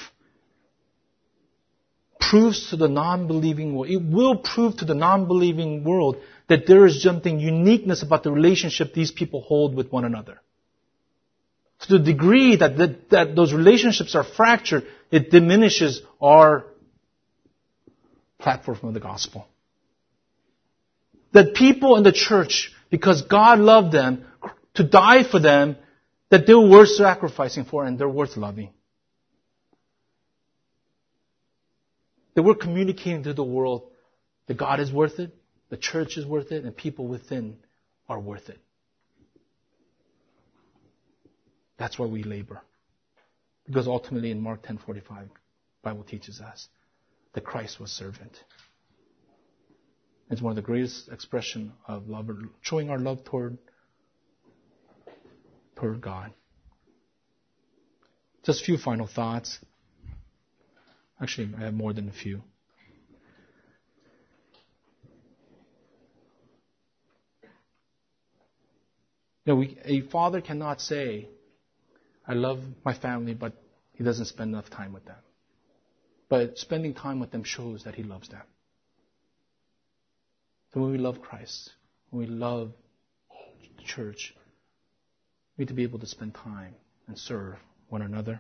proves 2.30 2.70
to 2.70 2.76
the 2.78 2.88
non-believing 2.88 3.74
world, 3.74 3.90
it 3.90 3.98
will 3.98 4.38
prove 4.38 4.78
to 4.78 4.86
the 4.86 4.94
non-believing 4.94 5.84
world 5.84 6.18
that 6.48 6.68
there 6.68 6.86
is 6.86 7.02
something 7.02 7.40
uniqueness 7.40 8.04
about 8.04 8.24
the 8.24 8.32
relationship 8.32 8.94
these 8.94 9.12
people 9.12 9.42
hold 9.42 9.76
with 9.76 9.92
one 9.92 10.06
another. 10.06 10.40
To 11.82 11.98
the 11.98 12.04
degree 12.04 12.58
that, 12.58 12.78
that, 12.78 13.10
that 13.10 13.36
those 13.36 13.54
relationships 13.54 14.14
are 14.16 14.24
fractured, 14.24 14.86
it 15.12 15.32
diminishes 15.32 16.02
our 16.22 16.66
platform 18.38 18.78
of 18.84 18.94
the 18.94 19.00
gospel. 19.00 19.48
That 21.34 21.54
people 21.54 21.96
in 21.98 22.04
the 22.04 22.12
church, 22.12 22.72
because 22.90 23.22
God 23.24 23.60
loved 23.60 23.92
them, 23.92 24.26
to 24.76 24.84
die 24.84 25.24
for 25.24 25.40
them, 25.40 25.78
that 26.30 26.48
they're 26.48 26.60
worth 26.60 26.90
sacrificing 26.90 27.66
for 27.66 27.84
and 27.84 28.00
they're 28.00 28.10
worth 28.10 28.38
loving. 28.38 28.70
That 32.36 32.44
we're 32.44 32.56
communicating 32.56 33.24
to 33.24 33.34
the 33.34 33.44
world 33.44 33.90
that 34.48 34.58
God 34.58 34.80
is 34.80 34.92
worth 34.92 35.20
it, 35.20 35.36
the 35.70 35.78
church 35.78 36.18
is 36.18 36.26
worth 36.26 36.52
it, 36.52 36.64
and 36.64 36.76
people 36.76 37.08
within 37.08 37.58
are 38.08 38.20
worth 38.20 38.50
it. 38.50 38.60
That's 41.78 41.98
why 41.98 42.08
we 42.08 42.24
labor. 42.24 42.62
Because 43.70 43.88
ultimately 43.88 44.32
in 44.32 44.42
Mark 44.42 44.64
10:45, 44.64 45.30
Bible 45.84 46.04
teaches 46.04 46.42
us 46.42 46.68
that 47.34 47.42
Christ 47.42 47.80
was 47.80 47.92
servant. 47.92 48.44
It's 50.32 50.42
one 50.42 50.52
of 50.52 50.56
the 50.56 50.64
greatest 50.64 51.10
expression 51.10 51.74
of 51.88 52.10
love, 52.10 52.32
showing 52.62 52.90
our 52.90 52.98
love 52.98 53.24
toward, 53.24 53.60
toward 55.76 56.02
God. 56.02 56.34
Just 58.44 58.62
a 58.62 58.66
few 58.66 58.78
final 58.78 59.06
thoughts. 59.06 59.60
Actually, 61.22 61.54
I 61.56 61.66
have 61.66 61.74
more 61.76 61.94
than 61.94 62.10
a 62.10 62.14
few. 62.14 62.42
You 69.46 69.54
know, 69.54 69.56
we, 69.58 69.78
a 69.86 70.02
father 70.10 70.42
cannot 70.42 70.82
say, 70.82 71.30
I 72.30 72.34
love 72.34 72.60
my 72.86 72.94
family, 72.94 73.34
but 73.34 73.54
he 73.94 74.04
doesn't 74.04 74.26
spend 74.26 74.52
enough 74.52 74.70
time 74.70 74.94
with 74.94 75.04
them. 75.06 75.18
But 76.30 76.60
spending 76.60 76.94
time 76.94 77.20
with 77.20 77.32
them 77.32 77.44
shows 77.44 77.86
that 77.86 77.96
he 77.96 78.04
loves 78.04 78.30
them. 78.30 78.44
So 80.72 80.82
when 80.82 80.92
we 80.92 81.00
love 81.00 81.22
Christ, 81.22 81.72
when 82.12 82.28
we 82.28 82.32
love 82.32 82.72
the 83.78 83.84
church, 83.84 84.36
we 85.58 85.64
need 85.64 85.70
to 85.70 85.74
be 85.74 85.82
able 85.82 85.98
to 85.98 86.06
spend 86.06 86.36
time 86.36 86.76
and 87.08 87.18
serve 87.18 87.56
one 87.90 88.04
another. 88.04 88.40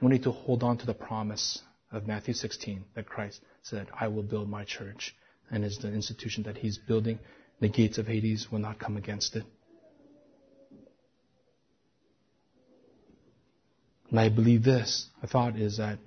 We 0.00 0.08
need 0.08 0.22
to 0.22 0.30
hold 0.30 0.62
on 0.62 0.78
to 0.78 0.86
the 0.86 0.94
promise 0.94 1.60
of 1.90 2.06
Matthew 2.06 2.34
16 2.34 2.84
that 2.94 3.06
Christ 3.06 3.40
said, 3.62 3.88
I 3.98 4.06
will 4.06 4.22
build 4.22 4.48
my 4.48 4.62
church. 4.64 5.16
And 5.50 5.64
it's 5.64 5.78
the 5.78 5.92
institution 5.92 6.44
that 6.44 6.58
he's 6.58 6.78
building. 6.78 7.18
The 7.58 7.68
gates 7.68 7.98
of 7.98 8.06
Hades 8.06 8.52
will 8.52 8.60
not 8.60 8.78
come 8.78 8.96
against 8.96 9.34
it. 9.34 9.44
And 14.12 14.20
I 14.20 14.28
believe 14.28 14.62
this, 14.62 15.06
I 15.22 15.26
thought, 15.26 15.56
is 15.56 15.78
that 15.78 15.98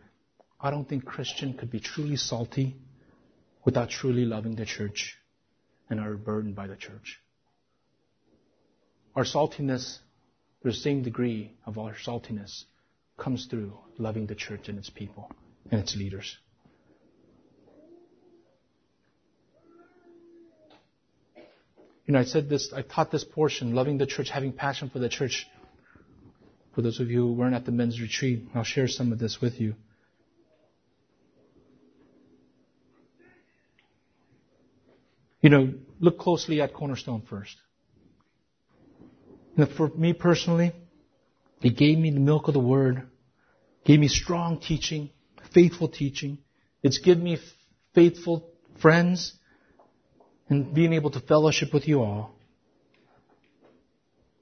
I 0.61 0.69
don't 0.69 0.87
think 0.87 1.05
Christian 1.05 1.55
could 1.55 1.71
be 1.71 1.79
truly 1.79 2.17
salty 2.17 2.75
without 3.65 3.89
truly 3.89 4.25
loving 4.25 4.55
the 4.55 4.63
church 4.63 5.17
and 5.89 5.99
are 5.99 6.13
burdened 6.13 6.55
by 6.55 6.67
the 6.67 6.75
church. 6.75 7.19
Our 9.15 9.23
saltiness, 9.23 9.97
the 10.61 10.71
same 10.71 11.01
degree 11.01 11.53
of 11.65 11.79
our 11.79 11.95
saltiness, 11.95 12.65
comes 13.17 13.47
through 13.47 13.73
loving 13.97 14.27
the 14.27 14.35
church 14.35 14.69
and 14.69 14.77
its 14.77 14.91
people 14.91 15.31
and 15.71 15.81
its 15.81 15.95
leaders. 15.95 16.37
You 22.05 22.13
know, 22.13 22.19
I 22.19 22.25
said 22.25 22.49
this, 22.49 22.71
I 22.71 22.83
taught 22.83 23.09
this 23.09 23.23
portion, 23.23 23.73
loving 23.73 23.97
the 23.97 24.05
church, 24.05 24.29
having 24.29 24.53
passion 24.53 24.91
for 24.91 24.99
the 24.99 25.09
church. 25.09 25.47
For 26.75 26.81
those 26.81 26.99
of 26.99 27.09
you 27.09 27.21
who 27.21 27.33
weren't 27.33 27.55
at 27.55 27.65
the 27.65 27.71
men's 27.71 28.01
retreat, 28.01 28.49
I'll 28.53 28.65
share 28.65 28.89
some 28.89 29.13
of 29.13 29.17
this 29.17 29.39
with 29.41 29.61
you. 29.61 29.75
You 35.41 35.49
know, 35.49 35.73
look 36.01 36.19
closely 36.19 36.59
at 36.59 36.73
Cornerstone 36.73 37.21
first. 37.29 37.55
Know, 39.55 39.67
for 39.77 39.87
me 39.87 40.11
personally, 40.11 40.73
it 41.61 41.77
gave 41.77 41.97
me 41.97 42.11
the 42.11 42.19
milk 42.19 42.49
of 42.49 42.53
the 42.53 42.59
Word, 42.59 43.03
gave 43.85 44.01
me 44.01 44.09
strong 44.09 44.59
teaching, 44.59 45.11
faithful 45.53 45.87
teaching. 45.87 46.39
It's 46.83 46.97
given 46.97 47.23
me 47.23 47.37
faithful 47.93 48.49
friends 48.81 49.33
and 50.49 50.73
being 50.73 50.91
able 50.91 51.11
to 51.11 51.21
fellowship 51.21 51.73
with 51.73 51.87
you 51.87 52.01
all. 52.01 52.34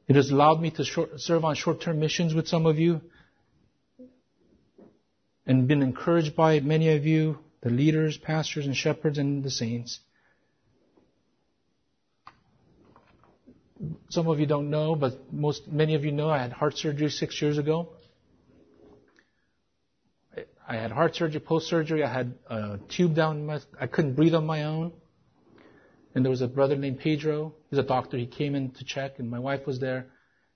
It 0.07 0.15
has 0.15 0.31
allowed 0.31 0.61
me 0.61 0.71
to 0.71 0.83
short, 0.83 1.19
serve 1.19 1.45
on 1.45 1.55
short-term 1.55 1.99
missions 1.99 2.33
with 2.33 2.47
some 2.47 2.65
of 2.65 2.77
you 2.77 3.01
and 5.45 5.67
been 5.67 5.81
encouraged 5.81 6.35
by 6.35 6.59
many 6.59 6.95
of 6.95 7.05
you, 7.05 7.37
the 7.61 7.69
leaders, 7.69 8.17
pastors, 8.17 8.65
and 8.65 8.75
shepherds, 8.75 9.17
and 9.17 9.43
the 9.43 9.51
saints. 9.51 9.99
Some 14.09 14.27
of 14.27 14.39
you 14.39 14.45
don't 14.45 14.69
know, 14.69 14.95
but 14.95 15.33
most, 15.33 15.67
many 15.67 15.95
of 15.95 16.05
you 16.05 16.11
know 16.11 16.29
I 16.29 16.37
had 16.37 16.51
heart 16.53 16.77
surgery 16.77 17.09
six 17.09 17.41
years 17.41 17.57
ago. 17.57 17.89
I 20.67 20.75
had 20.75 20.91
heart 20.91 21.15
surgery, 21.15 21.41
post 21.41 21.67
surgery. 21.67 22.03
I 22.03 22.13
had 22.13 22.33
a 22.49 22.79
tube 22.89 23.15
down 23.15 23.45
my, 23.45 23.59
I 23.79 23.87
couldn't 23.87 24.13
breathe 24.13 24.33
on 24.33 24.45
my 24.45 24.63
own. 24.63 24.93
And 26.15 26.23
there 26.23 26.29
was 26.29 26.41
a 26.41 26.47
brother 26.47 26.75
named 26.75 26.99
Pedro. 26.99 27.53
He's 27.69 27.79
a 27.79 27.83
doctor. 27.83 28.17
He 28.17 28.27
came 28.27 28.55
in 28.55 28.71
to 28.71 28.83
check, 28.83 29.19
and 29.19 29.29
my 29.29 29.39
wife 29.39 29.65
was 29.65 29.79
there. 29.79 30.01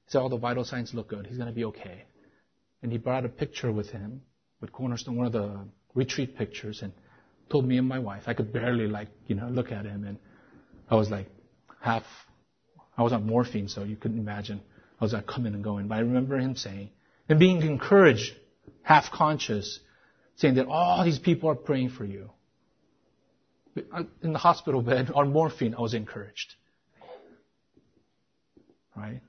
He 0.05 0.11
said, 0.11 0.19
all 0.19 0.29
the 0.29 0.37
vital 0.37 0.63
signs 0.63 0.93
look 0.93 1.09
good. 1.09 1.25
He's 1.25 1.37
going 1.37 1.49
to 1.49 1.55
be 1.55 1.65
okay. 1.65 2.03
And 2.83 2.91
he 2.91 2.97
brought 2.97 3.25
a 3.25 3.29
picture 3.29 3.71
with 3.71 3.89
him, 3.89 4.21
with 4.61 4.71
Cornerstone, 4.71 5.15
one 5.15 5.25
of 5.25 5.33
the 5.33 5.57
retreat 5.95 6.37
pictures, 6.37 6.81
and 6.83 6.93
told 7.49 7.65
me 7.65 7.77
and 7.77 7.87
my 7.87 7.99
wife. 7.99 8.23
I 8.27 8.33
could 8.33 8.53
barely, 8.53 8.87
like, 8.87 9.07
you 9.25 9.35
know, 9.35 9.47
look 9.47 9.71
at 9.71 9.85
him, 9.85 10.05
and 10.05 10.17
I 10.89 10.95
was 10.95 11.09
like 11.09 11.27
half, 11.81 12.03
I 12.97 13.01
was 13.01 13.13
on 13.13 13.25
morphine, 13.25 13.67
so 13.67 13.83
you 13.83 13.95
couldn't 13.95 14.19
imagine. 14.19 14.61
I 15.01 15.03
was 15.03 15.13
like 15.13 15.25
coming 15.25 15.53
and 15.53 15.63
going. 15.63 15.87
But 15.87 15.95
I 15.95 15.99
remember 15.99 16.37
him 16.37 16.55
saying, 16.55 16.91
and 17.29 17.39
being 17.39 17.61
encouraged, 17.63 18.33
half 18.83 19.11
conscious, 19.11 19.79
saying 20.35 20.55
that 20.55 20.67
all 20.67 21.03
these 21.03 21.19
people 21.19 21.49
are 21.49 21.55
praying 21.55 21.89
for 21.89 22.05
you 22.05 22.29
in 24.23 24.33
the 24.33 24.39
hospital 24.39 24.81
bed 24.81 25.11
on 25.13 25.31
morphine, 25.31 25.75
I 25.75 25.81
was 25.81 25.93
encouraged. 25.93 26.55
Right? 28.95 29.21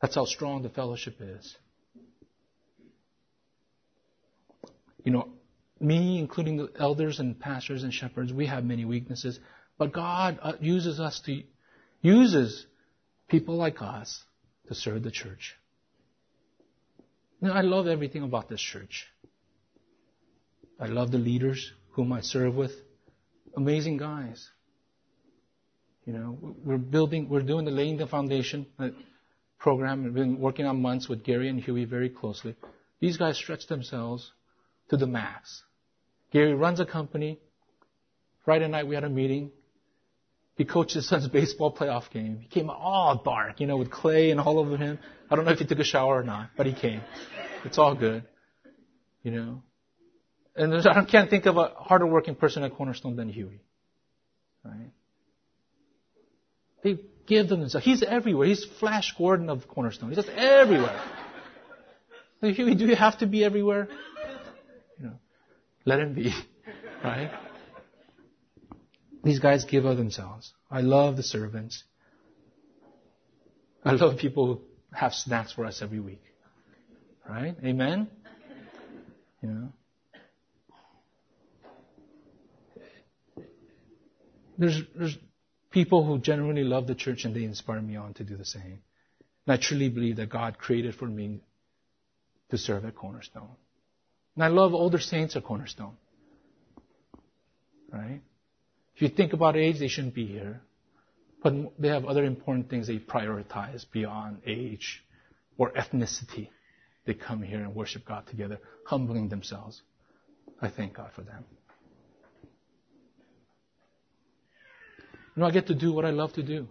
That's 0.00 0.14
how 0.14 0.24
strong 0.24 0.62
the 0.62 0.68
fellowship 0.68 1.16
is. 1.20 1.56
You 5.04 5.12
know, 5.12 5.28
me, 5.80 6.18
including 6.18 6.56
the 6.56 6.70
elders 6.78 7.20
and 7.20 7.38
pastors 7.38 7.82
and 7.82 7.92
shepherds, 7.92 8.32
we 8.32 8.46
have 8.46 8.64
many 8.64 8.84
weaknesses, 8.84 9.38
but 9.78 9.92
God 9.92 10.38
uh, 10.42 10.52
uses 10.60 11.00
us 11.00 11.20
to, 11.26 11.42
uses 12.02 12.66
people 13.28 13.56
like 13.56 13.82
us 13.82 14.22
to 14.68 14.74
serve 14.74 15.02
the 15.02 15.10
church. 15.10 15.54
Know, 17.40 17.52
I 17.52 17.60
love 17.60 17.86
everything 17.86 18.22
about 18.22 18.48
this 18.48 18.60
church. 18.60 19.06
I 20.80 20.86
love 20.86 21.10
the 21.10 21.18
leaders 21.18 21.72
whom 21.90 22.12
I 22.12 22.20
serve 22.20 22.54
with 22.54 22.72
amazing 23.56 23.96
guys. 23.96 24.48
You 26.04 26.12
know, 26.12 26.38
we're 26.64 26.78
building, 26.78 27.28
we're 27.28 27.42
doing 27.42 27.64
the 27.64 27.72
laying 27.72 27.96
the 27.96 28.06
foundation 28.06 28.66
uh, 28.78 28.90
program. 29.58 30.04
We've 30.04 30.14
been 30.14 30.38
working 30.38 30.66
on 30.66 30.80
months 30.80 31.08
with 31.08 31.24
Gary 31.24 31.48
and 31.48 31.60
Huey 31.60 31.84
very 31.84 32.08
closely. 32.08 32.54
These 33.00 33.16
guys 33.16 33.36
stretch 33.36 33.66
themselves 33.66 34.30
to 34.90 34.96
the 34.96 35.06
max. 35.06 35.62
Gary 36.32 36.54
runs 36.54 36.78
a 36.78 36.86
company. 36.86 37.40
Friday 38.44 38.68
night 38.68 38.86
we 38.86 38.94
had 38.94 39.02
a 39.02 39.10
meeting. 39.10 39.50
He 40.54 40.64
coached 40.64 40.94
his 40.94 41.08
son's 41.08 41.26
baseball 41.40 41.74
playoff 41.74 42.10
game. 42.10 42.38
He 42.40 42.48
came 42.48 42.70
all 42.70 43.20
dark, 43.24 43.60
you 43.60 43.66
know, 43.66 43.76
with 43.76 43.90
clay 43.90 44.30
and 44.30 44.40
all 44.40 44.58
over 44.60 44.76
him. 44.76 44.98
I 45.28 45.34
don't 45.34 45.44
know 45.44 45.50
if 45.50 45.58
he 45.58 45.66
took 45.66 45.80
a 45.80 45.84
shower 45.84 46.20
or 46.20 46.22
not, 46.22 46.50
but 46.56 46.66
he 46.66 46.72
came. 46.72 47.00
It's 47.64 47.78
all 47.78 47.96
good. 47.96 48.24
You 49.24 49.32
know, 49.32 49.62
and 50.56 50.74
I 50.88 51.04
can't 51.04 51.28
think 51.28 51.46
of 51.46 51.56
a 51.56 51.68
harder 51.76 52.06
working 52.06 52.34
person 52.34 52.62
at 52.62 52.74
Cornerstone 52.74 53.16
than 53.16 53.28
Huey. 53.28 53.60
Right? 54.64 54.90
They 56.82 56.98
give 57.26 57.48
them 57.48 57.60
themselves. 57.60 57.84
He's 57.84 58.02
everywhere. 58.02 58.46
He's 58.46 58.64
Flash 58.80 59.14
Gordon 59.16 59.50
of 59.50 59.68
Cornerstone. 59.68 60.10
He's 60.10 60.16
just 60.16 60.30
everywhere. 60.30 61.00
Huey, 62.40 62.74
do 62.74 62.86
you 62.86 62.96
have 62.96 63.18
to 63.18 63.26
be 63.26 63.44
everywhere? 63.44 63.88
You 64.98 65.06
know, 65.06 65.18
let 65.84 66.00
him 66.00 66.14
be. 66.14 66.32
Right? 67.04 67.30
These 69.22 69.38
guys 69.38 69.64
give 69.64 69.84
of 69.84 69.96
themselves. 69.96 70.52
I 70.70 70.80
love 70.80 71.16
the 71.16 71.22
servants. 71.22 71.84
I 73.84 73.92
love 73.92 74.18
people 74.18 74.46
who 74.46 74.60
have 74.92 75.12
snacks 75.12 75.52
for 75.52 75.66
us 75.66 75.82
every 75.82 76.00
week. 76.00 76.22
Right? 77.28 77.54
Amen? 77.62 78.08
You 79.42 79.48
know? 79.48 79.68
There's, 84.58 84.80
there's 84.94 85.16
people 85.70 86.04
who 86.04 86.18
genuinely 86.18 86.64
love 86.64 86.86
the 86.86 86.94
church 86.94 87.24
and 87.24 87.34
they 87.34 87.44
inspire 87.44 87.80
me 87.80 87.96
on 87.96 88.14
to 88.14 88.24
do 88.24 88.36
the 88.36 88.44
same. 88.44 88.80
And 89.46 89.54
I 89.54 89.56
truly 89.56 89.88
believe 89.88 90.16
that 90.16 90.30
God 90.30 90.58
created 90.58 90.94
for 90.94 91.06
me 91.06 91.40
to 92.50 92.58
serve 92.58 92.84
at 92.84 92.94
Cornerstone. 92.94 93.50
And 94.34 94.44
I 94.44 94.48
love 94.48 94.74
older 94.74 94.98
saints 94.98 95.36
at 95.36 95.44
Cornerstone. 95.44 95.96
Right? 97.92 98.20
If 98.94 99.02
you 99.02 99.08
think 99.08 99.32
about 99.32 99.56
age, 99.56 99.78
they 99.78 99.88
shouldn't 99.88 100.14
be 100.14 100.26
here. 100.26 100.60
But 101.42 101.54
they 101.78 101.88
have 101.88 102.06
other 102.06 102.24
important 102.24 102.70
things 102.70 102.86
they 102.86 102.98
prioritize 102.98 103.84
beyond 103.90 104.38
age 104.46 105.04
or 105.58 105.70
ethnicity. 105.72 106.48
They 107.04 107.14
come 107.14 107.42
here 107.42 107.60
and 107.60 107.74
worship 107.74 108.04
God 108.04 108.26
together, 108.26 108.58
humbling 108.84 109.28
themselves. 109.28 109.80
I 110.60 110.68
thank 110.68 110.94
God 110.94 111.10
for 111.14 111.22
them. 111.22 111.44
You 115.36 115.42
know, 115.42 115.48
I 115.48 115.50
get 115.50 115.66
to 115.66 115.74
do 115.74 115.92
what 115.92 116.06
I 116.06 116.10
love 116.10 116.32
to 116.34 116.42
do, 116.42 116.66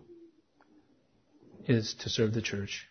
is 1.67 1.93
to 1.99 2.09
serve 2.09 2.33
the 2.33 2.41
church. 2.41 2.87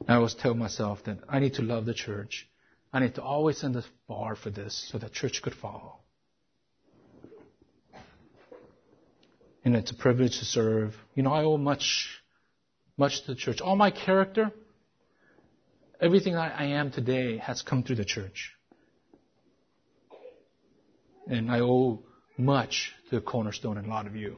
And 0.00 0.10
I 0.10 0.14
always 0.14 0.34
tell 0.34 0.54
myself 0.54 1.04
that 1.04 1.18
I 1.28 1.38
need 1.38 1.54
to 1.54 1.62
love 1.62 1.84
the 1.84 1.92
church. 1.92 2.48
I 2.94 3.00
need 3.00 3.14
to 3.16 3.22
always 3.22 3.58
send 3.58 3.74
the 3.74 3.84
bar 4.08 4.36
for 4.36 4.48
this 4.48 4.88
so 4.90 4.96
that 4.96 5.12
church 5.12 5.42
could 5.42 5.54
follow. 5.54 5.98
And 9.66 9.76
it's 9.76 9.90
a 9.90 9.94
privilege 9.94 10.38
to 10.38 10.46
serve. 10.46 10.94
You 11.14 11.24
know, 11.24 11.32
I 11.32 11.42
owe 11.42 11.58
much, 11.58 12.22
much 12.96 13.20
to 13.22 13.34
the 13.34 13.34
church. 13.34 13.60
All 13.60 13.76
my 13.76 13.90
character, 13.90 14.50
everything 16.00 16.36
I 16.36 16.68
am 16.68 16.90
today 16.90 17.36
has 17.36 17.60
come 17.60 17.82
through 17.82 17.96
the 17.96 18.04
church. 18.06 18.52
And 21.26 21.50
I 21.50 21.60
owe 21.60 22.02
much 22.38 22.92
to 23.10 23.16
the 23.16 23.20
cornerstone 23.20 23.76
and 23.76 23.88
a 23.88 23.90
lot 23.90 24.06
of 24.06 24.16
you. 24.16 24.36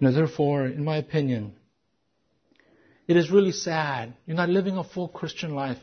And 0.00 0.14
therefore, 0.14 0.66
in 0.66 0.84
my 0.84 0.96
opinion, 0.96 1.54
it 3.06 3.16
is 3.16 3.30
really 3.30 3.52
sad. 3.52 4.14
You're 4.26 4.36
not 4.36 4.48
living 4.48 4.76
a 4.76 4.84
full 4.84 5.08
Christian 5.08 5.54
life. 5.54 5.78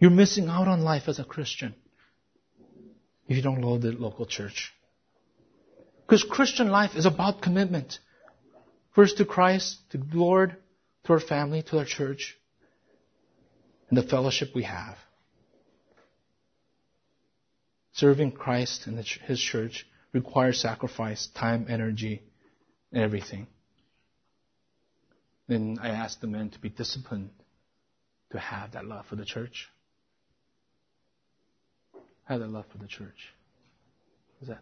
You're 0.00 0.10
missing 0.10 0.48
out 0.48 0.66
on 0.66 0.82
life 0.82 1.04
as 1.08 1.18
a 1.18 1.24
Christian 1.24 1.74
if 3.28 3.36
you 3.36 3.42
don't 3.42 3.60
love 3.60 3.82
the 3.82 3.92
local 3.92 4.26
church. 4.26 4.72
Because 6.06 6.24
Christian 6.24 6.68
life 6.68 6.96
is 6.96 7.06
about 7.06 7.42
commitment. 7.42 7.98
First 8.94 9.18
to 9.18 9.24
Christ, 9.24 9.78
to 9.90 9.98
the 9.98 10.16
Lord, 10.16 10.56
to 11.04 11.12
our 11.12 11.20
family, 11.20 11.62
to 11.62 11.78
our 11.78 11.84
church. 11.84 12.36
and 13.88 13.98
the 13.98 14.08
fellowship 14.08 14.48
we 14.54 14.64
have. 14.64 14.96
Serving 17.92 18.32
Christ 18.32 18.86
and 18.86 18.98
His 18.98 19.38
church 19.38 19.86
requires 20.12 20.60
sacrifice, 20.60 21.28
time, 21.34 21.66
energy, 21.68 22.22
and 22.94 23.02
everything. 23.02 23.48
Then 25.48 25.78
I 25.82 25.88
ask 25.88 26.20
the 26.20 26.26
men 26.26 26.50
to 26.50 26.58
be 26.58 26.68
disciplined 26.70 27.30
to 28.30 28.38
have 28.38 28.72
that 28.72 28.86
love 28.86 29.04
for 29.06 29.16
the 29.16 29.24
church. 29.24 29.68
Have 32.24 32.40
that 32.40 32.48
love 32.48 32.64
for 32.72 32.78
the 32.78 32.86
church. 32.86 33.34
Is 34.40 34.48
that? 34.48 34.60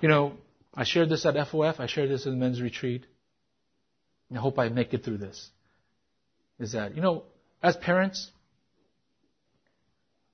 You 0.00 0.08
know, 0.08 0.32
I 0.74 0.84
shared 0.84 1.10
this 1.10 1.24
at 1.26 1.34
FOF. 1.34 1.78
I 1.78 1.86
shared 1.86 2.10
this 2.10 2.26
in 2.26 2.32
the 2.32 2.38
men's 2.38 2.60
retreat. 2.60 3.04
I 4.34 4.38
hope 4.38 4.58
I 4.58 4.68
make 4.68 4.94
it 4.94 5.04
through 5.04 5.18
this. 5.18 5.50
Is 6.58 6.72
that, 6.72 6.96
you 6.96 7.02
know, 7.02 7.24
as 7.62 7.76
parents, 7.76 8.30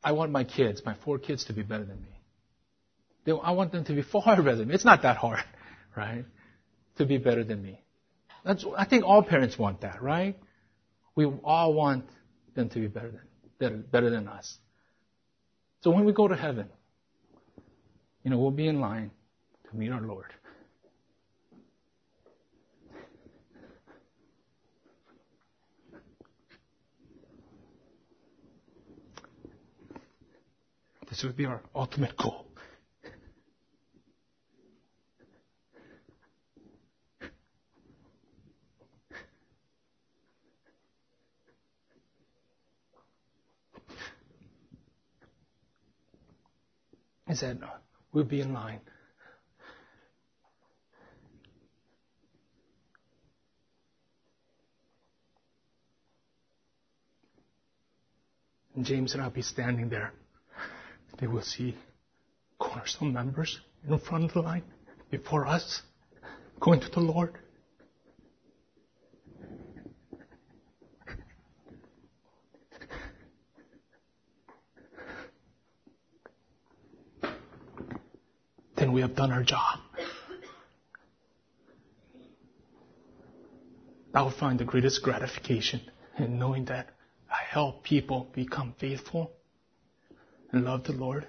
I 0.02 0.12
want 0.12 0.30
my 0.30 0.44
kids, 0.44 0.82
my 0.84 0.94
four 1.04 1.18
kids, 1.18 1.46
to 1.46 1.52
be 1.52 1.62
better 1.62 1.84
than 1.84 2.00
me. 2.00 3.40
I 3.42 3.52
want 3.52 3.72
them 3.72 3.84
to 3.84 3.92
be 3.92 4.02
far 4.02 4.36
better 4.42 4.56
than 4.56 4.68
me. 4.68 4.74
It's 4.74 4.84
not 4.84 5.02
that 5.02 5.16
hard, 5.16 5.44
right? 5.96 6.24
To 6.96 7.04
be 7.04 7.18
better 7.18 7.44
than 7.44 7.62
me. 7.62 7.80
That's, 8.44 8.64
I 8.76 8.84
think 8.86 9.04
all 9.04 9.22
parents 9.22 9.58
want 9.58 9.82
that, 9.82 10.02
right? 10.02 10.38
We 11.14 11.26
all 11.26 11.74
want 11.74 12.08
them 12.54 12.68
to 12.70 12.78
be 12.78 12.86
better 12.86 13.10
than, 13.10 13.20
better, 13.58 13.76
better 13.76 14.10
than 14.10 14.28
us. 14.28 14.56
So 15.82 15.90
when 15.90 16.04
we 16.04 16.12
go 16.12 16.26
to 16.26 16.36
heaven, 16.36 16.68
you 18.22 18.30
know, 18.30 18.38
we'll 18.38 18.50
be 18.50 18.66
in 18.66 18.80
line 18.80 19.10
to 19.70 19.76
meet 19.76 19.90
our 19.90 20.00
Lord. 20.00 20.32
This 31.08 31.22
would 31.22 31.36
be 31.36 31.46
our 31.46 31.60
ultimate 31.74 32.16
goal. 32.16 32.45
I 47.28 47.34
said, 47.34 47.60
we'll 48.12 48.24
be 48.24 48.40
in 48.40 48.52
line. 48.52 48.80
And 58.76 58.84
James 58.84 59.14
and 59.14 59.22
I'll 59.22 59.30
be 59.30 59.42
standing 59.42 59.88
there. 59.88 60.12
They 61.18 61.26
will 61.26 61.42
see 61.42 61.74
cornerstone 62.58 63.12
members 63.12 63.58
in 63.88 63.98
front 63.98 64.24
of 64.24 64.34
the 64.34 64.42
line 64.42 64.62
before 65.10 65.46
us 65.46 65.80
going 66.60 66.80
to 66.80 66.90
the 66.90 67.00
Lord. 67.00 67.38
Then 78.86 78.92
we 78.92 79.00
have 79.00 79.16
done 79.16 79.32
our 79.32 79.42
job. 79.42 79.80
I 84.14 84.22
will 84.22 84.30
find 84.30 84.60
the 84.60 84.64
greatest 84.64 85.02
gratification 85.02 85.80
in 86.20 86.38
knowing 86.38 86.66
that 86.66 86.90
I 87.28 87.38
help 87.50 87.82
people 87.82 88.28
become 88.32 88.76
faithful 88.78 89.32
and 90.52 90.64
love 90.64 90.84
the 90.84 90.92
Lord. 90.92 91.26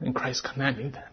And 0.00 0.16
Christ 0.16 0.42
commanding 0.42 0.90
them. 0.90 1.12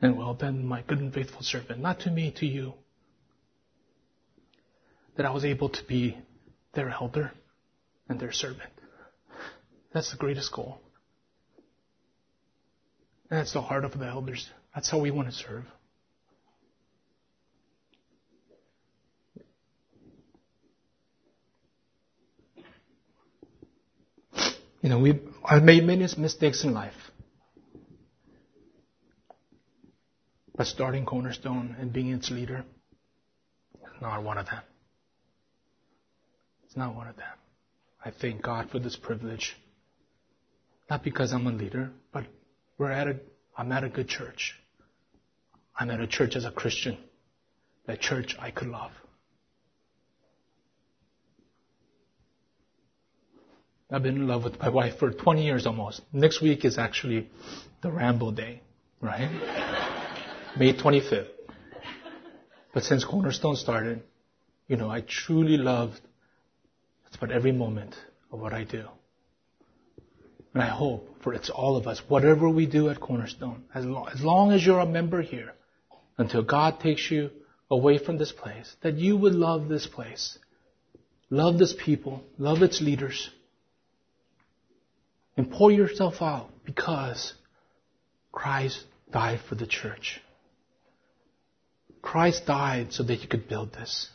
And 0.00 0.16
well 0.16 0.34
done, 0.34 0.64
my 0.64 0.82
good 0.82 1.00
and 1.00 1.12
faithful 1.12 1.42
servant, 1.42 1.80
not 1.80 1.98
to 2.02 2.10
me, 2.12 2.32
to 2.36 2.46
you. 2.46 2.74
That 5.16 5.26
I 5.26 5.32
was 5.32 5.44
able 5.44 5.70
to 5.70 5.84
be 5.88 6.16
their 6.74 6.90
elder 6.90 7.32
and 8.08 8.20
their 8.20 8.30
servant. 8.30 8.70
That's 9.92 10.10
the 10.10 10.16
greatest 10.16 10.52
goal. 10.52 10.80
And 13.28 13.40
that's 13.40 13.52
the 13.52 13.62
heart 13.62 13.84
of 13.84 13.98
the 13.98 14.06
elders. 14.06 14.48
That's 14.74 14.90
how 14.90 14.98
we 14.98 15.10
want 15.10 15.28
to 15.28 15.34
serve. 15.34 15.64
You 24.82 24.88
know, 24.88 24.98
we 24.98 25.20
I've 25.44 25.62
made 25.62 25.84
many 25.84 26.06
mistakes 26.16 26.64
in 26.64 26.72
life. 26.72 26.94
But 30.56 30.66
starting 30.66 31.04
Cornerstone 31.04 31.76
and 31.78 31.92
being 31.92 32.12
its 32.12 32.30
leader 32.30 32.64
is 33.74 34.02
not 34.02 34.22
one 34.22 34.38
of 34.38 34.46
them. 34.46 34.62
It's 36.64 36.76
not 36.76 36.94
one 36.94 37.08
of 37.08 37.16
them. 37.16 37.26
I 38.04 38.10
thank 38.10 38.42
God 38.42 38.70
for 38.70 38.78
this 38.78 38.96
privilege. 38.96 39.56
Not 40.90 41.04
because 41.04 41.32
I'm 41.32 41.46
a 41.46 41.52
leader, 41.52 41.92
but 42.12 42.24
we're 42.76 42.90
at 42.90 43.06
a, 43.06 43.16
I'm 43.56 43.70
at 43.70 43.84
a 43.84 43.88
good 43.88 44.08
church. 44.08 44.56
I'm 45.78 45.88
at 45.90 46.00
a 46.00 46.06
church 46.06 46.34
as 46.34 46.44
a 46.44 46.50
Christian. 46.50 46.98
That 47.86 48.00
church 48.00 48.36
I 48.38 48.50
could 48.50 48.68
love. 48.68 48.90
I've 53.92 54.02
been 54.02 54.16
in 54.16 54.28
love 54.28 54.44
with 54.44 54.58
my 54.60 54.68
wife 54.68 54.98
for 54.98 55.10
20 55.10 55.44
years 55.44 55.66
almost. 55.66 56.02
Next 56.12 56.42
week 56.42 56.64
is 56.64 56.78
actually 56.78 57.28
the 57.82 57.90
Rambo 57.90 58.32
Day, 58.32 58.60
right? 59.00 59.30
May 60.58 60.74
25th. 60.74 61.28
But 62.72 62.84
since 62.84 63.04
Cornerstone 63.04 63.56
started, 63.56 64.02
you 64.68 64.76
know, 64.76 64.90
I 64.90 65.00
truly 65.00 65.56
loved 65.56 66.00
it's 67.10 67.16
about 67.16 67.32
every 67.32 67.50
moment 67.50 67.96
of 68.30 68.38
what 68.38 68.52
I 68.52 68.62
do. 68.62 68.84
And 70.52 70.62
I 70.62 70.68
hope 70.68 71.22
for 71.22 71.32
it's 71.32 71.50
all 71.50 71.76
of 71.76 71.86
us, 71.86 72.00
whatever 72.08 72.48
we 72.48 72.66
do 72.66 72.88
at 72.88 73.00
Cornerstone, 73.00 73.64
as 73.74 73.84
long, 73.84 74.08
as 74.12 74.20
long 74.20 74.52
as 74.52 74.64
you're 74.64 74.80
a 74.80 74.86
member 74.86 75.22
here, 75.22 75.52
until 76.18 76.42
God 76.42 76.80
takes 76.80 77.10
you 77.10 77.30
away 77.70 77.98
from 77.98 78.18
this 78.18 78.32
place, 78.32 78.74
that 78.82 78.96
you 78.96 79.16
would 79.16 79.34
love 79.34 79.68
this 79.68 79.86
place, 79.86 80.38
love 81.30 81.58
this 81.58 81.72
people, 81.72 82.24
love 82.36 82.62
its 82.62 82.80
leaders, 82.80 83.30
and 85.36 85.50
pour 85.50 85.70
yourself 85.70 86.20
out 86.20 86.50
because 86.64 87.34
Christ 88.32 88.84
died 89.12 89.40
for 89.48 89.54
the 89.54 89.66
church. 89.66 90.20
Christ 92.02 92.46
died 92.46 92.92
so 92.92 93.02
that 93.04 93.20
you 93.20 93.28
could 93.28 93.48
build 93.48 93.72
this. 93.72 94.08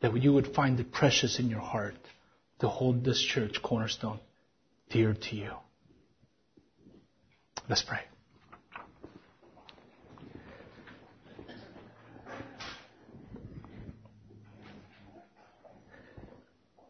That 0.00 0.16
you 0.22 0.32
would 0.32 0.54
find 0.54 0.78
it 0.78 0.92
precious 0.92 1.38
in 1.38 1.48
your 1.48 1.60
heart 1.60 1.96
to 2.60 2.68
hold 2.68 3.04
this 3.04 3.20
church 3.20 3.62
cornerstone 3.62 4.20
dear 4.90 5.14
to 5.14 5.36
you. 5.36 5.52
Let's 7.68 7.82
pray. 7.82 8.00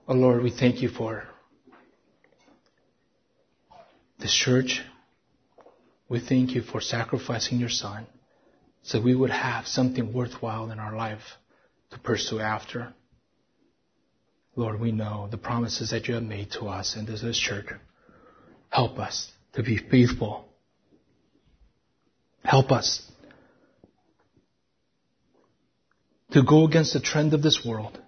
Oh 0.06 0.14
Lord, 0.14 0.42
we 0.42 0.50
thank 0.50 0.80
you 0.80 0.88
for 0.88 1.24
this 4.18 4.32
church. 4.32 4.80
We 6.08 6.20
thank 6.20 6.52
you 6.54 6.62
for 6.62 6.80
sacrificing 6.80 7.58
your 7.58 7.68
son 7.68 8.06
so 8.82 9.02
we 9.02 9.14
would 9.14 9.30
have 9.30 9.66
something 9.66 10.14
worthwhile 10.14 10.70
in 10.70 10.78
our 10.78 10.96
life 10.96 11.36
to 11.90 11.98
pursue 11.98 12.40
after. 12.40 12.94
Lord, 14.58 14.80
we 14.80 14.90
know 14.90 15.28
the 15.30 15.38
promises 15.38 15.90
that 15.90 16.08
you 16.08 16.14
have 16.14 16.24
made 16.24 16.50
to 16.58 16.66
us 16.66 16.96
and 16.96 17.06
to 17.06 17.12
this 17.12 17.38
church. 17.38 17.66
Help 18.70 18.98
us 18.98 19.30
to 19.52 19.62
be 19.62 19.76
faithful. 19.76 20.48
Help 22.42 22.72
us 22.72 23.08
to 26.32 26.42
go 26.42 26.64
against 26.64 26.92
the 26.92 26.98
trend 26.98 27.34
of 27.34 27.42
this 27.42 27.64
world 27.64 28.00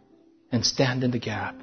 and 0.50 0.66
stand 0.66 1.04
in 1.04 1.12
the 1.12 1.20
gap 1.20 1.54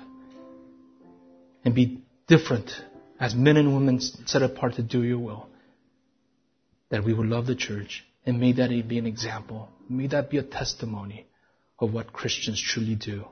and 1.65 1.75
be 1.75 2.01
different 2.29 2.71
as 3.19 3.35
men 3.35 3.57
and 3.57 3.73
women 3.73 3.99
set 3.99 4.41
apart 4.41 4.75
to 4.75 4.83
do 4.83 5.03
your 5.03 5.19
will. 5.19 5.49
That 6.91 7.03
we 7.03 7.13
would 7.13 7.27
love 7.27 7.45
the 7.45 7.55
church 7.55 8.05
and 8.25 8.39
may 8.39 8.53
that 8.53 8.69
be 8.87 8.99
an 8.99 9.05
example. 9.05 9.67
May 9.89 10.07
that 10.07 10.29
be 10.29 10.37
a 10.37 10.43
testimony 10.43 11.27
of 11.77 11.91
what 11.91 12.13
Christians 12.13 12.61
truly 12.61 12.95
do. 12.95 13.25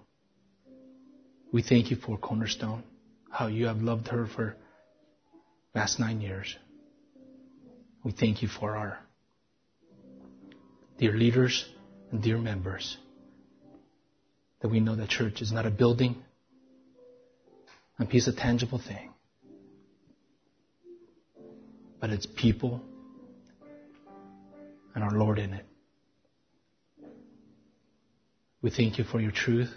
We 1.56 1.62
thank 1.62 1.89
you 1.89 1.95
for 1.95 2.18
Cornerstone, 2.18 2.84
how 3.32 3.47
you 3.47 3.68
have 3.68 3.78
loved 3.78 4.10
her 4.10 4.28
for 4.28 4.58
last 5.74 6.01
nine 6.01 6.20
years. 6.20 6.53
We 8.03 8.12
thank 8.12 8.41
you 8.41 8.49
for 8.49 8.76
our 8.76 8.99
dear 10.97 11.14
leaders 11.14 11.66
and 12.12 12.22
dear 12.22 12.38
members, 12.38 12.97
that 14.60 14.68
we 14.68 14.82
know 14.82 14.97
that 14.97 15.08
church 15.08 15.41
is 15.41 15.53
not 15.53 15.66
a 15.66 15.72
building, 15.72 16.18
a 17.99 18.06
piece 18.06 18.28
of 18.28 18.36
tangible 18.36 18.82
thing, 18.86 19.14
but 22.01 22.10
it's 22.10 22.26
people 22.26 22.82
and 24.93 25.06
our 25.06 25.12
Lord 25.12 25.39
in 25.39 25.53
it. 25.53 25.66
We 28.62 28.72
thank 28.72 28.97
you 28.97 29.06
for 29.06 29.22
your 29.22 29.32
truth. 29.32 29.74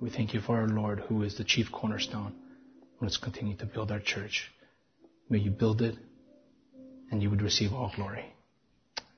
We 0.00 0.08
thank 0.08 0.32
you 0.32 0.40
for 0.40 0.56
our 0.56 0.66
Lord, 0.66 1.00
who 1.00 1.22
is 1.22 1.36
the 1.36 1.44
chief 1.44 1.70
cornerstone. 1.70 2.32
Let's 3.02 3.18
continue 3.18 3.54
to 3.58 3.66
build 3.66 3.92
our 3.92 4.00
church. 4.00 4.50
May 5.28 5.38
you 5.38 5.50
build 5.50 5.82
it 5.82 5.96
and 7.10 7.22
you 7.22 7.28
would 7.28 7.42
receive 7.42 7.74
all 7.74 7.92
glory. 7.94 8.24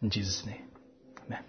In 0.02 0.10
Jesus' 0.10 0.44
name, 0.44 0.62
amen. 1.24 1.44